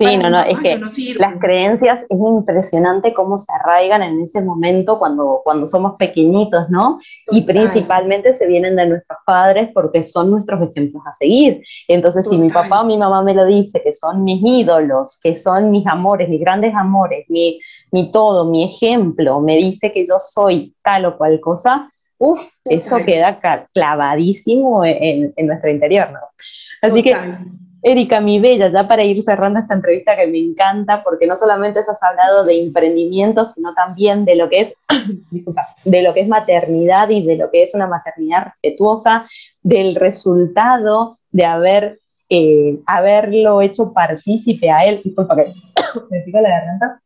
Sí, 0.00 0.16
no, 0.16 0.30
no, 0.30 0.40
es 0.40 0.58
que 0.60 0.80
las 1.18 1.38
creencias 1.38 2.06
es 2.08 2.18
impresionante 2.18 3.12
cómo 3.12 3.36
se 3.36 3.52
arraigan 3.52 4.00
en 4.00 4.22
ese 4.22 4.40
momento 4.40 4.98
cuando, 4.98 5.42
cuando 5.44 5.66
somos 5.66 5.96
pequeñitos, 5.98 6.70
¿no? 6.70 6.98
Y 7.30 7.42
principalmente 7.42 8.32
se 8.32 8.46
vienen 8.46 8.76
de 8.76 8.86
nuestros 8.86 9.18
padres 9.26 9.68
porque 9.74 10.02
son 10.04 10.30
nuestros 10.30 10.62
ejemplos 10.62 11.02
a 11.06 11.12
seguir. 11.12 11.62
Entonces, 11.86 12.26
si 12.26 12.38
mi 12.38 12.48
papá 12.48 12.80
o 12.80 12.86
mi 12.86 12.96
mamá 12.96 13.22
me 13.22 13.34
lo 13.34 13.44
dice, 13.44 13.82
que 13.82 13.92
son 13.92 14.24
mis 14.24 14.42
ídolos, 14.42 15.20
que 15.22 15.36
son 15.36 15.70
mis 15.70 15.86
amores, 15.86 16.30
mis 16.30 16.40
grandes 16.40 16.74
amores, 16.74 17.26
mi, 17.28 17.60
mi 17.90 18.10
todo, 18.10 18.46
mi 18.46 18.64
ejemplo, 18.64 19.38
me 19.40 19.58
dice 19.58 19.92
que 19.92 20.06
yo 20.06 20.16
soy 20.18 20.74
tal 20.82 21.04
o 21.04 21.18
cual 21.18 21.40
cosa, 21.40 21.92
uff, 22.16 22.40
eso 22.64 22.96
queda 23.04 23.38
clavadísimo 23.74 24.82
en, 24.82 25.34
en, 25.36 25.46
nuestro 25.46 25.70
interior, 25.70 26.10
¿no? 26.10 26.20
Así 26.80 27.02
que 27.02 27.14
Erika, 27.82 28.20
mi 28.20 28.38
bella, 28.38 28.70
ya 28.70 28.86
para 28.86 29.04
ir 29.04 29.22
cerrando 29.22 29.58
esta 29.58 29.74
entrevista 29.74 30.16
que 30.16 30.26
me 30.26 30.38
encanta, 30.38 31.02
porque 31.02 31.26
no 31.26 31.34
solamente 31.34 31.80
has 31.80 32.02
hablado 32.02 32.44
de 32.44 32.58
emprendimiento, 32.58 33.46
sino 33.46 33.72
también 33.74 34.24
de 34.24 34.36
lo 34.36 34.50
que 34.50 34.60
es, 34.60 34.76
de 35.84 36.02
lo 36.02 36.12
que 36.12 36.20
es 36.20 36.28
maternidad 36.28 37.08
y 37.08 37.24
de 37.24 37.36
lo 37.36 37.50
que 37.50 37.62
es 37.62 37.74
una 37.74 37.86
maternidad 37.86 38.44
respetuosa, 38.44 39.26
del 39.62 39.94
resultado 39.94 41.18
de 41.30 41.44
haber 41.44 42.00
eh, 42.28 42.78
haberlo 42.86 43.60
hecho 43.60 43.92
partícipe 43.92 44.70
a 44.70 44.84
él, 44.84 45.00
disculpa 45.02 45.34
me 46.10 46.42
la 46.42 46.48
garganta, 46.48 47.00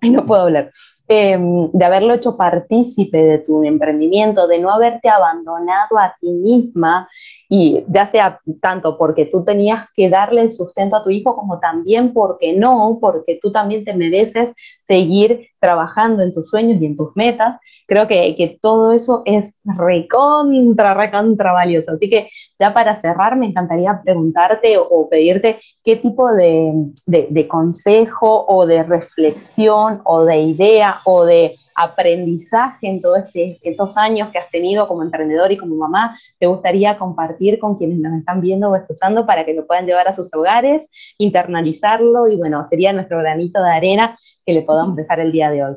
y 0.00 0.10
no 0.10 0.26
puedo 0.26 0.42
hablar, 0.42 0.70
em, 1.08 1.70
de 1.72 1.84
haberlo 1.84 2.14
hecho 2.14 2.36
partícipe 2.36 3.18
de 3.18 3.38
tu 3.38 3.64
emprendimiento, 3.64 4.46
de 4.46 4.58
no 4.58 4.70
haberte 4.70 5.08
abandonado 5.08 5.98
a 5.98 6.14
ti 6.20 6.30
misma 6.30 7.08
y 7.48 7.84
ya 7.88 8.06
sea 8.06 8.40
tanto 8.60 8.98
porque 8.98 9.24
tú 9.24 9.42
tenías 9.42 9.86
que 9.94 10.10
darle 10.10 10.42
el 10.42 10.50
sustento 10.50 10.96
a 10.96 11.02
tu 11.02 11.08
hijo 11.08 11.34
como 11.34 11.58
también 11.58 12.12
porque 12.12 12.52
no, 12.52 12.98
porque 13.00 13.38
tú 13.40 13.50
también 13.50 13.84
te 13.84 13.94
mereces 13.94 14.52
seguir 14.86 15.48
trabajando 15.58 16.22
en 16.22 16.32
tus 16.34 16.50
sueños 16.50 16.80
y 16.80 16.86
en 16.86 16.96
tus 16.96 17.16
metas. 17.16 17.56
Creo 17.86 18.06
que, 18.06 18.36
que 18.36 18.58
todo 18.60 18.92
eso 18.92 19.22
es 19.24 19.58
recontra, 19.64 20.92
recontra 20.92 21.52
valioso. 21.52 21.92
Así 21.92 22.10
que 22.10 22.28
ya 22.58 22.74
para 22.74 23.00
cerrar, 23.00 23.36
me 23.36 23.46
encantaría 23.46 23.98
preguntarte 24.04 24.76
o, 24.76 25.08
pedirte 25.08 25.58
qué 25.82 25.96
tipo 25.96 26.30
de, 26.30 26.70
de, 27.06 27.28
de 27.30 27.48
consejo 27.48 28.44
o 28.46 28.66
de 28.66 28.82
reflexión 28.82 30.02
o 30.04 30.24
de 30.26 30.38
idea 30.38 31.00
o 31.06 31.24
de 31.24 31.56
aprendizaje 31.78 32.88
en 32.88 33.00
todos 33.00 33.18
este, 33.18 33.56
estos 33.62 33.96
años 33.96 34.30
que 34.32 34.38
has 34.38 34.50
tenido 34.50 34.88
como 34.88 35.02
emprendedor 35.02 35.52
y 35.52 35.56
como 35.56 35.76
mamá, 35.76 36.18
te 36.38 36.46
gustaría 36.46 36.98
compartir 36.98 37.60
con 37.60 37.76
quienes 37.76 37.98
nos 37.98 38.18
están 38.18 38.40
viendo 38.40 38.70
o 38.70 38.76
escuchando 38.76 39.24
para 39.24 39.44
que 39.44 39.54
lo 39.54 39.66
puedan 39.66 39.86
llevar 39.86 40.08
a 40.08 40.12
sus 40.12 40.32
hogares, 40.34 40.88
internalizarlo 41.18 42.26
y 42.28 42.36
bueno, 42.36 42.64
sería 42.64 42.92
nuestro 42.92 43.18
granito 43.18 43.62
de 43.62 43.70
arena 43.70 44.18
que 44.44 44.52
le 44.52 44.62
podamos 44.62 44.96
dejar 44.96 45.20
el 45.20 45.30
día 45.30 45.50
de 45.50 45.64
hoy. 45.64 45.76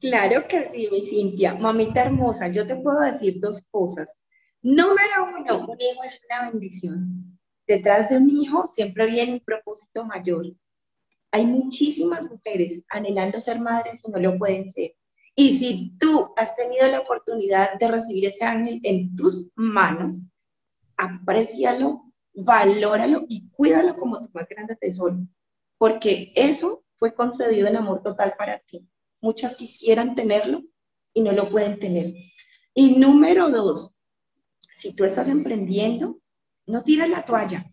Claro 0.00 0.46
que 0.48 0.68
sí, 0.70 0.88
mi 0.90 1.04
Cintia. 1.04 1.54
Mamita 1.54 2.04
hermosa, 2.04 2.48
yo 2.48 2.66
te 2.66 2.76
puedo 2.76 3.00
decir 3.00 3.38
dos 3.40 3.62
cosas. 3.70 4.16
Número 4.62 5.28
uno, 5.38 5.66
un 5.66 5.80
hijo 5.80 6.04
es 6.04 6.22
una 6.30 6.50
bendición. 6.50 7.38
Detrás 7.66 8.08
de 8.08 8.16
un 8.16 8.30
hijo 8.30 8.66
siempre 8.66 9.06
viene 9.06 9.34
un 9.34 9.40
propósito 9.40 10.06
mayor. 10.06 10.46
Hay 11.36 11.44
muchísimas 11.44 12.30
mujeres 12.30 12.82
anhelando 12.88 13.38
ser 13.40 13.60
madres 13.60 14.00
y 14.02 14.10
no 14.10 14.18
lo 14.18 14.38
pueden 14.38 14.70
ser. 14.70 14.96
Y 15.34 15.54
si 15.58 15.94
tú 15.98 16.32
has 16.34 16.56
tenido 16.56 16.86
la 16.86 17.00
oportunidad 17.00 17.78
de 17.78 17.88
recibir 17.88 18.24
ese 18.24 18.42
ángel 18.42 18.80
en 18.82 19.14
tus 19.14 19.46
manos, 19.54 20.18
aprécialo, 20.96 22.10
valóralo 22.32 23.26
y 23.28 23.50
cuídalo 23.50 23.96
como 23.96 24.18
tu 24.18 24.30
más 24.32 24.48
grande 24.48 24.76
tesoro, 24.76 25.18
porque 25.76 26.32
eso 26.34 26.86
fue 26.94 27.14
concedido 27.14 27.68
en 27.68 27.76
amor 27.76 28.02
total 28.02 28.32
para 28.38 28.58
ti. 28.60 28.88
Muchas 29.20 29.56
quisieran 29.56 30.14
tenerlo 30.14 30.62
y 31.12 31.20
no 31.20 31.32
lo 31.32 31.50
pueden 31.50 31.78
tener. 31.78 32.14
Y 32.72 32.96
número 32.96 33.50
dos, 33.50 33.92
si 34.74 34.94
tú 34.94 35.04
estás 35.04 35.28
emprendiendo, 35.28 36.18
no 36.64 36.82
tires 36.82 37.10
la 37.10 37.26
toalla, 37.26 37.70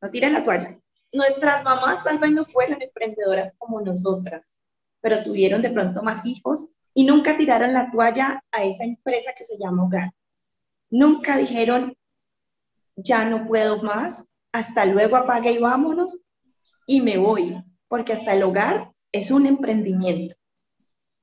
no 0.00 0.10
tires 0.10 0.32
la 0.32 0.44
toalla 0.44 0.80
nuestras 1.12 1.64
mamás 1.64 2.04
tal 2.04 2.18
vez 2.18 2.30
no 2.32 2.44
fueron 2.44 2.80
emprendedoras 2.82 3.52
como 3.58 3.80
nosotras, 3.80 4.54
pero 5.00 5.22
tuvieron 5.22 5.62
de 5.62 5.70
pronto 5.70 6.02
más 6.02 6.24
hijos 6.26 6.68
y 6.94 7.04
nunca 7.04 7.36
tiraron 7.36 7.72
la 7.72 7.90
toalla 7.90 8.44
a 8.50 8.64
esa 8.64 8.84
empresa 8.84 9.32
que 9.36 9.44
se 9.44 9.58
llama 9.58 9.84
hogar. 9.84 10.12
Nunca 10.90 11.36
dijeron, 11.36 11.96
ya 12.96 13.24
no 13.24 13.46
puedo 13.46 13.82
más, 13.82 14.26
hasta 14.52 14.84
luego 14.84 15.16
apague 15.16 15.52
y 15.52 15.58
vámonos 15.58 16.20
y 16.86 17.00
me 17.00 17.18
voy, 17.18 17.62
porque 17.88 18.12
hasta 18.12 18.34
el 18.34 18.42
hogar 18.42 18.92
es 19.12 19.30
un 19.30 19.46
emprendimiento. 19.46 20.34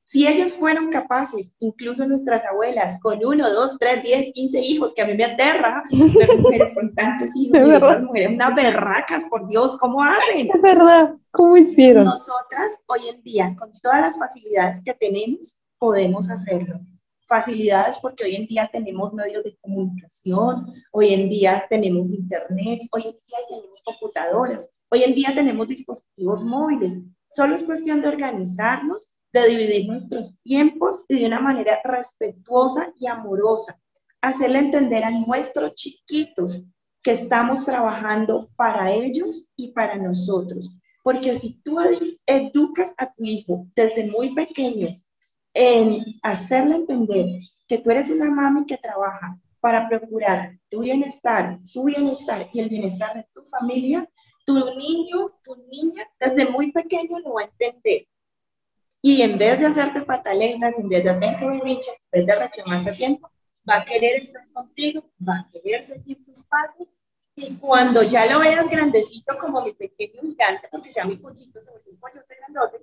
Si 0.09 0.25
ellos 0.25 0.53
fueron 0.53 0.89
capaces, 0.89 1.51
incluso 1.59 2.07
nuestras 2.07 2.45
abuelas, 2.45 2.97
con 3.01 3.19
uno, 3.25 3.51
dos, 3.51 3.77
tres, 3.77 4.01
diez, 4.01 4.31
quince 4.33 4.61
hijos, 4.61 4.93
que 4.93 5.01
a 5.01 5.05
mí 5.05 5.13
me 5.15 5.25
aterra 5.25 5.83
ver 5.91 6.37
mujeres 6.39 6.75
con 6.75 6.95
tantos 6.95 7.35
hijos 7.35 7.61
y 7.67 7.71
estas 7.71 8.03
mujeres 8.03 8.29
unas 8.29 8.55
berracas, 8.55 9.25
por 9.25 9.45
Dios, 9.45 9.75
¿cómo 9.77 10.01
hacen? 10.01 10.47
Es 10.55 10.61
verdad, 10.61 11.13
¿cómo 11.31 11.57
hicieron? 11.57 12.05
Nosotras 12.05 12.79
hoy 12.85 13.01
en 13.13 13.21
día, 13.21 13.53
con 13.59 13.69
todas 13.81 13.99
las 13.99 14.17
facilidades 14.17 14.81
que 14.81 14.93
tenemos, 14.93 15.59
podemos 15.77 16.29
hacerlo. 16.29 16.79
Facilidades 17.27 17.99
porque 17.99 18.23
hoy 18.23 18.35
en 18.37 18.47
día 18.47 18.69
tenemos 18.71 19.11
medios 19.11 19.43
de 19.43 19.57
comunicación, 19.59 20.67
hoy 20.93 21.13
en 21.13 21.27
día 21.27 21.65
tenemos 21.69 22.11
internet, 22.11 22.79
hoy 22.93 23.01
en 23.01 23.11
día 23.11 23.39
tenemos 23.49 23.81
computadoras, 23.83 24.69
hoy 24.89 25.03
en 25.03 25.13
día 25.13 25.33
tenemos 25.35 25.67
dispositivos 25.67 26.45
móviles. 26.45 26.97
Solo 27.29 27.55
es 27.55 27.65
cuestión 27.65 28.01
de 28.01 28.07
organizarnos 28.07 29.11
de 29.41 29.49
dividir 29.49 29.87
nuestros 29.87 30.35
tiempos 30.43 31.03
y 31.07 31.19
de 31.19 31.27
una 31.27 31.39
manera 31.39 31.79
respetuosa 31.83 32.93
y 32.99 33.07
amorosa. 33.07 33.79
Hacerle 34.21 34.59
entender 34.59 35.03
a 35.03 35.11
nuestros 35.11 35.73
chiquitos 35.75 36.63
que 37.03 37.11
estamos 37.11 37.63
trabajando 37.65 38.49
para 38.55 38.91
ellos 38.91 39.47
y 39.55 39.71
para 39.71 39.97
nosotros. 39.97 40.69
Porque 41.03 41.37
si 41.39 41.61
tú 41.63 41.79
educas 42.25 42.93
a 42.97 43.13
tu 43.13 43.23
hijo 43.23 43.67
desde 43.75 44.11
muy 44.11 44.33
pequeño 44.35 44.87
en 45.53 46.03
hacerle 46.21 46.75
entender 46.75 47.39
que 47.67 47.77
tú 47.77 47.91
eres 47.91 48.09
una 48.09 48.29
mami 48.29 48.65
que 48.65 48.77
trabaja 48.77 49.39
para 49.59 49.87
procurar 49.87 50.59
tu 50.69 50.81
bienestar, 50.81 51.59
su 51.63 51.85
bienestar 51.85 52.49
y 52.53 52.59
el 52.59 52.69
bienestar 52.69 53.15
de 53.15 53.25
tu 53.33 53.41
familia, 53.43 54.07
tu 54.45 54.53
niño, 54.53 55.29
tu 55.43 55.55
niña, 55.71 56.03
desde 56.19 56.49
muy 56.49 56.71
pequeño 56.71 57.19
lo 57.19 57.33
va 57.33 57.41
a 57.41 57.45
entender 57.45 58.07
y 59.07 59.21
en 59.21 59.37
vez 59.37 59.57
de 59.59 59.67
hacerte 59.67 60.01
pataletas, 60.01 60.77
en 60.77 60.89
vez 60.89 61.01
de 61.01 61.11
hacerte 61.11 61.45
berrinches, 61.45 61.97
en 62.11 62.19
vez 62.19 62.25
de 62.27 62.35
reclamarte 62.43 62.91
tiempo, 62.91 63.31
va 63.67 63.77
a 63.77 63.85
querer 63.85 64.17
estar 64.17 64.45
contigo, 64.51 65.09
va 65.25 65.39
a 65.39 65.49
querer 65.49 65.87
seguir 65.87 66.25
tus 66.25 66.43
pasos. 66.43 66.87
Y 67.33 67.55
cuando 67.55 68.03
ya 68.03 68.25
lo 68.25 68.39
veas 68.39 68.69
grandecito 68.69 69.37
como 69.39 69.63
mi 69.63 69.71
pequeño 69.71 70.19
gigante, 70.19 70.67
porque 70.69 70.91
ya 70.91 71.05
mi 71.05 71.15
pollito 71.15 71.61
se 71.61 71.71
volvió 71.71 71.91
un 71.93 71.99
pollote 71.99 72.35
grandote, 72.35 72.77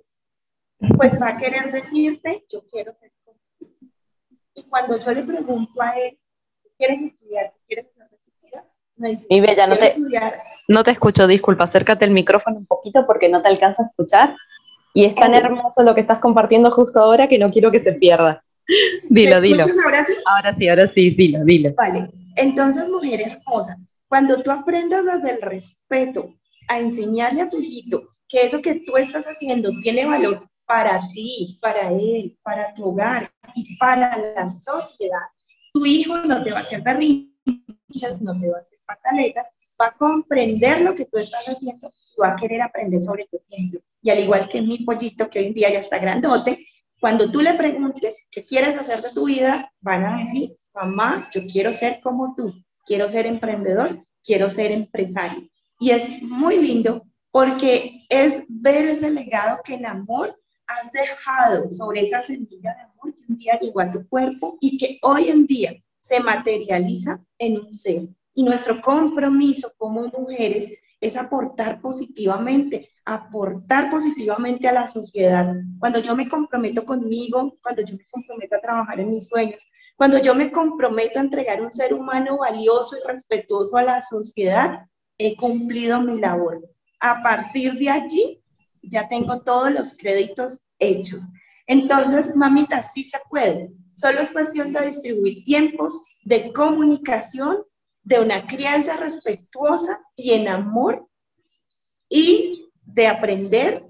pues 0.97 1.21
va 1.21 1.27
a 1.29 1.37
querer 1.37 1.71
decirte, 1.71 2.43
yo 2.51 2.65
quiero 2.71 2.95
ser 2.99 3.11
contigo. 3.23 3.91
Y 4.55 4.63
cuando 4.63 4.97
yo 4.97 5.11
le 5.11 5.21
pregunto 5.21 5.79
a 5.79 5.91
él, 5.91 6.17
¿quieres 6.75 7.03
estudiar? 7.03 7.53
¿Quieres 7.67 7.85
hacer 7.91 8.09
de 8.09 8.17
tu 8.17 8.31
vida? 8.47 8.65
Me 8.95 9.09
dice, 9.11 9.27
Mi 9.29 9.41
bella, 9.41 9.67
no 9.67 9.77
te, 9.77 9.95
no 10.69 10.83
te 10.83 10.89
escucho, 10.89 11.27
disculpa, 11.27 11.65
acércate 11.65 12.03
el 12.05 12.11
micrófono 12.11 12.57
un 12.57 12.65
poquito 12.65 13.05
porque 13.05 13.29
no 13.29 13.43
te 13.43 13.49
alcanzo 13.49 13.83
a 13.83 13.85
escuchar. 13.85 14.35
Y 14.95 15.03
es 15.03 15.13
tan 15.13 15.33
hermoso 15.33 15.83
lo 15.83 15.93
que 15.93 15.99
estás 15.99 16.19
compartiendo 16.19 16.71
justo 16.71 17.01
ahora 17.01 17.27
que 17.27 17.37
no 17.37 17.51
quiero 17.51 17.69
que 17.69 17.81
se 17.81 17.93
pierda. 17.95 18.41
Dilo, 19.09 19.35
¿Me 19.35 19.41
dilo. 19.41 19.63
ahora 19.83 20.05
sí? 20.05 20.13
Ahora 20.25 20.55
sí, 20.55 20.69
ahora 20.69 20.87
sí, 20.87 21.09
dilo, 21.11 21.43
dilo. 21.43 21.73
Vale, 21.75 22.09
entonces, 22.37 22.87
mujer 22.87 23.19
hermosa, 23.21 23.77
cuando 24.07 24.41
tú 24.41 24.51
aprendas 24.51 25.03
desde 25.03 25.35
el 25.35 25.41
respeto 25.41 26.33
a 26.69 26.79
enseñarle 26.79 27.41
a 27.41 27.49
tu 27.49 27.59
hijito 27.59 28.07
que 28.29 28.43
eso 28.43 28.61
que 28.61 28.75
tú 28.85 28.95
estás 28.95 29.25
haciendo 29.25 29.69
tiene 29.83 30.05
valor 30.05 30.49
para 30.65 31.01
ti, 31.13 31.59
para 31.61 31.91
él, 31.91 32.39
para 32.41 32.73
tu 32.73 32.85
hogar 32.85 33.29
y 33.53 33.77
para 33.77 34.17
la 34.17 34.49
sociedad, 34.49 35.27
tu 35.73 35.85
hijo 35.85 36.17
no 36.19 36.41
te 36.41 36.53
va 36.53 36.59
a 36.59 36.61
hacer 36.61 36.81
berrinches, 36.81 38.21
no 38.21 38.39
te 38.39 38.49
va 38.49 38.59
a 38.59 38.61
hacer 38.61 38.79
pataletas, 38.87 39.47
va 39.79 39.87
a 39.87 39.91
comprender 39.91 40.81
lo 40.81 40.95
que 40.95 41.03
tú 41.03 41.17
estás 41.17 41.43
haciendo 41.45 41.89
y 41.89 42.21
va 42.21 42.29
a 42.29 42.35
querer 42.37 42.61
aprender 42.61 43.01
sobre 43.01 43.25
tu 43.25 43.37
ejemplo 43.49 43.81
y 44.05 44.11
al 44.11 44.19
igual 44.19 44.47
que 44.47 44.61
mi 44.61 44.85
pollito, 44.85 45.31
que 45.31 45.39
hoy 45.39 45.47
en 45.47 45.55
día 45.55 45.71
ya 45.71 45.79
está 45.79 45.97
grandote, 45.97 46.63
cuando 47.01 47.31
tú 47.31 47.41
le 47.41 47.55
preguntes 47.55 48.27
qué 48.29 48.45
quieres 48.45 48.77
hacer 48.77 49.01
de 49.01 49.09
tu 49.09 49.25
vida, 49.25 49.73
van 49.81 50.05
a 50.05 50.19
decir, 50.19 50.51
mamá, 50.75 51.27
yo 51.33 51.41
quiero 51.51 51.73
ser 51.73 52.01
como 52.03 52.35
tú, 52.37 52.53
quiero 52.85 53.09
ser 53.09 53.25
emprendedor, 53.25 54.05
quiero 54.23 54.51
ser 54.51 54.71
empresario. 54.71 55.49
Y 55.79 55.89
es 55.89 56.21
muy 56.21 56.57
lindo 56.57 57.03
porque 57.31 58.05
es 58.07 58.43
ver 58.47 58.85
ese 58.85 59.09
legado 59.09 59.57
que 59.63 59.73
en 59.73 59.87
amor 59.87 60.39
has 60.67 60.91
dejado 60.91 61.73
sobre 61.73 62.01
esa 62.01 62.21
semilla 62.21 62.75
de 62.75 62.81
amor 62.83 63.11
que 63.11 63.25
un 63.27 63.37
día 63.39 63.59
llegó 63.59 63.79
a 63.79 63.89
tu 63.89 64.07
cuerpo 64.07 64.59
y 64.61 64.77
que 64.77 64.99
hoy 65.01 65.29
en 65.29 65.47
día 65.47 65.73
se 65.99 66.19
materializa 66.19 67.19
en 67.39 67.57
un 67.59 67.73
ser. 67.73 68.07
Y 68.35 68.43
nuestro 68.43 68.79
compromiso 68.81 69.73
como 69.77 70.05
mujeres 70.09 70.71
es 71.01 71.17
aportar 71.17 71.81
positivamente, 71.81 72.89
aportar 73.05 73.91
positivamente 73.91 74.67
a 74.67 74.73
la 74.73 74.87
sociedad. 74.87 75.53
Cuando 75.79 75.99
yo 75.99 76.15
me 76.15 76.27
comprometo 76.27 76.83
conmigo, 76.83 77.55
cuando 77.61 77.83
yo 77.83 77.95
me 77.95 78.05
comprometo 78.11 78.55
a 78.55 78.61
trabajar 78.61 78.99
en 78.99 79.11
mis 79.11 79.27
sueños, 79.27 79.63
cuando 79.95 80.17
yo 80.17 80.33
me 80.33 80.51
comprometo 80.51 81.19
a 81.19 81.21
entregar 81.21 81.61
un 81.61 81.71
ser 81.71 81.93
humano 81.93 82.39
valioso 82.39 82.97
y 82.97 83.07
respetuoso 83.07 83.77
a 83.77 83.83
la 83.83 84.01
sociedad, 84.01 84.87
he 85.19 85.37
cumplido 85.37 86.01
mi 86.01 86.19
labor. 86.19 86.67
A 86.99 87.21
partir 87.21 87.73
de 87.73 87.89
allí, 87.89 88.41
ya 88.81 89.07
tengo 89.07 89.41
todos 89.41 89.71
los 89.71 89.95
créditos 89.95 90.65
hechos. 90.79 91.27
Entonces, 91.67 92.35
mamita, 92.35 92.81
sí 92.81 93.03
se 93.03 93.19
puede. 93.29 93.71
Solo 93.95 94.19
es 94.21 94.31
cuestión 94.31 94.73
de 94.73 94.87
distribuir 94.87 95.43
tiempos 95.43 95.97
de 96.23 96.51
comunicación 96.51 97.63
de 98.03 98.19
una 98.19 98.45
crianza 98.45 98.97
respetuosa 98.97 100.01
y 100.15 100.31
en 100.31 100.47
amor 100.47 101.07
y 102.09 102.64
de 102.95 103.07
aprender 103.07 103.83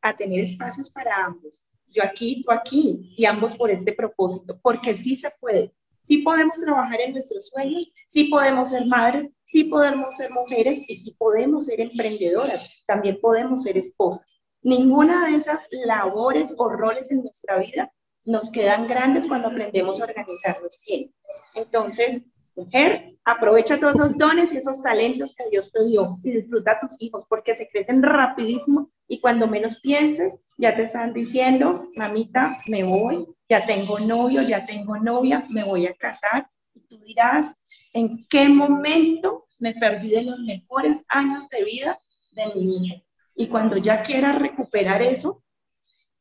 a 0.00 0.14
tener 0.14 0.38
espacios 0.38 0.88
para 0.88 1.24
ambos. 1.24 1.62
Yo 1.88 2.02
aquí, 2.04 2.42
tú 2.42 2.52
aquí, 2.52 3.12
y 3.16 3.24
ambos 3.24 3.56
por 3.56 3.70
este 3.70 3.92
propósito, 3.92 4.58
porque 4.62 4.94
sí 4.94 5.16
se 5.16 5.30
puede. 5.40 5.74
sí 6.00 6.18
podemos 6.18 6.58
trabajar 6.58 7.00
en 7.00 7.12
nuestros 7.12 7.48
sueños, 7.48 7.92
sí 8.08 8.24
podemos 8.24 8.70
ser 8.70 8.86
madres, 8.86 9.30
sí 9.44 9.64
podemos 9.64 10.16
ser 10.16 10.30
mujeres 10.30 10.84
y 10.88 10.96
sí 10.96 11.14
podemos 11.16 11.66
ser 11.66 11.80
emprendedoras, 11.80 12.68
también 12.86 13.20
podemos 13.20 13.62
ser 13.62 13.76
esposas. 13.76 14.40
Ninguna 14.62 15.28
de 15.28 15.36
esas 15.36 15.68
labores 15.70 16.54
o 16.56 16.68
roles 16.68 17.12
en 17.12 17.22
nuestra 17.22 17.58
vida 17.58 17.92
nos 18.24 18.50
quedan 18.50 18.86
grandes 18.86 19.28
cuando 19.28 19.48
aprendemos 19.48 20.00
a 20.00 20.04
organizarnos 20.04 20.80
bien. 20.88 21.14
Entonces, 21.54 22.22
mujer, 22.54 23.16
aprovecha 23.24 23.78
todos 23.78 23.96
esos 23.96 24.18
dones 24.18 24.52
y 24.52 24.58
esos 24.58 24.82
talentos 24.82 25.34
que 25.34 25.48
Dios 25.50 25.70
te 25.72 25.84
dio 25.86 26.06
y 26.22 26.32
disfruta 26.32 26.72
a 26.72 26.78
tus 26.78 27.00
hijos 27.00 27.24
porque 27.28 27.54
se 27.54 27.68
crecen 27.68 28.02
rapidísimo 28.02 28.90
y 29.08 29.20
cuando 29.20 29.46
menos 29.46 29.80
pienses, 29.80 30.38
ya 30.56 30.74
te 30.74 30.84
están 30.84 31.12
diciendo, 31.12 31.88
mamita, 31.96 32.56
me 32.68 32.82
voy, 32.82 33.26
ya 33.48 33.66
tengo 33.66 34.00
novio, 34.00 34.42
ya 34.42 34.64
tengo 34.64 34.96
novia, 34.96 35.44
me 35.50 35.64
voy 35.64 35.86
a 35.86 35.94
casar. 35.94 36.48
Y 36.74 36.80
tú 36.80 36.98
dirás, 37.04 37.60
¿en 37.92 38.26
qué 38.28 38.48
momento 38.48 39.48
me 39.58 39.74
perdí 39.74 40.10
de 40.10 40.24
los 40.24 40.38
mejores 40.40 41.04
años 41.08 41.48
de 41.50 41.64
vida 41.64 41.98
de 42.32 42.54
mi 42.54 42.76
hija? 42.76 43.02
Y 43.34 43.48
cuando 43.48 43.76
ya 43.76 44.02
quieras 44.02 44.40
recuperar 44.40 45.02
eso, 45.02 45.42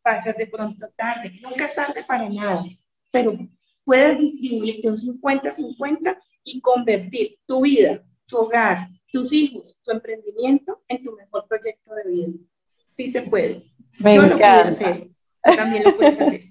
va 0.05 0.13
a 0.13 0.21
ser 0.21 0.35
de 0.35 0.47
pronto 0.47 0.87
tarde. 0.95 1.39
Nunca 1.41 1.67
es 1.67 1.75
tarde 1.75 2.03
para 2.03 2.27
nada, 2.27 2.61
pero 3.11 3.37
puedes 3.83 4.19
distribuirte 4.19 4.89
un 4.89 4.97
50-50 4.97 6.17
y 6.43 6.61
convertir 6.61 7.37
tu 7.45 7.61
vida, 7.61 8.03
tu 8.25 8.37
hogar, 8.37 8.89
tus 9.11 9.31
hijos, 9.33 9.79
tu 9.83 9.91
emprendimiento 9.91 10.81
en 10.87 11.03
tu 11.03 11.13
mejor 11.13 11.47
proyecto 11.47 11.93
de 11.95 12.11
vida. 12.11 12.27
Sí 12.85 13.07
se 13.07 13.23
puede. 13.23 13.71
Yo 13.99 14.23
lo 14.23 14.37
puedo 14.37 14.45
hacer. 14.45 15.09
Tú 15.43 15.55
también 15.55 15.83
lo 15.83 15.95
puedes 15.95 16.19
hacer. 16.19 16.41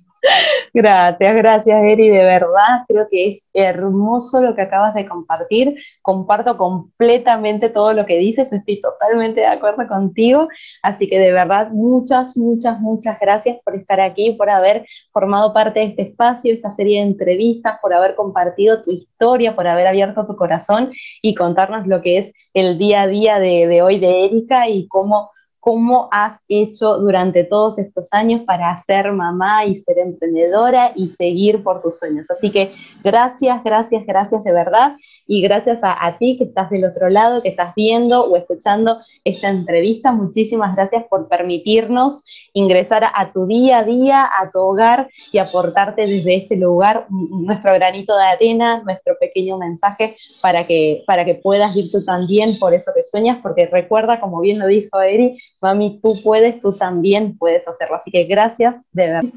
Gracias, 0.75 1.35
gracias 1.35 1.83
Eri, 1.83 2.09
de 2.11 2.25
verdad 2.25 2.85
creo 2.87 3.09
que 3.11 3.29
es 3.33 3.43
hermoso 3.55 4.41
lo 4.41 4.55
que 4.55 4.63
acabas 4.63 4.95
de 4.95 5.07
compartir, 5.07 5.77
comparto 6.03 6.57
completamente 6.57 7.71
todo 7.71 7.93
lo 7.93 8.07
que 8.07 8.19
dices, 8.19 8.53
estoy 8.53 8.81
totalmente 8.81 9.41
de 9.41 9.47
acuerdo 9.47 9.87
contigo, 9.89 10.49
así 10.83 11.09
que 11.09 11.19
de 11.19 11.33
verdad 11.33 11.71
muchas, 11.71 12.37
muchas, 12.37 12.81
muchas 12.81 13.19
gracias 13.19 13.59
por 13.65 13.75
estar 13.75 14.01
aquí, 14.01 14.33
por 14.33 14.51
haber 14.51 14.87
formado 15.13 15.53
parte 15.53 15.81
de 15.81 15.87
este 15.87 16.03
espacio, 16.03 16.53
esta 16.53 16.71
serie 16.71 17.01
de 17.01 17.07
entrevistas, 17.07 17.79
por 17.81 17.95
haber 17.95 18.15
compartido 18.15 18.83
tu 18.83 18.91
historia, 18.91 19.57
por 19.57 19.67
haber 19.67 19.87
abierto 19.87 20.27
tu 20.27 20.37
corazón 20.37 20.93
y 21.23 21.35
contarnos 21.35 21.87
lo 21.87 22.01
que 22.03 22.19
es 22.19 22.33
el 22.55 22.79
día 22.79 23.03
a 23.03 23.07
día 23.07 23.39
de, 23.39 23.67
de 23.67 23.83
hoy 23.83 23.99
de 23.99 24.27
Erika 24.27 24.69
y 24.69 24.87
cómo 24.89 25.31
cómo 25.61 26.09
has 26.11 26.41
hecho 26.49 26.99
durante 26.99 27.45
todos 27.45 27.79
estos 27.79 28.09
años 28.13 28.43
para 28.47 28.77
ser 28.83 29.13
mamá 29.13 29.67
y 29.67 29.77
ser 29.77 29.99
emprendedora 29.99 30.93
y 30.97 31.11
seguir 31.11 31.63
por 31.63 31.83
tus 31.83 31.99
sueños. 31.99 32.31
Así 32.31 32.51
que 32.51 32.73
gracias, 33.05 33.63
gracias, 33.63 34.07
gracias 34.07 34.43
de 34.43 34.53
verdad 34.53 34.97
y 35.27 35.43
gracias 35.43 35.81
a, 35.83 36.17
ti 36.19 36.37
que 36.37 36.45
estás 36.45 36.71
del 36.71 36.85
otro 36.85 37.09
lado, 37.11 37.43
que 37.43 37.51
estás 37.51 37.75
viendo 37.77 38.25
o 38.25 38.37
escuchando 38.37 38.99
esta 39.23 39.49
entrevista. 39.49 40.13
Muchísimas 40.13 40.75
gracias 40.75 41.05
por 41.09 41.29
permitirnos 41.29 42.25
ingresar 42.55 43.05
a, 43.15 43.33
tu 43.33 43.47
día 43.47 43.79
a 43.79 43.85
día, 43.85 44.25
a 44.25 44.51
tu 44.51 44.59
hogar 44.59 45.11
y 45.31 45.39
aportarte 45.39 46.07
desde 46.07 46.35
este 46.37 46.57
lugar 46.57 47.07
nuestro 47.11 47.75
granito 47.75 48.17
de 48.17 48.25
arena, 48.25 48.83
nuestro 48.83 49.17
pequeño 49.21 49.59
mensaje 49.59 50.17
para 50.41 50.67
que, 50.67 51.05
para 51.07 51.25
que 51.25 51.35
puedas 51.35 51.77
ir 51.77 51.93
tú 51.93 52.03
también 52.05 52.59
por 52.59 52.75
eso 52.75 52.93
que 52.95 53.03
sueñas, 53.03 53.39
porque 53.43 53.67
recuerda, 53.67 54.21
como 54.21 54.41
bien 54.41 54.59
lo 54.59 54.67
dijo 54.67 55.01
Eri, 55.01 55.39
mami, 55.61 56.01
tú 56.03 56.15
puedes, 56.23 56.61
tú 56.61 56.73
también 56.73 57.37
puedes 57.37 57.67
hacerlo. 57.67 57.97
Así 57.97 58.11
que 58.11 58.25
gracias, 58.25 58.77
de 58.93 59.07
verdad. 59.07 59.31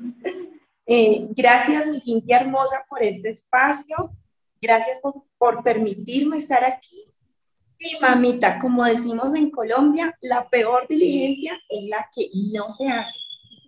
Eh, 0.86 1.28
gracias, 1.32 1.88
mi 1.88 1.99
Cintia 1.99 2.39
hermosa, 2.39 2.86
por 2.89 3.01
este 3.01 3.30
espacio. 3.30 4.11
Gracias 4.61 4.99
por, 5.01 5.24
por 5.38 5.63
permitirme 5.63 6.38
estar 6.38 6.63
aquí. 6.63 7.05
Y 7.80 7.99
mamita, 8.01 8.59
como 8.59 8.86
decimos 8.86 9.36
en 9.36 9.49
Colombia, 9.49 10.17
la 10.21 10.47
peor 10.49 10.88
diligencia 10.88 11.59
es 11.69 11.89
la 11.89 12.09
que 12.15 12.30
no 12.53 12.71
se 12.71 12.88
hace. 12.88 13.17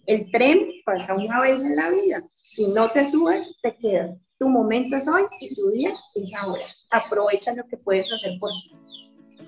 El 0.05 0.31
tren 0.31 0.69
pasa 0.85 1.15
una 1.15 1.41
vez 1.41 1.63
en 1.63 1.75
la 1.75 1.89
vida. 1.89 2.21
Si 2.41 2.67
no 2.73 2.87
te 2.89 3.07
subes, 3.07 3.57
te 3.61 3.75
quedas. 3.75 4.15
Tu 4.37 4.47
momento 4.47 4.95
es 4.95 5.07
hoy 5.07 5.23
y 5.41 5.55
tu 5.55 5.69
día 5.71 5.89
es 6.13 6.33
ahora. 6.35 6.61
Aprovecha 6.91 7.53
lo 7.53 7.65
que 7.65 7.77
puedes 7.77 8.11
hacer 8.11 8.37
por 8.39 8.51
ti. 8.51 8.71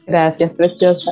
Gracias, 0.06 0.52
preciosa. 0.52 1.12